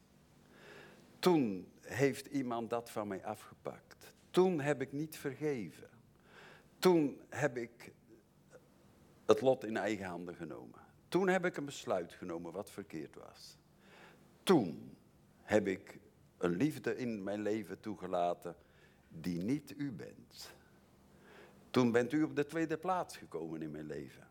Toen 1.20 1.72
heeft 1.82 2.26
iemand 2.26 2.70
dat 2.70 2.89
van 2.89 3.08
mij 3.08 3.26
afgepakt. 3.26 4.14
Toen 4.30 4.60
heb 4.60 4.82
ik 4.82 4.91
niet 4.91 5.18
vergeven. 5.18 5.89
Toen 6.80 7.22
heb 7.30 7.58
ik 7.58 7.93
het 9.26 9.41
lot 9.41 9.64
in 9.64 9.78
eigen 9.78 10.05
handen 10.05 10.36
genomen. 10.36 10.80
Toen 11.08 11.28
heb 11.28 11.45
ik 11.45 11.58
een 11.58 11.66
besluit 11.66 12.14
genomen 12.14 12.51
wat 12.51 12.72
verkeerd 12.72 13.16
was. 13.16 13.58
Toen 14.43 14.97
heb 15.41 15.68
ik 15.68 15.99
een 16.38 16.55
liefde 16.55 16.97
in 16.97 17.24
mijn 17.24 17.41
leven 17.41 17.80
toegelaten 17.80 18.55
die 19.10 19.41
niet 19.41 19.74
u 19.78 19.91
bent. 19.91 20.53
Toen 21.70 21.91
bent 21.91 22.12
u 22.12 22.24
op 22.24 22.36
de 22.36 22.45
tweede 22.45 22.78
plaats 22.78 23.18
gekomen 23.18 23.62
in 23.62 23.72
mijn 23.72 23.86
leven. 23.86 24.27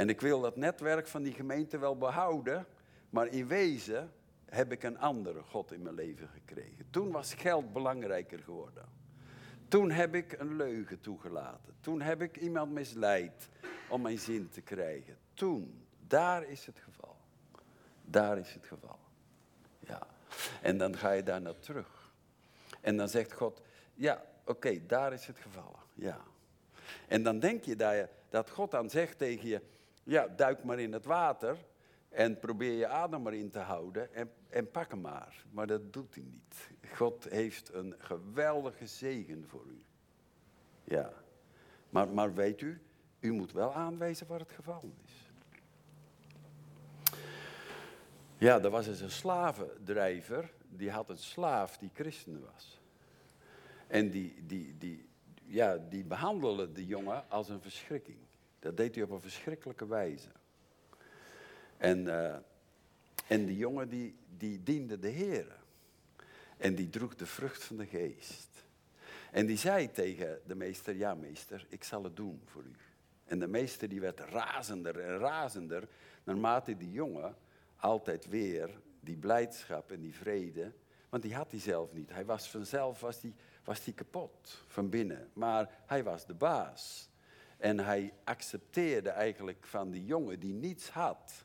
En 0.00 0.08
ik 0.08 0.20
wil 0.20 0.40
dat 0.40 0.56
netwerk 0.56 1.06
van 1.06 1.22
die 1.22 1.32
gemeente 1.32 1.78
wel 1.78 1.96
behouden, 1.96 2.66
maar 3.10 3.26
in 3.26 3.46
wezen 3.46 4.12
heb 4.44 4.72
ik 4.72 4.82
een 4.82 4.98
andere 4.98 5.42
God 5.42 5.72
in 5.72 5.82
mijn 5.82 5.94
leven 5.94 6.28
gekregen. 6.28 6.86
Toen 6.90 7.10
was 7.10 7.34
geld 7.34 7.72
belangrijker 7.72 8.38
geworden. 8.38 8.84
Toen 9.68 9.90
heb 9.90 10.14
ik 10.14 10.32
een 10.38 10.56
leugen 10.56 11.00
toegelaten. 11.00 11.74
Toen 11.80 12.00
heb 12.00 12.22
ik 12.22 12.36
iemand 12.36 12.72
misleid 12.72 13.48
om 13.88 14.02
mijn 14.02 14.18
zin 14.18 14.48
te 14.48 14.60
krijgen. 14.60 15.16
Toen, 15.34 15.86
daar 16.06 16.48
is 16.48 16.66
het 16.66 16.78
geval. 16.78 17.16
Daar 18.04 18.38
is 18.38 18.52
het 18.52 18.66
geval. 18.66 18.98
Ja. 19.78 20.06
En 20.62 20.78
dan 20.78 20.96
ga 20.96 21.10
je 21.10 21.22
daar 21.22 21.40
naar 21.40 21.58
terug. 21.58 22.12
En 22.80 22.96
dan 22.96 23.08
zegt 23.08 23.32
God, 23.32 23.62
ja, 23.94 24.24
oké, 24.44 24.86
daar 24.86 25.12
is 25.12 25.26
het 25.26 25.38
gevallen. 25.38 25.80
Ja. 25.94 26.20
En 27.08 27.22
dan 27.22 27.38
denk 27.38 27.64
je 27.64 27.76
dat, 27.76 27.92
je 27.92 28.08
dat 28.28 28.50
God 28.50 28.70
dan 28.70 28.90
zegt 28.90 29.18
tegen 29.18 29.48
je, 29.48 29.60
ja, 30.10 30.28
duik 30.28 30.64
maar 30.64 30.78
in 30.78 30.92
het 30.92 31.04
water 31.04 31.56
en 32.08 32.38
probeer 32.38 32.72
je 32.72 32.86
adem 32.86 33.22
maar 33.22 33.34
in 33.34 33.50
te 33.50 33.58
houden 33.58 34.14
en, 34.14 34.32
en 34.48 34.70
pak 34.70 34.90
hem 34.90 35.00
maar. 35.00 35.44
Maar 35.50 35.66
dat 35.66 35.92
doet 35.92 36.14
hij 36.14 36.24
niet. 36.24 36.70
God 36.94 37.24
heeft 37.24 37.72
een 37.72 37.94
geweldige 37.98 38.86
zegen 38.86 39.48
voor 39.48 39.64
u. 39.66 39.84
Ja. 40.84 41.12
Maar, 41.90 42.08
maar 42.08 42.34
weet 42.34 42.60
u, 42.60 42.80
u 43.20 43.32
moet 43.32 43.52
wel 43.52 43.74
aanwijzen 43.74 44.26
waar 44.26 44.38
het 44.38 44.52
gevallen 44.52 44.94
is. 45.04 45.30
Ja, 48.38 48.60
er 48.62 48.70
was 48.70 48.86
eens 48.86 49.00
een 49.00 49.10
slavendrijver, 49.10 50.52
die 50.68 50.90
had 50.90 51.08
een 51.08 51.18
slaaf 51.18 51.78
die 51.78 51.90
christen 51.94 52.44
was. 52.52 52.80
En 53.86 54.10
die, 54.10 54.46
die, 54.46 54.78
die, 54.78 55.08
ja, 55.44 55.76
die 55.76 56.04
behandelde 56.04 56.72
de 56.72 56.86
jongen 56.86 57.30
als 57.30 57.48
een 57.48 57.60
verschrikking. 57.60 58.18
Dat 58.60 58.76
deed 58.76 58.94
hij 58.94 59.04
op 59.04 59.10
een 59.10 59.20
verschrikkelijke 59.20 59.86
wijze. 59.86 60.28
En, 61.76 62.04
uh, 62.04 62.34
en 63.26 63.46
die 63.46 63.56
jongen 63.56 63.88
die, 63.88 64.16
die 64.36 64.62
diende 64.62 64.98
de 64.98 65.08
Heer. 65.08 65.58
En 66.56 66.74
die 66.74 66.88
droeg 66.88 67.14
de 67.14 67.26
vrucht 67.26 67.64
van 67.64 67.76
de 67.76 67.86
geest. 67.86 68.48
En 69.30 69.46
die 69.46 69.56
zei 69.56 69.90
tegen 69.90 70.40
de 70.46 70.54
meester, 70.54 70.96
ja 70.96 71.14
meester, 71.14 71.66
ik 71.68 71.84
zal 71.84 72.04
het 72.04 72.16
doen 72.16 72.40
voor 72.44 72.62
u. 72.62 72.74
En 73.24 73.38
de 73.38 73.46
meester 73.46 73.88
die 73.88 74.00
werd 74.00 74.20
razender 74.20 75.00
en 75.00 75.18
razender 75.18 75.88
naarmate 76.24 76.76
die 76.76 76.92
jongen 76.92 77.36
altijd 77.76 78.28
weer 78.28 78.80
die 79.00 79.16
blijdschap 79.16 79.90
en 79.90 80.00
die 80.00 80.14
vrede. 80.14 80.72
Want 81.08 81.22
die 81.22 81.34
had 81.34 81.50
hij 81.50 81.60
zelf 81.60 81.92
niet. 81.92 82.10
Hij 82.10 82.24
was 82.24 82.50
vanzelf 82.50 83.00
was 83.00 83.20
die, 83.20 83.34
was 83.64 83.84
die 83.84 83.94
kapot 83.94 84.64
van 84.66 84.88
binnen. 84.88 85.30
Maar 85.32 85.70
hij 85.86 86.04
was 86.04 86.26
de 86.26 86.34
baas. 86.34 87.09
En 87.60 87.78
hij 87.78 88.12
accepteerde 88.24 89.10
eigenlijk 89.10 89.66
van 89.66 89.90
die 89.90 90.04
jongen 90.04 90.40
die 90.40 90.52
niets 90.52 90.88
had. 90.88 91.44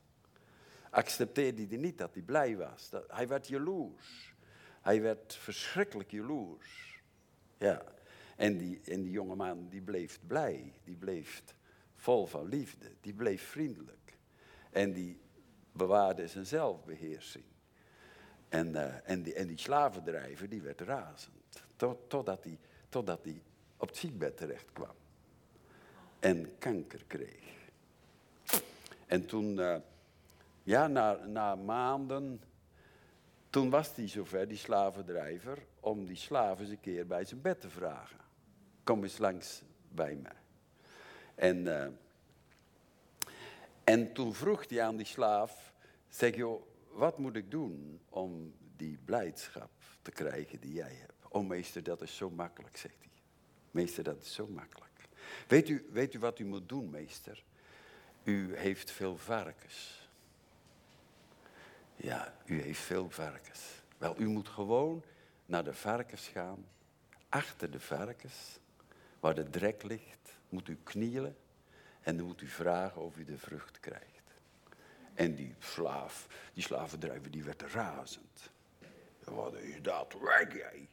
Accepteerde 0.90 1.66
hij 1.68 1.78
niet 1.78 1.98
dat 1.98 2.14
hij 2.14 2.24
blij 2.24 2.58
was. 2.58 2.92
Hij 3.08 3.28
werd 3.28 3.48
jaloers. 3.48 4.34
Hij 4.82 5.02
werd 5.02 5.34
verschrikkelijk 5.34 6.12
jaloers. 6.12 7.02
Ja. 7.58 7.84
En 8.36 8.58
die, 8.58 8.82
en 8.86 9.02
die 9.02 9.12
jonge 9.12 9.36
man 9.36 9.70
die 9.70 9.82
bleef 9.82 10.20
blij. 10.28 10.74
Die 10.84 10.96
bleef 10.96 11.44
vol 11.96 12.26
van 12.26 12.48
liefde. 12.48 12.92
Die 13.02 13.14
bleef 13.14 13.42
vriendelijk. 13.42 14.18
En 14.72 14.94
die 14.94 15.20
bewaarde 15.72 16.28
zijn 16.28 16.46
zelfbeheersing. 16.46 17.46
En, 18.50 18.68
uh, 18.68 19.10
en, 19.10 19.22
die, 19.22 19.34
en 19.34 19.48
die 19.48 19.60
slavendrijver 19.60 20.50
die 20.50 20.62
werd 20.62 20.82
razend. 20.82 21.64
Tot, 21.76 22.10
totdat 22.10 22.44
hij 22.44 22.60
totdat 22.90 23.24
hij 23.24 23.42
op 23.78 23.88
het 23.88 23.98
ziekbed 23.98 24.38
terecht 24.38 24.72
kwam. 24.72 24.96
En 26.20 26.58
kanker 26.58 27.04
kreeg. 27.08 27.44
En 29.06 29.26
toen, 29.26 29.58
uh, 29.58 29.76
ja, 30.64 30.88
na, 30.88 31.26
na 31.26 31.56
maanden, 31.56 32.42
toen 33.50 33.70
was 33.70 33.96
hij 33.96 34.08
zover, 34.08 34.48
die 34.48 34.58
slavendrijver, 34.58 35.58
om 35.80 36.06
die 36.06 36.16
slaven 36.16 36.64
eens 36.64 36.70
een 36.70 36.80
keer 36.80 37.08
bij 37.08 37.26
zijn 37.26 37.42
bed 37.42 37.62
te 37.62 37.70
vragen. 37.70 38.20
Kom 38.84 39.04
eens 39.04 39.18
langs 39.18 39.62
bij 39.90 40.16
mij. 40.16 40.36
En 41.36 41.58
uh, 41.58 41.88
en 43.86 44.14
toen 44.14 44.34
vroeg 44.34 44.70
hij 44.70 44.84
aan 44.84 44.96
die 44.96 45.06
slaaf, 45.06 45.74
zeg 46.10 46.36
joh, 46.36 46.62
wat 46.92 47.18
moet 47.18 47.36
ik 47.36 47.52
doen 47.52 48.00
om 48.10 48.54
die 48.76 48.98
blijdschap 49.06 49.72
te 50.02 50.12
krijgen 50.12 50.60
die 50.60 50.74
jij 50.74 50.94
hebt? 50.94 51.14
Oh 51.30 51.48
meester, 51.48 51.84
dat 51.84 52.02
is 52.02 52.16
zo 52.16 52.30
makkelijk, 52.30 52.78
zegt 52.78 52.96
hij. 53.00 53.10
Meester, 53.72 54.04
dat 54.04 54.22
is 54.22 54.34
zo 54.34 54.48
makkelijk. 54.48 54.85
Weet 55.48 55.70
u, 55.70 55.90
weet 55.92 56.14
u 56.14 56.20
wat 56.20 56.40
u 56.40 56.46
moet 56.46 56.70
doen, 56.70 56.90
meester? 56.90 57.44
U 58.24 58.58
heeft 58.58 58.92
veel 58.92 59.18
varkens. 59.18 60.10
Ja, 61.96 62.34
u 62.46 62.62
heeft 62.62 62.82
veel 62.82 63.10
varkens. 63.10 63.62
Wel, 63.98 64.20
u 64.20 64.28
moet 64.28 64.50
gewoon 64.50 65.04
naar 65.46 65.64
de 65.64 65.74
varkens 65.74 66.28
gaan, 66.28 66.66
achter 67.30 67.72
de 67.72 67.80
varkens, 67.80 68.60
waar 69.20 69.36
de 69.36 69.50
drek 69.50 69.84
ligt, 69.84 70.38
moet 70.50 70.68
u 70.68 70.78
knielen 70.84 71.38
en 72.02 72.18
dan 72.18 72.26
moet 72.26 72.42
u 72.42 72.48
vragen 72.48 73.02
of 73.02 73.18
u 73.18 73.24
de 73.24 73.38
vrucht 73.38 73.80
krijgt. 73.80 74.24
En 75.14 75.36
die 75.36 75.56
slaaf, 75.60 76.28
die 76.54 76.64
slavendrijver, 76.64 77.32
die 77.32 77.44
werd 77.44 77.62
razend. 77.62 78.52
Wat 79.24 79.54
is 79.54 79.82
dat? 79.82 80.16
Weg 80.22 80.54
jij! 80.54 80.88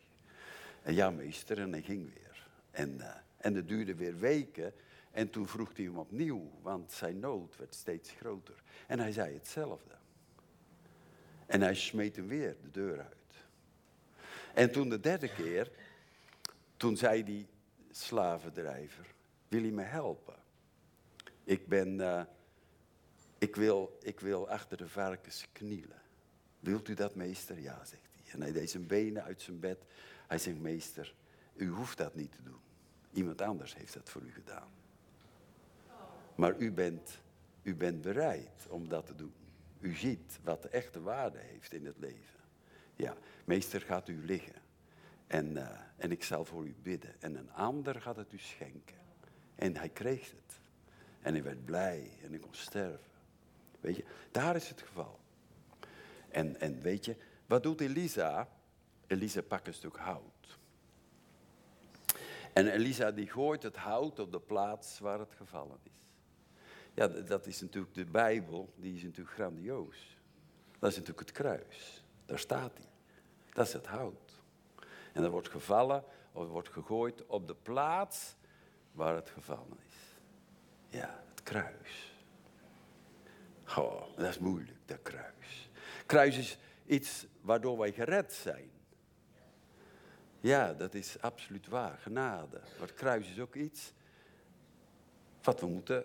En 0.83 0.95
ja, 0.95 1.11
meester, 1.11 1.59
en 1.59 1.73
hij 1.73 1.83
ging 1.83 2.15
weer. 2.15 2.47
En, 2.71 2.95
uh, 2.95 3.15
en 3.43 3.55
het 3.55 3.69
duurde 3.69 3.95
weer 3.95 4.19
weken. 4.19 4.73
En 5.11 5.31
toen 5.31 5.49
vroeg 5.49 5.77
hij 5.77 5.85
hem 5.85 5.99
opnieuw, 5.99 6.51
want 6.63 6.93
zijn 6.93 7.19
nood 7.19 7.57
werd 7.57 7.75
steeds 7.75 8.11
groter. 8.11 8.63
En 8.87 8.99
hij 8.99 9.13
zei 9.13 9.35
hetzelfde. 9.35 9.95
En 11.47 11.61
hij 11.61 11.75
smeet 11.75 12.17
hem 12.17 12.29
weer 12.29 12.57
de 12.63 12.71
deur 12.71 12.99
uit. 12.99 13.45
En 14.55 14.73
toen 14.73 14.89
de 14.89 15.01
derde 15.01 15.35
keer, 15.35 15.71
toen 16.77 16.97
zei 16.97 17.25
die 17.25 17.47
slavendrijver, 17.91 19.07
wil 19.49 19.63
je 19.63 19.73
me 19.73 19.83
helpen? 19.83 20.37
Ik 21.45 21.67
ben, 21.67 21.95
uh, 21.95 22.23
ik 23.39 23.57
wil, 23.57 23.99
ik 24.03 24.21
wil 24.21 24.49
achter 24.49 24.77
de 24.77 24.89
varkens 24.89 25.47
knielen. 25.53 26.03
Wilt 26.61 26.89
u 26.89 26.95
dat, 26.95 27.15
meester? 27.15 27.61
Ja, 27.61 27.85
zegt 27.85 28.09
hij. 28.15 28.33
En 28.33 28.41
hij 28.41 28.53
deed 28.53 28.71
zijn 28.71 28.87
benen 28.87 29.23
uit 29.23 29.43
zijn 29.43 29.61
bed. 29.61 29.79
Hij 30.27 30.39
zegt, 30.39 30.59
meester, 30.59 31.15
u 31.55 31.69
hoeft 31.69 31.99
dat 31.99 32.15
niet 32.15 32.33
te 32.33 32.43
doen. 32.43 32.61
Iemand 33.13 33.41
anders 33.41 33.75
heeft 33.75 33.95
dat 33.95 34.11
voor 34.11 34.23
u 34.23 34.33
gedaan. 34.33 34.69
Maar 36.35 36.59
u 36.59 36.73
bent, 36.73 37.21
u 37.63 37.75
bent 37.75 38.01
bereid 38.01 38.67
om 38.69 38.89
dat 38.89 39.07
te 39.07 39.15
doen. 39.15 39.35
U 39.81 39.95
ziet 39.95 40.39
wat 40.43 40.63
de 40.63 40.69
echte 40.69 41.01
waarde 41.01 41.39
heeft 41.39 41.73
in 41.73 41.87
het 41.87 41.99
leven. 41.99 42.41
Ja, 42.97 43.17
meester 43.45 43.81
gaat 43.81 44.09
u 44.09 44.25
liggen. 44.25 44.63
En, 45.27 45.57
uh, 45.57 45.69
en 45.97 46.11
ik 46.11 46.25
zal 46.25 46.45
voor 46.45 46.67
u 46.67 46.75
bidden. 46.83 47.15
En 47.21 47.37
een 47.37 47.53
ander 47.53 48.01
gaat 48.01 48.17
het 48.17 48.33
u 48.33 48.39
schenken. 48.39 48.97
En 49.55 49.77
hij 49.77 49.89
kreeg 49.89 50.31
het. 50.31 50.61
En 51.21 51.33
hij 51.33 51.43
werd 51.43 51.65
blij 51.65 52.11
en 52.23 52.35
ik 52.35 52.41
kon 52.41 52.55
sterven. 52.55 53.11
Weet 53.81 53.97
je, 53.97 54.05
daar 54.31 54.57
is 54.57 54.69
het 54.69 54.81
geval. 54.81 55.19
En, 56.29 56.61
en 56.61 56.81
weet 56.81 57.05
je, 57.05 57.17
wat 57.47 57.63
doet 57.63 57.81
Elisa? 57.81 58.49
Elisa 59.07 59.43
pakt 59.43 59.67
een 59.67 59.75
stuk 59.75 59.97
hout. 59.97 60.32
En 62.53 62.69
Elisa 62.69 63.11
die 63.11 63.31
gooit 63.31 63.63
het 63.63 63.77
hout 63.77 64.19
op 64.19 64.33
de 64.33 64.41
plaats 64.41 64.99
waar 64.99 65.19
het 65.19 65.35
gevallen 65.35 65.79
is. 65.83 65.91
Ja, 66.95 67.09
dat 67.09 67.47
is 67.47 67.61
natuurlijk 67.61 67.95
de 67.95 68.05
Bijbel, 68.05 68.73
die 68.77 68.95
is 68.95 69.03
natuurlijk 69.03 69.35
grandioos. 69.35 70.19
Dat 70.79 70.91
is 70.91 70.97
natuurlijk 70.97 71.29
het 71.29 71.37
kruis. 71.37 72.05
Daar 72.27 72.39
staat 72.39 72.73
hij. 72.77 72.89
Dat 73.53 73.67
is 73.67 73.73
het 73.73 73.87
hout. 73.87 74.43
En 75.13 75.23
dat 75.23 75.31
wordt 75.31 75.49
gevallen 75.49 76.05
of 76.33 76.49
wordt 76.49 76.69
gegooid 76.69 77.27
op 77.27 77.47
de 77.47 77.55
plaats 77.55 78.37
waar 78.93 79.15
het 79.15 79.31
gevallen 79.31 79.79
is. 79.89 79.97
Ja, 80.89 81.25
het 81.31 81.43
kruis. 81.43 82.13
Oh, 83.77 84.17
dat 84.17 84.29
is 84.29 84.39
moeilijk, 84.39 84.79
dat 84.85 85.03
kruis. 85.03 85.71
Kruis 86.07 86.39
is 86.39 86.59
iets 86.87 87.27
waardoor 87.41 87.79
wij 87.79 87.93
gered 87.93 88.33
zijn. 88.33 88.71
Ja, 90.43 90.73
dat 90.73 90.95
is 90.95 91.21
absoluut 91.21 91.69
waar, 91.69 91.99
genade. 91.99 92.61
Maar 92.79 92.89
het 92.89 92.95
kruis 92.95 93.31
is 93.31 93.39
ook 93.39 93.55
iets 93.55 93.93
wat 95.43 95.61
we 95.61 95.67
moeten 95.67 96.05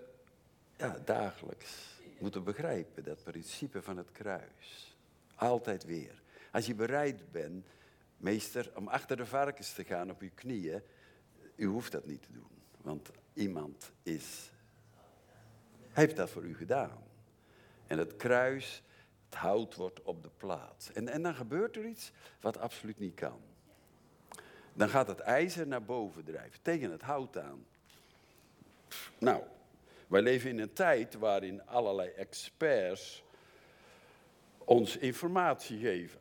ja, 0.77 0.97
dagelijks 1.05 1.99
moeten 2.19 2.43
begrijpen. 2.43 3.03
Dat 3.03 3.23
principe 3.23 3.81
van 3.81 3.97
het 3.97 4.11
kruis. 4.11 4.97
Altijd 5.35 5.83
weer. 5.83 6.21
Als 6.51 6.65
je 6.65 6.75
bereid 6.75 7.31
bent, 7.31 7.65
meester, 8.17 8.71
om 8.75 8.87
achter 8.87 9.17
de 9.17 9.25
varkens 9.25 9.73
te 9.73 9.83
gaan 9.83 10.11
op 10.11 10.21
uw 10.21 10.31
knieën, 10.35 10.81
u 11.55 11.65
hoeft 11.65 11.91
dat 11.91 12.05
niet 12.05 12.21
te 12.21 12.31
doen. 12.31 12.61
Want 12.81 13.09
iemand 13.33 13.91
is, 14.03 14.51
heeft 15.89 16.15
dat 16.15 16.29
voor 16.29 16.43
u 16.43 16.55
gedaan. 16.55 17.03
En 17.87 17.97
het 17.97 18.15
kruis, 18.15 18.83
het 19.25 19.35
hout 19.35 19.75
wordt 19.75 20.01
op 20.01 20.23
de 20.23 20.31
plaats. 20.37 20.91
En, 20.91 21.07
en 21.07 21.21
dan 21.21 21.35
gebeurt 21.35 21.75
er 21.75 21.85
iets 21.85 22.11
wat 22.41 22.57
absoluut 22.57 22.99
niet 22.99 23.15
kan. 23.15 23.46
Dan 24.77 24.89
gaat 24.89 25.07
het 25.07 25.19
ijzer 25.19 25.67
naar 25.67 25.83
boven 25.83 26.23
drijven, 26.23 26.61
tegen 26.61 26.91
het 26.91 27.01
hout 27.01 27.37
aan. 27.37 27.65
Nou, 29.17 29.43
wij 30.07 30.21
leven 30.21 30.49
in 30.49 30.59
een 30.59 30.73
tijd 30.73 31.13
waarin 31.13 31.65
allerlei 31.65 32.09
experts 32.09 33.23
ons 34.57 34.97
informatie 34.97 35.79
geven. 35.79 36.19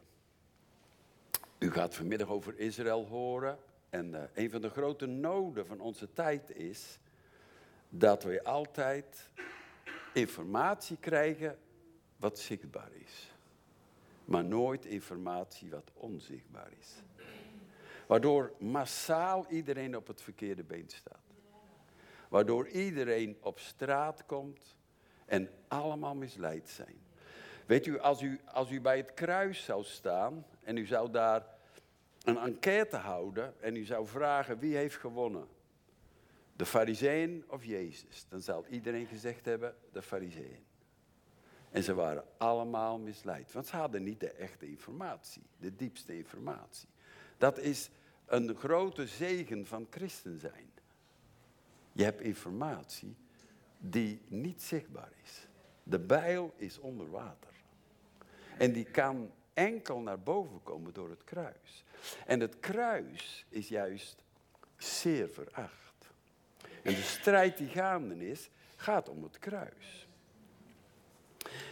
U 1.59 1.71
gaat 1.71 1.95
vanmiddag 1.95 2.29
over 2.29 2.59
Israël 2.59 3.07
horen. 3.07 3.59
En 3.91 4.13
uh, 4.15 4.23
een 4.35 4.51
van 4.51 4.61
de 4.61 4.71
grote 4.71 5.07
noden 5.07 5.67
van 5.67 5.81
onze 5.81 6.13
tijd 6.13 6.57
is 6.57 6.99
dat 7.89 8.23
we 8.23 8.45
altijd 8.45 9.29
informatie 10.13 10.97
krijgen 11.01 11.59
wat 12.17 12.39
zichtbaar 12.39 12.91
is. 12.93 13.31
Maar 14.25 14.45
nooit 14.45 14.85
informatie 14.85 15.71
wat 15.71 15.91
onzichtbaar 15.95 16.71
is. 16.79 17.03
Waardoor 18.07 18.53
massaal 18.59 19.47
iedereen 19.49 19.97
op 19.97 20.07
het 20.07 20.23
verkeerde 20.23 20.65
been 20.65 20.89
staat. 20.89 21.25
Waardoor 22.29 22.69
iedereen 22.69 23.37
op 23.41 23.59
straat 23.59 24.27
komt 24.27 24.77
en 25.27 25.51
allemaal 25.69 26.15
misleid 26.15 26.69
zijn. 26.69 27.05
Weet 27.67 27.87
u 27.87 27.99
als, 27.99 28.23
u, 28.23 28.41
als 28.45 28.71
u 28.71 28.81
bij 28.81 28.97
het 28.97 29.15
kruis 29.15 29.65
zou 29.65 29.85
staan 29.85 30.47
en 30.63 30.77
u 30.77 30.87
zou 30.87 31.11
daar 31.11 31.47
een 32.23 32.39
enquête 32.39 32.97
houden 32.97 33.61
en 33.61 33.77
u 33.77 33.85
zou 33.85 34.07
vragen 34.07 34.59
wie 34.59 34.77
heeft 34.77 34.97
gewonnen? 34.97 35.49
De 36.57 36.67
fariseeën 36.67 37.45
of 37.49 37.65
Jezus? 37.65 38.27
Dan 38.29 38.41
zal 38.41 38.67
iedereen 38.67 39.07
gezegd 39.07 39.45
hebben 39.45 39.75
de 39.93 40.03
fariseeën. 40.03 40.65
En 41.71 41.83
ze 41.83 41.95
waren 41.95 42.25
allemaal 42.37 42.99
misleid, 42.99 43.53
want 43.53 43.67
ze 43.67 43.77
hadden 43.77 44.03
niet 44.03 44.21
de 44.21 44.31
echte 44.31 44.69
informatie, 44.69 45.43
de 45.59 45.77
diepste 45.77 46.17
informatie. 46.17 46.89
Dat 47.39 47.59
is 47.59 47.91
een 48.27 48.57
grote 48.57 49.07
zegen 49.07 49.67
van 49.67 49.87
christen 49.91 50.39
zijn. 50.39 50.71
Je 51.93 52.05
hebt 52.05 52.21
informatie 52.21 53.17
die 53.79 54.21
niet 54.29 54.63
zichtbaar 54.63 55.13
is. 55.23 55.47
De 55.83 55.99
bijl 55.99 56.55
is 56.57 56.79
onder 56.79 57.11
water. 57.11 57.53
En 58.59 58.73
die 58.73 58.85
kan 58.85 59.31
enkel 59.55 60.01
naar 60.01 60.21
boven 60.21 60.63
komen 60.63 60.93
door 60.93 61.11
het 61.11 61.25
kruis. 61.25 61.85
En 62.27 62.41
het 62.41 62.61
kruis 62.61 63.47
is 63.49 63.69
juist 63.69 64.23
zeer 64.77 65.29
veracht. 65.29 66.11
En 66.83 66.95
de 66.95 67.03
strijd 67.03 67.59
die 67.59 67.69
gaande 67.69 68.29
is, 68.29 68.49
gaat 68.77 69.09
om 69.09 69.23
het 69.23 69.39
kruis. 69.39 70.09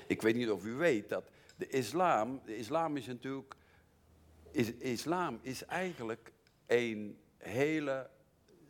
Ik 0.06 0.22
weet 0.22 0.34
niet 0.34 0.50
of 0.50 0.64
u 0.64 0.72
weet 0.72 1.08
dat 1.08 1.24
de 1.56 1.68
islam, 1.68 2.40
de 2.44 2.56
islam 2.56 2.96
is 2.96 3.06
natuurlijk, 3.06 3.54
islam 4.78 5.38
is 5.42 5.64
eigenlijk 5.64 6.32
een 6.66 7.18
hele 7.38 8.10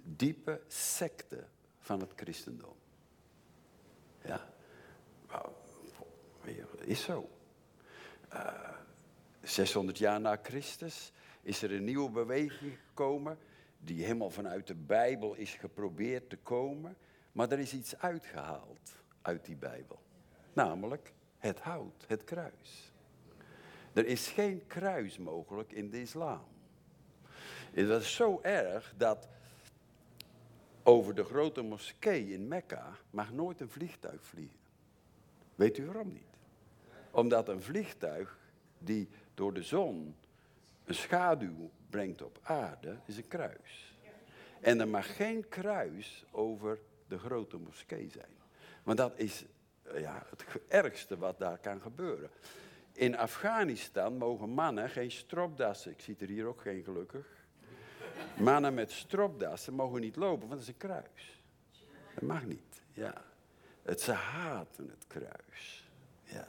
diepe 0.02 0.60
secte 0.66 1.44
van 1.78 2.00
het 2.00 2.12
christendom. 2.16 2.76
Ja, 4.24 4.54
is 6.86 7.02
zo. 7.02 7.28
Uh, 8.32 8.40
eh, 8.40 8.74
600 9.42 9.98
jaar 9.98 10.20
na 10.20 10.38
Christus 10.42 11.12
is 11.42 11.62
er 11.62 11.72
een 11.72 11.84
nieuwe 11.84 12.10
beweging 12.10 12.78
gekomen, 12.88 13.38
die 13.78 14.02
helemaal 14.02 14.30
vanuit 14.30 14.66
de 14.66 14.74
Bijbel 14.74 15.34
is 15.34 15.54
geprobeerd 15.54 16.30
te 16.30 16.36
komen, 16.36 16.96
maar 17.32 17.50
er 17.50 17.58
is 17.58 17.72
iets 17.72 17.98
uitgehaald 17.98 18.96
uit 19.22 19.44
die 19.44 19.56
Bijbel. 19.56 20.02
Namelijk 20.52 21.12
het 21.38 21.60
hout, 21.60 22.04
het 22.06 22.24
kruis. 22.24 22.92
Er 23.94 24.06
is 24.06 24.28
geen 24.28 24.66
kruis 24.66 25.18
mogelijk 25.18 25.72
in 25.72 25.90
de 25.90 26.00
islam. 26.00 26.44
Het 27.72 27.88
was 27.88 28.14
zo 28.14 28.40
erg 28.42 28.94
dat 28.96 29.28
over 30.82 31.14
de 31.14 31.24
grote 31.24 31.62
moskee 31.62 32.32
in 32.32 32.48
Mekka 32.48 32.96
mag 33.10 33.32
nooit 33.32 33.60
een 33.60 33.68
vliegtuig 33.68 34.24
vliegen. 34.24 34.58
Weet 35.54 35.78
u 35.78 35.84
waarom 35.84 36.12
niet? 36.12 36.38
Omdat 37.10 37.48
een 37.48 37.62
vliegtuig 37.62 38.38
die 38.78 39.08
door 39.34 39.54
de 39.54 39.62
zon 39.62 40.16
een 40.84 40.94
schaduw 40.94 41.70
brengt 41.90 42.22
op 42.22 42.38
aarde, 42.42 42.98
is 43.06 43.16
een 43.16 43.28
kruis. 43.28 43.96
En 44.60 44.80
er 44.80 44.88
mag 44.88 45.16
geen 45.16 45.48
kruis 45.48 46.24
over 46.30 46.78
de 47.08 47.18
grote 47.18 47.56
moskee 47.56 48.10
zijn. 48.10 48.32
Want 48.82 48.98
dat 48.98 49.18
is 49.18 49.44
ja, 49.94 50.26
het 50.30 50.44
ergste 50.68 51.18
wat 51.18 51.38
daar 51.38 51.58
kan 51.58 51.80
gebeuren. 51.80 52.30
In 52.94 53.16
Afghanistan 53.16 54.16
mogen 54.16 54.48
mannen 54.48 54.90
geen 54.90 55.10
stropdassen. 55.10 55.90
Ik 55.90 56.00
zie 56.00 56.16
er 56.18 56.28
hier 56.28 56.46
ook 56.46 56.60
geen 56.60 56.82
gelukkig. 56.84 57.26
Mannen 58.38 58.74
met 58.74 58.90
stropdassen 58.90 59.74
mogen 59.74 60.00
niet 60.00 60.16
lopen, 60.16 60.48
want 60.48 60.50
dat 60.50 60.60
is 60.60 60.68
een 60.68 60.76
kruis. 60.76 61.42
Dat 62.14 62.22
mag 62.22 62.44
niet, 62.44 62.82
ja. 62.92 63.24
Het, 63.82 64.00
ze 64.00 64.12
haten 64.12 64.88
het 64.88 65.06
kruis. 65.06 65.90
Ja. 66.22 66.48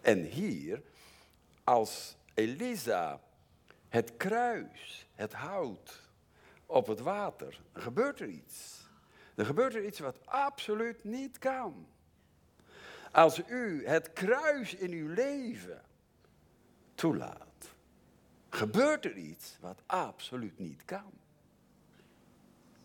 En 0.00 0.22
hier, 0.22 0.82
als 1.64 2.16
Elisa 2.34 3.20
het 3.88 4.16
kruis, 4.16 5.06
het 5.14 5.32
hout 5.32 6.00
op 6.66 6.86
het 6.86 7.00
water, 7.00 7.60
dan 7.72 7.82
gebeurt 7.82 8.20
er 8.20 8.28
iets. 8.28 8.88
Er 9.34 9.46
gebeurt 9.46 9.74
er 9.74 9.84
iets 9.84 9.98
wat 9.98 10.26
absoluut 10.26 11.04
niet 11.04 11.38
kan. 11.38 11.86
Als 13.14 13.42
u 13.48 13.86
het 13.86 14.12
kruis 14.12 14.74
in 14.74 14.90
uw 14.90 15.08
leven 15.08 15.82
toelaat, 16.94 17.74
gebeurt 18.48 19.04
er 19.04 19.16
iets 19.16 19.56
wat 19.60 19.82
absoluut 19.86 20.58
niet 20.58 20.84
kan. 20.84 21.12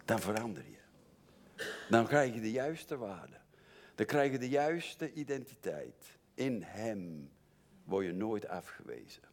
Dan 0.06 0.20
verander 0.20 0.64
je. 0.64 0.78
Dan 1.90 2.08
krijg 2.08 2.34
je 2.34 2.42
de 2.42 2.52
juiste 2.52 2.98
waarde. 2.98 3.38
Dan 3.96 4.06
krijg 4.06 4.32
je 4.32 4.38
de 4.38 4.50
juiste 4.50 5.14
identiteit. 5.14 6.18
In 6.34 6.64
Hem 6.64 7.32
word 7.84 8.06
je 8.06 8.14
nooit 8.14 8.48
afgewezen. 8.48 9.24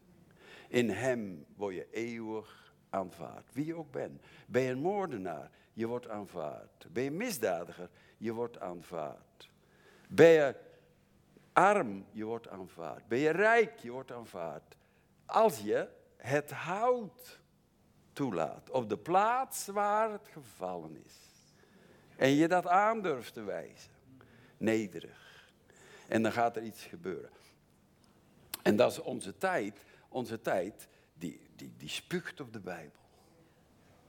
In 0.68 0.90
Hem 0.90 1.47
word 1.57 1.74
je 1.74 1.86
eeuwig 1.90 2.74
aanvaard. 2.90 3.53
Wie 3.53 3.66
je 3.66 3.74
ook 3.74 3.90
bent. 3.90 4.22
Ben 4.47 4.62
je 4.62 4.70
een 4.70 4.78
moordenaar? 4.78 5.51
Je 5.72 5.86
wordt 5.86 6.09
aanvaard. 6.09 6.86
Ben 6.92 7.03
je 7.03 7.11
misdadiger? 7.11 7.88
Je 8.16 8.32
wordt 8.32 8.61
aanvaard. 8.61 9.51
Ben 10.09 10.28
je 10.28 10.55
arm? 11.57 12.07
Je 12.11 12.24
wordt 12.24 12.48
aanvaard. 12.48 13.09
Ben 13.09 13.18
je 13.18 13.30
rijk? 13.30 13.78
Je 13.78 13.90
wordt 13.90 14.12
aanvaard. 14.12 14.76
Als 15.26 15.61
je 15.61 15.88
het 16.16 16.50
hout 16.50 17.40
toelaat 18.12 18.70
op 18.70 18.88
de 18.88 18.98
plaats 18.98 19.66
waar 19.66 20.11
het 20.11 20.28
gevallen 20.28 21.04
is. 21.04 21.14
En 22.16 22.30
je 22.30 22.48
dat 22.48 22.66
aandurft 22.66 23.32
te 23.34 23.42
wijzen. 23.42 23.92
Nederig. 24.57 25.50
En 26.09 26.22
dan 26.22 26.32
gaat 26.32 26.57
er 26.57 26.62
iets 26.62 26.84
gebeuren. 26.84 27.30
En 28.62 28.76
dat 28.76 28.90
is 28.92 28.98
onze 28.98 29.36
tijd. 29.36 29.80
Onze 30.09 30.40
tijd, 30.40 30.88
die, 31.14 31.40
die, 31.57 31.74
die 31.76 31.88
spuugt 31.88 32.40
op 32.40 32.52
de 32.52 32.61
Bijbel. 32.61 33.00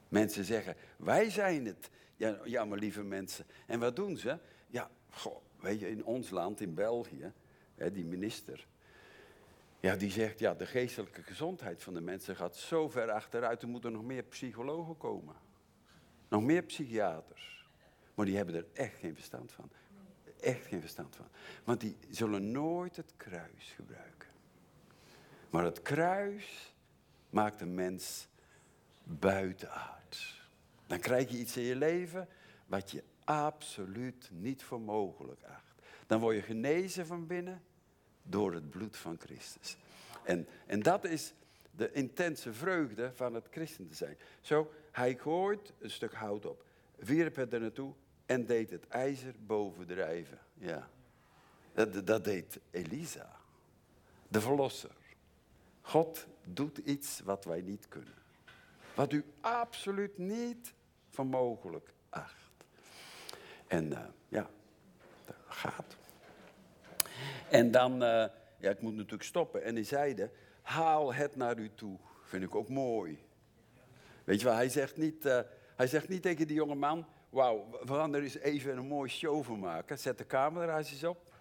Mensen 0.07 0.43
zeggen, 0.43 0.75
wij 0.97 1.29
zijn 1.29 1.65
het. 1.65 1.89
Ja, 2.15 2.37
ja, 2.43 2.65
maar 2.65 2.77
lieve 2.77 3.03
mensen. 3.03 3.45
En 3.65 3.79
wat 3.79 3.95
doen 3.95 4.17
ze? 4.17 4.39
Ja, 4.67 4.89
goh, 5.09 5.41
weet 5.59 5.79
je, 5.79 5.89
in 5.89 6.05
ons 6.05 6.29
land, 6.29 6.61
in 6.61 6.73
België, 6.73 7.33
hè, 7.75 7.91
die 7.91 8.05
minister, 8.05 8.67
ja, 9.79 9.95
die 9.95 10.11
zegt, 10.11 10.39
ja, 10.39 10.53
de 10.53 10.65
geestelijke 10.65 11.23
gezondheid 11.23 11.83
van 11.83 11.93
de 11.93 12.01
mensen 12.01 12.35
gaat 12.35 12.55
zo 12.55 12.89
ver 12.89 13.11
achteruit, 13.11 13.61
er 13.61 13.67
moeten 13.67 13.91
nog 13.91 14.03
meer 14.03 14.23
psychologen 14.23 14.97
komen. 14.97 15.35
Nog 16.29 16.43
meer 16.43 16.63
psychiaters. 16.63 17.65
Maar 18.15 18.25
die 18.25 18.35
hebben 18.35 18.55
er 18.55 18.65
echt 18.73 18.95
geen 18.95 19.15
verstand 19.15 19.51
van. 19.51 19.69
Echt 20.39 20.65
geen 20.65 20.81
verstand 20.81 21.15
van. 21.15 21.27
Want 21.63 21.79
die 21.79 21.97
zullen 22.09 22.51
nooit 22.51 22.95
het 22.95 23.13
kruis 23.17 23.73
gebruiken. 23.75 24.29
Maar 25.49 25.63
het 25.63 25.81
kruis 25.81 26.75
maakt 27.29 27.61
een 27.61 27.73
mens 27.73 28.27
buitenaard. 29.03 30.41
Dan 30.87 30.99
krijg 30.99 31.31
je 31.31 31.37
iets 31.37 31.57
in 31.57 31.63
je 31.63 31.75
leven 31.75 32.27
wat 32.65 32.91
je 32.91 33.03
absoluut 33.27 34.29
niet 34.31 34.63
voor 34.63 34.81
mogelijk 34.81 35.43
acht. 35.43 35.81
Dan 36.07 36.19
word 36.19 36.35
je 36.35 36.41
genezen 36.41 37.05
van 37.05 37.27
binnen 37.27 37.63
door 38.23 38.53
het 38.53 38.69
bloed 38.69 38.97
van 38.97 39.17
Christus. 39.19 39.77
En, 40.23 40.47
en 40.65 40.81
dat 40.81 41.03
is 41.03 41.33
de 41.71 41.91
intense 41.91 42.53
vreugde 42.53 43.11
van 43.13 43.33
het 43.33 43.47
christen 43.51 43.87
te 43.87 43.95
zijn. 43.95 44.17
Zo, 44.41 44.71
hij 44.91 45.15
gooit 45.15 45.73
een 45.79 45.89
stuk 45.89 46.13
hout 46.13 46.45
op, 46.45 46.65
wierp 46.95 47.35
het 47.35 47.53
er 47.53 47.59
naartoe 47.59 47.93
en 48.25 48.45
deed 48.45 48.69
het 48.69 48.87
ijzer 48.87 49.33
bovendrijven. 49.45 50.39
Ja. 50.53 50.89
Dat, 51.73 52.07
dat 52.07 52.23
deed 52.23 52.59
Elisa, 52.71 53.39
de 54.27 54.41
verlosser. 54.41 54.95
God 55.81 56.27
doet 56.43 56.77
iets 56.77 57.19
wat 57.19 57.45
wij 57.45 57.61
niet 57.61 57.87
kunnen. 57.87 58.13
Wat 58.95 59.13
u 59.13 59.23
absoluut 59.41 60.17
niet 60.17 60.73
voor 61.09 61.25
mogelijk 61.25 61.93
acht. 62.09 62.46
En 63.67 63.91
uh, 63.91 63.99
ja, 64.27 64.49
dat 65.25 65.35
gaat. 65.47 65.97
En 67.49 67.71
dan, 67.71 67.93
uh, 67.93 68.25
ja, 68.57 68.69
ik 68.69 68.81
moet 68.81 68.95
natuurlijk 68.95 69.23
stoppen. 69.23 69.63
En 69.63 69.75
hij 69.75 69.83
zeide, 69.83 70.29
haal 70.61 71.13
het 71.13 71.35
naar 71.35 71.57
u 71.57 71.71
toe. 71.75 71.97
Vind 72.23 72.43
ik 72.43 72.55
ook 72.55 72.69
mooi. 72.69 73.25
Weet 74.23 74.39
je 74.39 74.45
wel, 74.45 74.55
hij 74.55 74.69
zegt 74.69 74.97
niet, 74.97 75.25
uh, 75.25 75.39
hij 75.75 75.87
zegt 75.87 76.07
niet 76.07 76.21
tegen 76.21 76.47
die 76.47 76.55
jonge 76.55 76.75
man, 76.75 77.05
wauw, 77.29 77.67
we 77.81 77.93
gaan 77.93 78.15
er 78.15 78.23
eens 78.23 78.37
even 78.37 78.77
een 78.77 78.87
mooie 78.87 79.09
show 79.09 79.43
van 79.43 79.59
maken. 79.59 79.99
Zet 79.99 80.17
de 80.17 80.25
camera's 80.25 80.91
eens 80.91 81.03
op. 81.03 81.35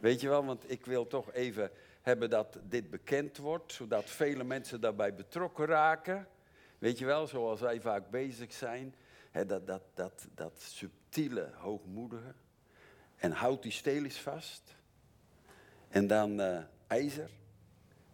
Weet 0.00 0.20
je 0.20 0.28
wel, 0.28 0.44
want 0.44 0.70
ik 0.70 0.86
wil 0.86 1.06
toch 1.06 1.32
even 1.32 1.70
hebben 2.02 2.30
dat 2.30 2.58
dit 2.62 2.90
bekend 2.90 3.36
wordt, 3.36 3.72
zodat 3.72 4.04
vele 4.04 4.44
mensen 4.44 4.80
daarbij 4.80 5.14
betrokken 5.14 5.66
raken. 5.66 6.28
Weet 6.78 6.98
je 6.98 7.04
wel, 7.04 7.26
zoals 7.26 7.60
wij 7.60 7.80
vaak 7.80 8.10
bezig 8.10 8.52
zijn, 8.52 8.94
dat, 9.46 9.66
dat, 9.66 9.82
dat, 9.94 10.26
dat 10.34 10.52
subtiele, 11.08 11.50
hoogmoedige. 11.54 12.34
En 13.16 13.32
houdt 13.32 13.62
die 13.62 13.72
stelis 13.72 14.18
vast. 14.18 14.74
En 15.88 16.06
dan 16.06 16.40
uh, 16.40 16.58
ijzer, 16.86 17.30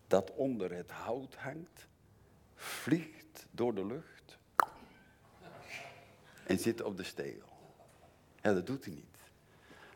dat 0.07 0.31
onder 0.31 0.73
het 0.73 0.91
hout 0.91 1.35
hangt, 1.35 1.89
vliegt 2.55 3.47
door 3.51 3.75
de 3.75 3.87
lucht 3.87 4.39
en 6.47 6.59
zit 6.59 6.83
op 6.83 6.97
de 6.97 7.03
steel. 7.03 7.43
Ja, 8.43 8.53
dat 8.53 8.67
doet 8.67 8.85
hij 8.85 8.95
niet. 8.95 9.19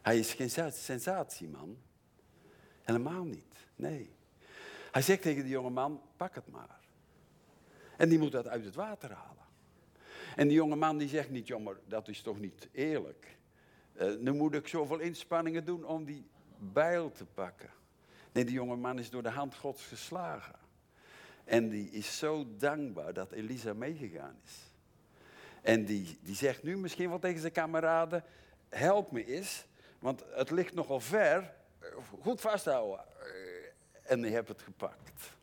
Hij 0.03 0.19
is 0.19 0.33
geen 0.33 0.73
sensatieman. 0.73 1.79
Helemaal 2.83 3.25
niet. 3.25 3.55
Nee. 3.77 4.11
Hij 4.91 5.03
zegt 5.03 5.23
tegen 5.23 5.43
de 5.43 5.49
jonge 5.49 5.71
man, 5.71 6.03
pak 6.17 6.35
het 6.35 6.49
maar. 6.49 6.81
En 7.97 8.09
die 8.09 8.19
moet 8.19 8.33
dat 8.33 8.49
uit 8.49 8.65
het 8.65 8.75
water 8.75 9.13
halen. 9.13 9.38
En 10.39 10.49
die 10.49 10.57
jonge 10.57 10.77
man 10.77 10.99
die 10.99 11.09
zegt 11.09 11.31
niet, 11.31 11.47
jongen, 11.47 11.77
dat 11.87 12.09
is 12.09 12.23
toch 12.23 12.39
niet 12.39 12.69
eerlijk. 12.73 13.37
Uh, 14.01 14.15
nu 14.19 14.33
moet 14.33 14.55
ik 14.55 14.69
zoveel 14.69 14.99
inspanningen 14.99 15.65
doen 15.65 15.85
om 15.85 16.05
die 16.05 16.27
bijl 16.59 17.13
te 17.13 17.25
pakken. 17.25 17.71
Nee, 18.33 18.45
die 18.45 18.55
jonge 18.55 18.77
man 18.77 18.99
is 18.99 19.11
door 19.11 19.23
de 19.23 19.31
hand 19.31 19.55
Gods 19.55 19.87
geslagen. 19.87 20.55
En 21.45 21.69
die 21.69 21.91
is 21.91 22.19
zo 22.19 22.47
dankbaar 22.57 23.13
dat 23.13 23.33
Elisa 23.33 23.73
meegegaan 23.73 24.37
is. 24.45 24.73
En 25.63 25.85
die, 25.85 26.19
die 26.23 26.35
zegt 26.35 26.63
nu 26.63 26.77
misschien 26.77 27.09
wel 27.09 27.19
tegen 27.19 27.41
zijn 27.41 27.53
kameraden, 27.53 28.25
help 28.69 29.13
me 29.13 29.25
eens, 29.25 29.67
want 29.99 30.25
het 30.31 30.51
ligt 30.51 30.75
nogal 30.75 31.01
ver. 31.01 31.55
Goed 32.21 32.41
vasthouden. 32.41 33.05
En 34.03 34.23
hij 34.23 34.31
heeft 34.31 34.49
het 34.49 34.63
gepakt. 34.63 35.37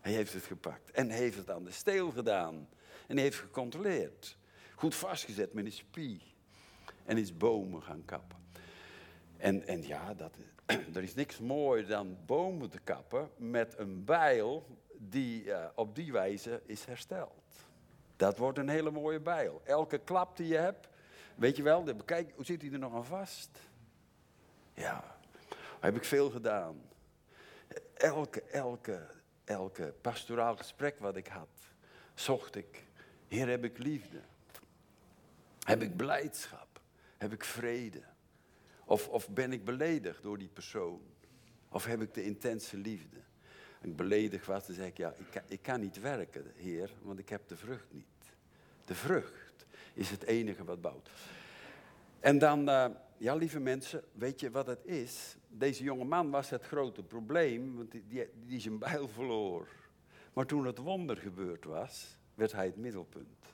Hij 0.00 0.12
heeft 0.12 0.32
het 0.32 0.44
gepakt. 0.44 0.90
En 0.90 1.10
heeft 1.10 1.36
het 1.36 1.50
aan 1.50 1.64
de 1.64 1.72
steel 1.72 2.10
gedaan. 2.10 2.68
En 3.08 3.16
heeft 3.16 3.38
gecontroleerd. 3.38 4.36
Goed 4.74 4.94
vastgezet 4.94 5.52
met 5.52 5.64
een 5.64 5.72
spie. 5.72 6.22
En 7.04 7.18
is 7.18 7.36
bomen 7.36 7.82
gaan 7.82 8.04
kappen. 8.04 8.38
En, 9.36 9.66
en 9.66 9.86
ja, 9.86 10.14
dat, 10.14 10.32
er 10.94 11.02
is 11.02 11.14
niks 11.14 11.38
mooier 11.38 11.86
dan 11.86 12.16
bomen 12.26 12.70
te 12.70 12.78
kappen 12.78 13.30
met 13.36 13.78
een 13.78 14.04
bijl 14.04 14.66
die 14.98 15.44
uh, 15.44 15.66
op 15.74 15.94
die 15.94 16.12
wijze 16.12 16.62
is 16.66 16.84
hersteld. 16.84 17.66
Dat 18.16 18.38
wordt 18.38 18.58
een 18.58 18.68
hele 18.68 18.90
mooie 18.90 19.20
bijl. 19.20 19.60
Elke 19.64 19.98
klap 19.98 20.36
die 20.36 20.46
je 20.46 20.56
hebt, 20.56 20.88
weet 21.34 21.56
je 21.56 21.62
wel, 21.62 21.94
kijk, 22.04 22.32
hoe 22.34 22.44
zit 22.44 22.62
hij 22.62 22.72
er 22.72 22.78
nog 22.78 22.94
aan 22.94 23.04
vast? 23.04 23.58
Ja, 24.74 25.16
heb 25.80 25.96
ik 25.96 26.04
veel 26.04 26.30
gedaan. 26.30 26.82
Elke, 27.94 28.42
elke 28.42 29.06
elke 29.48 29.94
pastoraal 30.00 30.56
gesprek 30.56 30.98
wat 30.98 31.16
ik 31.16 31.26
had, 31.26 31.48
zocht 32.14 32.56
ik, 32.56 32.86
Heer, 33.28 33.48
heb 33.48 33.64
ik 33.64 33.78
liefde? 33.78 34.20
Heb 35.62 35.82
ik 35.82 35.96
blijdschap? 35.96 36.80
Heb 37.16 37.32
ik 37.32 37.44
vrede? 37.44 38.02
Of, 38.84 39.08
of 39.08 39.28
ben 39.28 39.52
ik 39.52 39.64
beledigd 39.64 40.22
door 40.22 40.38
die 40.38 40.48
persoon? 40.48 41.00
Of 41.68 41.84
heb 41.84 42.02
ik 42.02 42.14
de 42.14 42.24
intense 42.24 42.76
liefde? 42.76 43.16
Ik 43.80 43.96
beledigd 43.96 44.46
was, 44.46 44.66
dan 44.66 44.74
zei 44.74 44.88
ik, 44.88 44.96
ja, 44.96 45.14
ik 45.16 45.26
kan, 45.30 45.42
ik 45.46 45.62
kan 45.62 45.80
niet 45.80 46.00
werken, 46.00 46.52
Heer, 46.56 46.90
want 47.02 47.18
ik 47.18 47.28
heb 47.28 47.48
de 47.48 47.56
vrucht 47.56 47.92
niet. 47.92 48.04
De 48.84 48.94
vrucht 48.94 49.66
is 49.94 50.10
het 50.10 50.22
enige 50.22 50.64
wat 50.64 50.80
bouwt. 50.80 51.10
En 52.20 52.38
dan, 52.38 52.68
uh, 52.68 52.86
ja, 53.16 53.34
lieve 53.34 53.60
mensen, 53.60 54.04
weet 54.12 54.40
je 54.40 54.50
wat 54.50 54.66
het 54.66 54.84
is? 54.84 55.36
Deze 55.48 55.82
jonge 55.82 56.04
man 56.04 56.30
was 56.30 56.50
het 56.50 56.62
grote 56.62 57.02
probleem, 57.02 57.76
want 57.76 57.90
die, 57.90 58.04
die, 58.08 58.28
die 58.46 58.60
zijn 58.60 58.78
bijl 58.78 59.08
verloor. 59.08 59.68
Maar 60.32 60.46
toen 60.46 60.66
het 60.66 60.78
wonder 60.78 61.16
gebeurd 61.16 61.64
was, 61.64 62.17
werd 62.38 62.52
hij 62.52 62.66
het 62.66 62.76
middelpunt. 62.76 63.46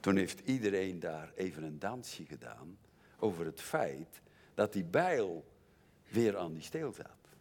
Toen 0.00 0.16
heeft 0.16 0.40
iedereen 0.40 1.00
daar 1.00 1.32
even 1.34 1.62
een 1.62 1.78
dansje 1.78 2.24
gedaan 2.24 2.78
over 3.18 3.44
het 3.44 3.60
feit 3.60 4.20
dat 4.54 4.72
die 4.72 4.84
bijl 4.84 5.44
weer 6.08 6.36
aan 6.36 6.52
die 6.52 6.62
steel 6.62 6.92
zat. 6.92 7.36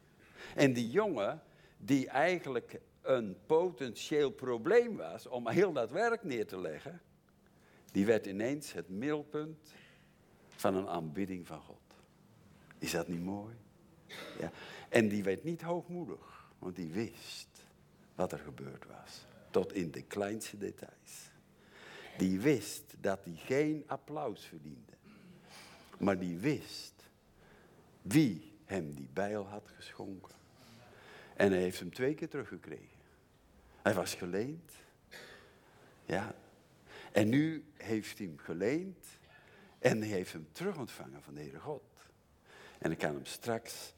En 0.55 0.73
die 0.73 0.89
jongen, 0.89 1.41
die 1.77 2.07
eigenlijk 2.07 2.79
een 3.01 3.37
potentieel 3.45 4.31
probleem 4.31 4.97
was 4.97 5.27
om 5.27 5.47
heel 5.47 5.73
dat 5.73 5.91
werk 5.91 6.23
neer 6.23 6.47
te 6.47 6.59
leggen, 6.59 7.01
die 7.91 8.05
werd 8.05 8.25
ineens 8.25 8.73
het 8.73 8.89
middelpunt 8.89 9.73
van 10.47 10.75
een 10.75 10.87
aanbidding 10.87 11.47
van 11.47 11.61
God. 11.61 11.81
Is 12.77 12.91
dat 12.91 13.07
niet 13.07 13.23
mooi? 13.23 13.55
Ja. 14.39 14.51
En 14.89 15.07
die 15.07 15.23
werd 15.23 15.43
niet 15.43 15.61
hoogmoedig, 15.61 16.51
want 16.59 16.75
die 16.75 16.91
wist 16.91 17.47
wat 18.15 18.31
er 18.31 18.39
gebeurd 18.39 18.85
was. 18.85 19.27
Tot 19.49 19.73
in 19.73 19.91
de 19.91 20.01
kleinste 20.01 20.57
details. 20.57 21.31
Die 22.17 22.39
wist 22.39 22.93
dat 23.01 23.19
hij 23.23 23.35
geen 23.35 23.83
applaus 23.87 24.45
verdiende. 24.45 24.93
Maar 25.97 26.19
die 26.19 26.37
wist 26.37 26.93
wie 28.01 28.53
hem 28.65 28.93
die 28.93 29.09
bijl 29.13 29.45
had 29.45 29.69
geschonken. 29.75 30.35
En 31.35 31.51
hij 31.51 31.61
heeft 31.61 31.79
hem 31.79 31.93
twee 31.93 32.13
keer 32.13 32.29
teruggekregen. 32.29 32.97
Hij 33.81 33.93
was 33.93 34.13
geleend. 34.13 34.71
Ja. 36.05 36.35
En 37.11 37.29
nu 37.29 37.63
heeft 37.73 38.17
hij 38.17 38.27
hem 38.27 38.37
geleend. 38.37 39.05
En 39.79 39.99
hij 39.99 40.07
heeft 40.07 40.33
hem 40.33 40.47
terugontvangen 40.51 41.21
van 41.21 41.33
de 41.33 41.39
Heere 41.39 41.59
God. 41.59 41.83
En 42.77 42.91
ik 42.91 42.97
kan 42.97 43.13
hem 43.13 43.25
straks 43.25 43.93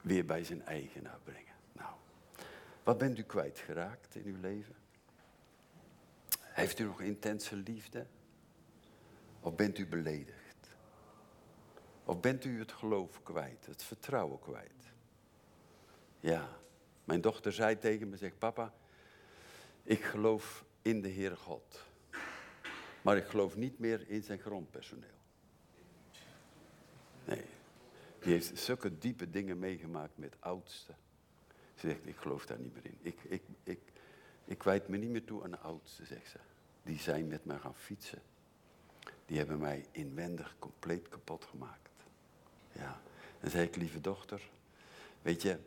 weer 0.00 0.24
bij 0.24 0.44
zijn 0.44 0.62
eigenaar 0.62 1.18
brengen. 1.24 1.49
Wat 2.82 2.98
bent 2.98 3.18
u 3.18 3.22
kwijtgeraakt 3.22 4.14
in 4.14 4.24
uw 4.24 4.40
leven? 4.40 4.74
Heeft 6.40 6.78
u 6.78 6.84
nog 6.84 7.00
intense 7.00 7.56
liefde? 7.56 8.06
Of 9.40 9.54
bent 9.54 9.78
u 9.78 9.86
beledigd? 9.86 10.70
Of 12.04 12.20
bent 12.20 12.44
u 12.44 12.58
het 12.58 12.72
geloof 12.72 13.22
kwijt, 13.22 13.66
het 13.66 13.82
vertrouwen 13.82 14.38
kwijt? 14.38 14.92
Ja, 16.20 16.48
mijn 17.04 17.20
dochter 17.20 17.52
zei 17.52 17.78
tegen 17.78 18.08
me, 18.08 18.16
zegt 18.16 18.38
papa, 18.38 18.74
ik 19.82 20.04
geloof 20.04 20.64
in 20.82 21.00
de 21.02 21.12
Heere 21.12 21.36
God. 21.36 21.84
Maar 23.02 23.16
ik 23.16 23.26
geloof 23.26 23.56
niet 23.56 23.78
meer 23.78 24.08
in 24.08 24.22
zijn 24.22 24.38
grondpersoneel. 24.38 25.18
Nee, 27.24 27.44
die 28.20 28.32
heeft 28.32 28.58
zulke 28.58 28.98
diepe 28.98 29.30
dingen 29.30 29.58
meegemaakt 29.58 30.18
met 30.18 30.36
oudsten. 30.40 30.96
Ze 31.80 31.88
zegt, 31.88 32.06
ik 32.06 32.16
geloof 32.16 32.46
daar 32.46 32.58
niet 32.58 32.74
meer 32.74 32.84
in. 32.84 32.98
Ik, 33.00 33.18
ik, 33.28 33.42
ik, 33.62 33.80
ik 34.44 34.62
wijd 34.62 34.88
me 34.88 34.96
niet 34.96 35.10
meer 35.10 35.24
toe 35.24 35.44
aan 35.44 35.50
de 35.50 35.58
oudsten, 35.58 36.06
zegt 36.06 36.30
ze. 36.30 36.38
Die 36.82 36.98
zijn 36.98 37.26
met 37.26 37.44
mij 37.44 37.58
gaan 37.58 37.74
fietsen. 37.74 38.22
Die 39.26 39.38
hebben 39.38 39.58
mij 39.58 39.86
inwendig 39.90 40.56
compleet 40.58 41.08
kapot 41.08 41.44
gemaakt. 41.44 41.90
Ja. 42.72 43.00
En 43.40 43.50
zei 43.50 43.66
ik, 43.66 43.76
lieve 43.76 44.00
dochter, 44.00 44.50
weet 45.22 45.42
je, 45.42 45.58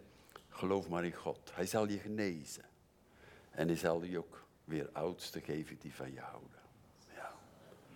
geloof 0.49 0.89
maar 0.89 1.05
in 1.05 1.13
God. 1.13 1.51
Hij 1.53 1.65
zal 1.65 1.87
je 1.87 1.99
genezen. 1.99 2.65
En 3.51 3.67
hij 3.67 3.77
zal 3.77 4.03
je 4.03 4.17
ook 4.17 4.45
weer 4.63 4.89
oudsten 4.91 5.41
geven 5.41 5.77
die 5.79 5.93
van 5.93 6.13
je 6.13 6.19
houden. 6.19 6.59
Ja. 7.13 7.35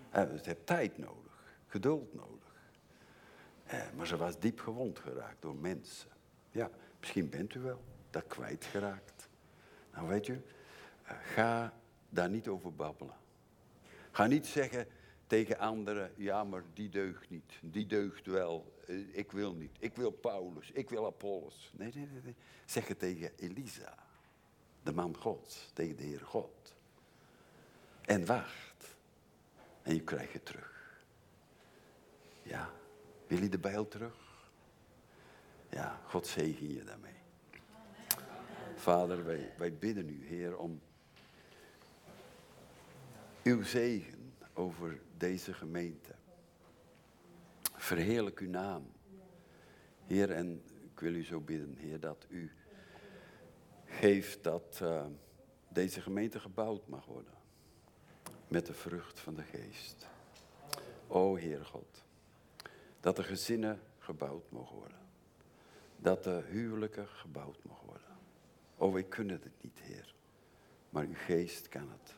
En 0.10 0.32
het 0.32 0.46
heeft 0.46 0.66
tijd 0.66 0.98
nodig, 0.98 1.56
geduld 1.68 2.14
nodig. 2.14 2.56
Eh, 3.66 3.82
maar 3.96 4.08
ze 4.08 4.18
was 4.18 4.40
diep 4.40 4.60
gewond 4.60 5.00
geraakt 5.00 5.42
door 5.42 5.56
mensen. 5.56 6.10
Ja, 6.52 6.70
misschien 7.00 7.30
bent 7.30 7.54
u 7.54 7.60
wel 7.60 7.84
kwijtgeraakt. 8.22 9.30
Nou 9.94 10.08
weet 10.08 10.26
je, 10.26 10.40
eh, 11.04 11.18
ga 11.22 11.74
daar 12.10 12.30
niet 12.30 12.48
over 12.48 12.74
babbelen. 12.74 13.16
Ga 14.12 14.26
niet 14.26 14.48
zeggen 14.48 14.88
tegen 15.28 15.60
anderen, 15.60 16.12
ja 16.16 16.44
maar 16.44 16.64
die 16.74 16.90
deugt 16.90 17.30
niet, 17.30 17.54
die 17.62 17.86
deugt 17.86 18.26
wel, 18.26 18.74
eh, 18.88 19.18
ik 19.18 19.32
wil 19.32 19.54
niet, 19.54 19.76
ik 19.80 19.96
wil 19.96 20.12
Paulus, 20.12 20.72
ik 20.72 20.90
wil 20.90 21.06
Apollos. 21.06 21.72
Nee, 21.74 21.92
nee, 21.96 22.08
nee, 22.12 22.22
nee. 22.24 22.36
Zeg 22.66 22.88
het 22.88 23.00
tegen 23.00 23.32
Elisa, 23.38 23.96
de 24.84 24.94
man 24.94 25.18
Gods, 25.18 25.70
tegen 25.74 25.96
de 25.96 26.04
Heer 26.04 26.22
God. 26.22 26.76
En 28.02 28.26
wacht. 28.26 28.96
En 29.82 29.94
je 29.94 30.04
krijgt 30.04 30.34
het 30.34 30.46
terug. 30.46 31.02
Ja, 32.44 32.70
wil 33.28 33.42
je 33.42 33.50
de 33.50 33.60
bijl 33.60 33.88
terug? 33.88 34.16
Ja, 35.70 36.02
God 36.06 36.28
zegen 36.28 36.74
je 36.74 36.84
daarmee. 36.84 37.17
Vader, 38.78 39.26
wij, 39.26 39.54
wij 39.58 39.74
bidden 39.74 40.10
u, 40.10 40.26
Heer, 40.26 40.58
om 40.58 40.82
uw 43.44 43.64
zegen 43.64 44.34
over 44.54 45.00
deze 45.18 45.54
gemeente. 45.54 46.12
Verheerlijk 47.76 48.40
uw 48.40 48.50
naam. 48.50 48.92
Heer, 50.06 50.32
en 50.32 50.64
ik 50.94 51.00
wil 51.00 51.14
u 51.14 51.24
zo 51.24 51.40
bidden, 51.40 51.76
Heer, 51.78 52.00
dat 52.00 52.26
u 52.30 52.52
geeft 53.86 54.44
dat 54.44 54.80
uh, 54.84 55.06
deze 55.68 56.02
gemeente 56.02 56.40
gebouwd 56.40 56.88
mag 56.88 57.06
worden. 57.06 57.34
Met 58.48 58.66
de 58.66 58.74
vrucht 58.74 59.20
van 59.20 59.34
de 59.34 59.44
geest. 59.44 60.08
O 61.08 61.36
Heer 61.36 61.66
God. 61.66 62.04
Dat 63.00 63.16
de 63.16 63.24
gezinnen 63.24 63.80
gebouwd 64.00 64.52
mogen 64.52 64.76
worden. 64.76 64.98
Dat 65.98 66.24
de 66.24 66.44
huwelijken 66.50 67.08
gebouwd 67.08 67.64
mogen 67.64 67.86
worden. 67.86 68.07
Oh, 68.78 68.94
wij 68.94 69.04
kunnen 69.04 69.42
het 69.44 69.64
niet, 69.64 69.80
Heer. 69.80 70.14
Maar 70.90 71.04
uw 71.04 71.16
geest 71.16 71.70
kan 71.70 71.90
het. 71.92 72.16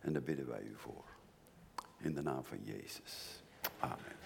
En 0.00 0.12
daar 0.12 0.22
bidden 0.22 0.48
wij 0.48 0.62
u 0.62 0.76
voor. 0.76 1.04
In 1.98 2.14
de 2.14 2.22
naam 2.22 2.44
van 2.44 2.64
Jezus. 2.64 3.42
Amen. 3.78 4.16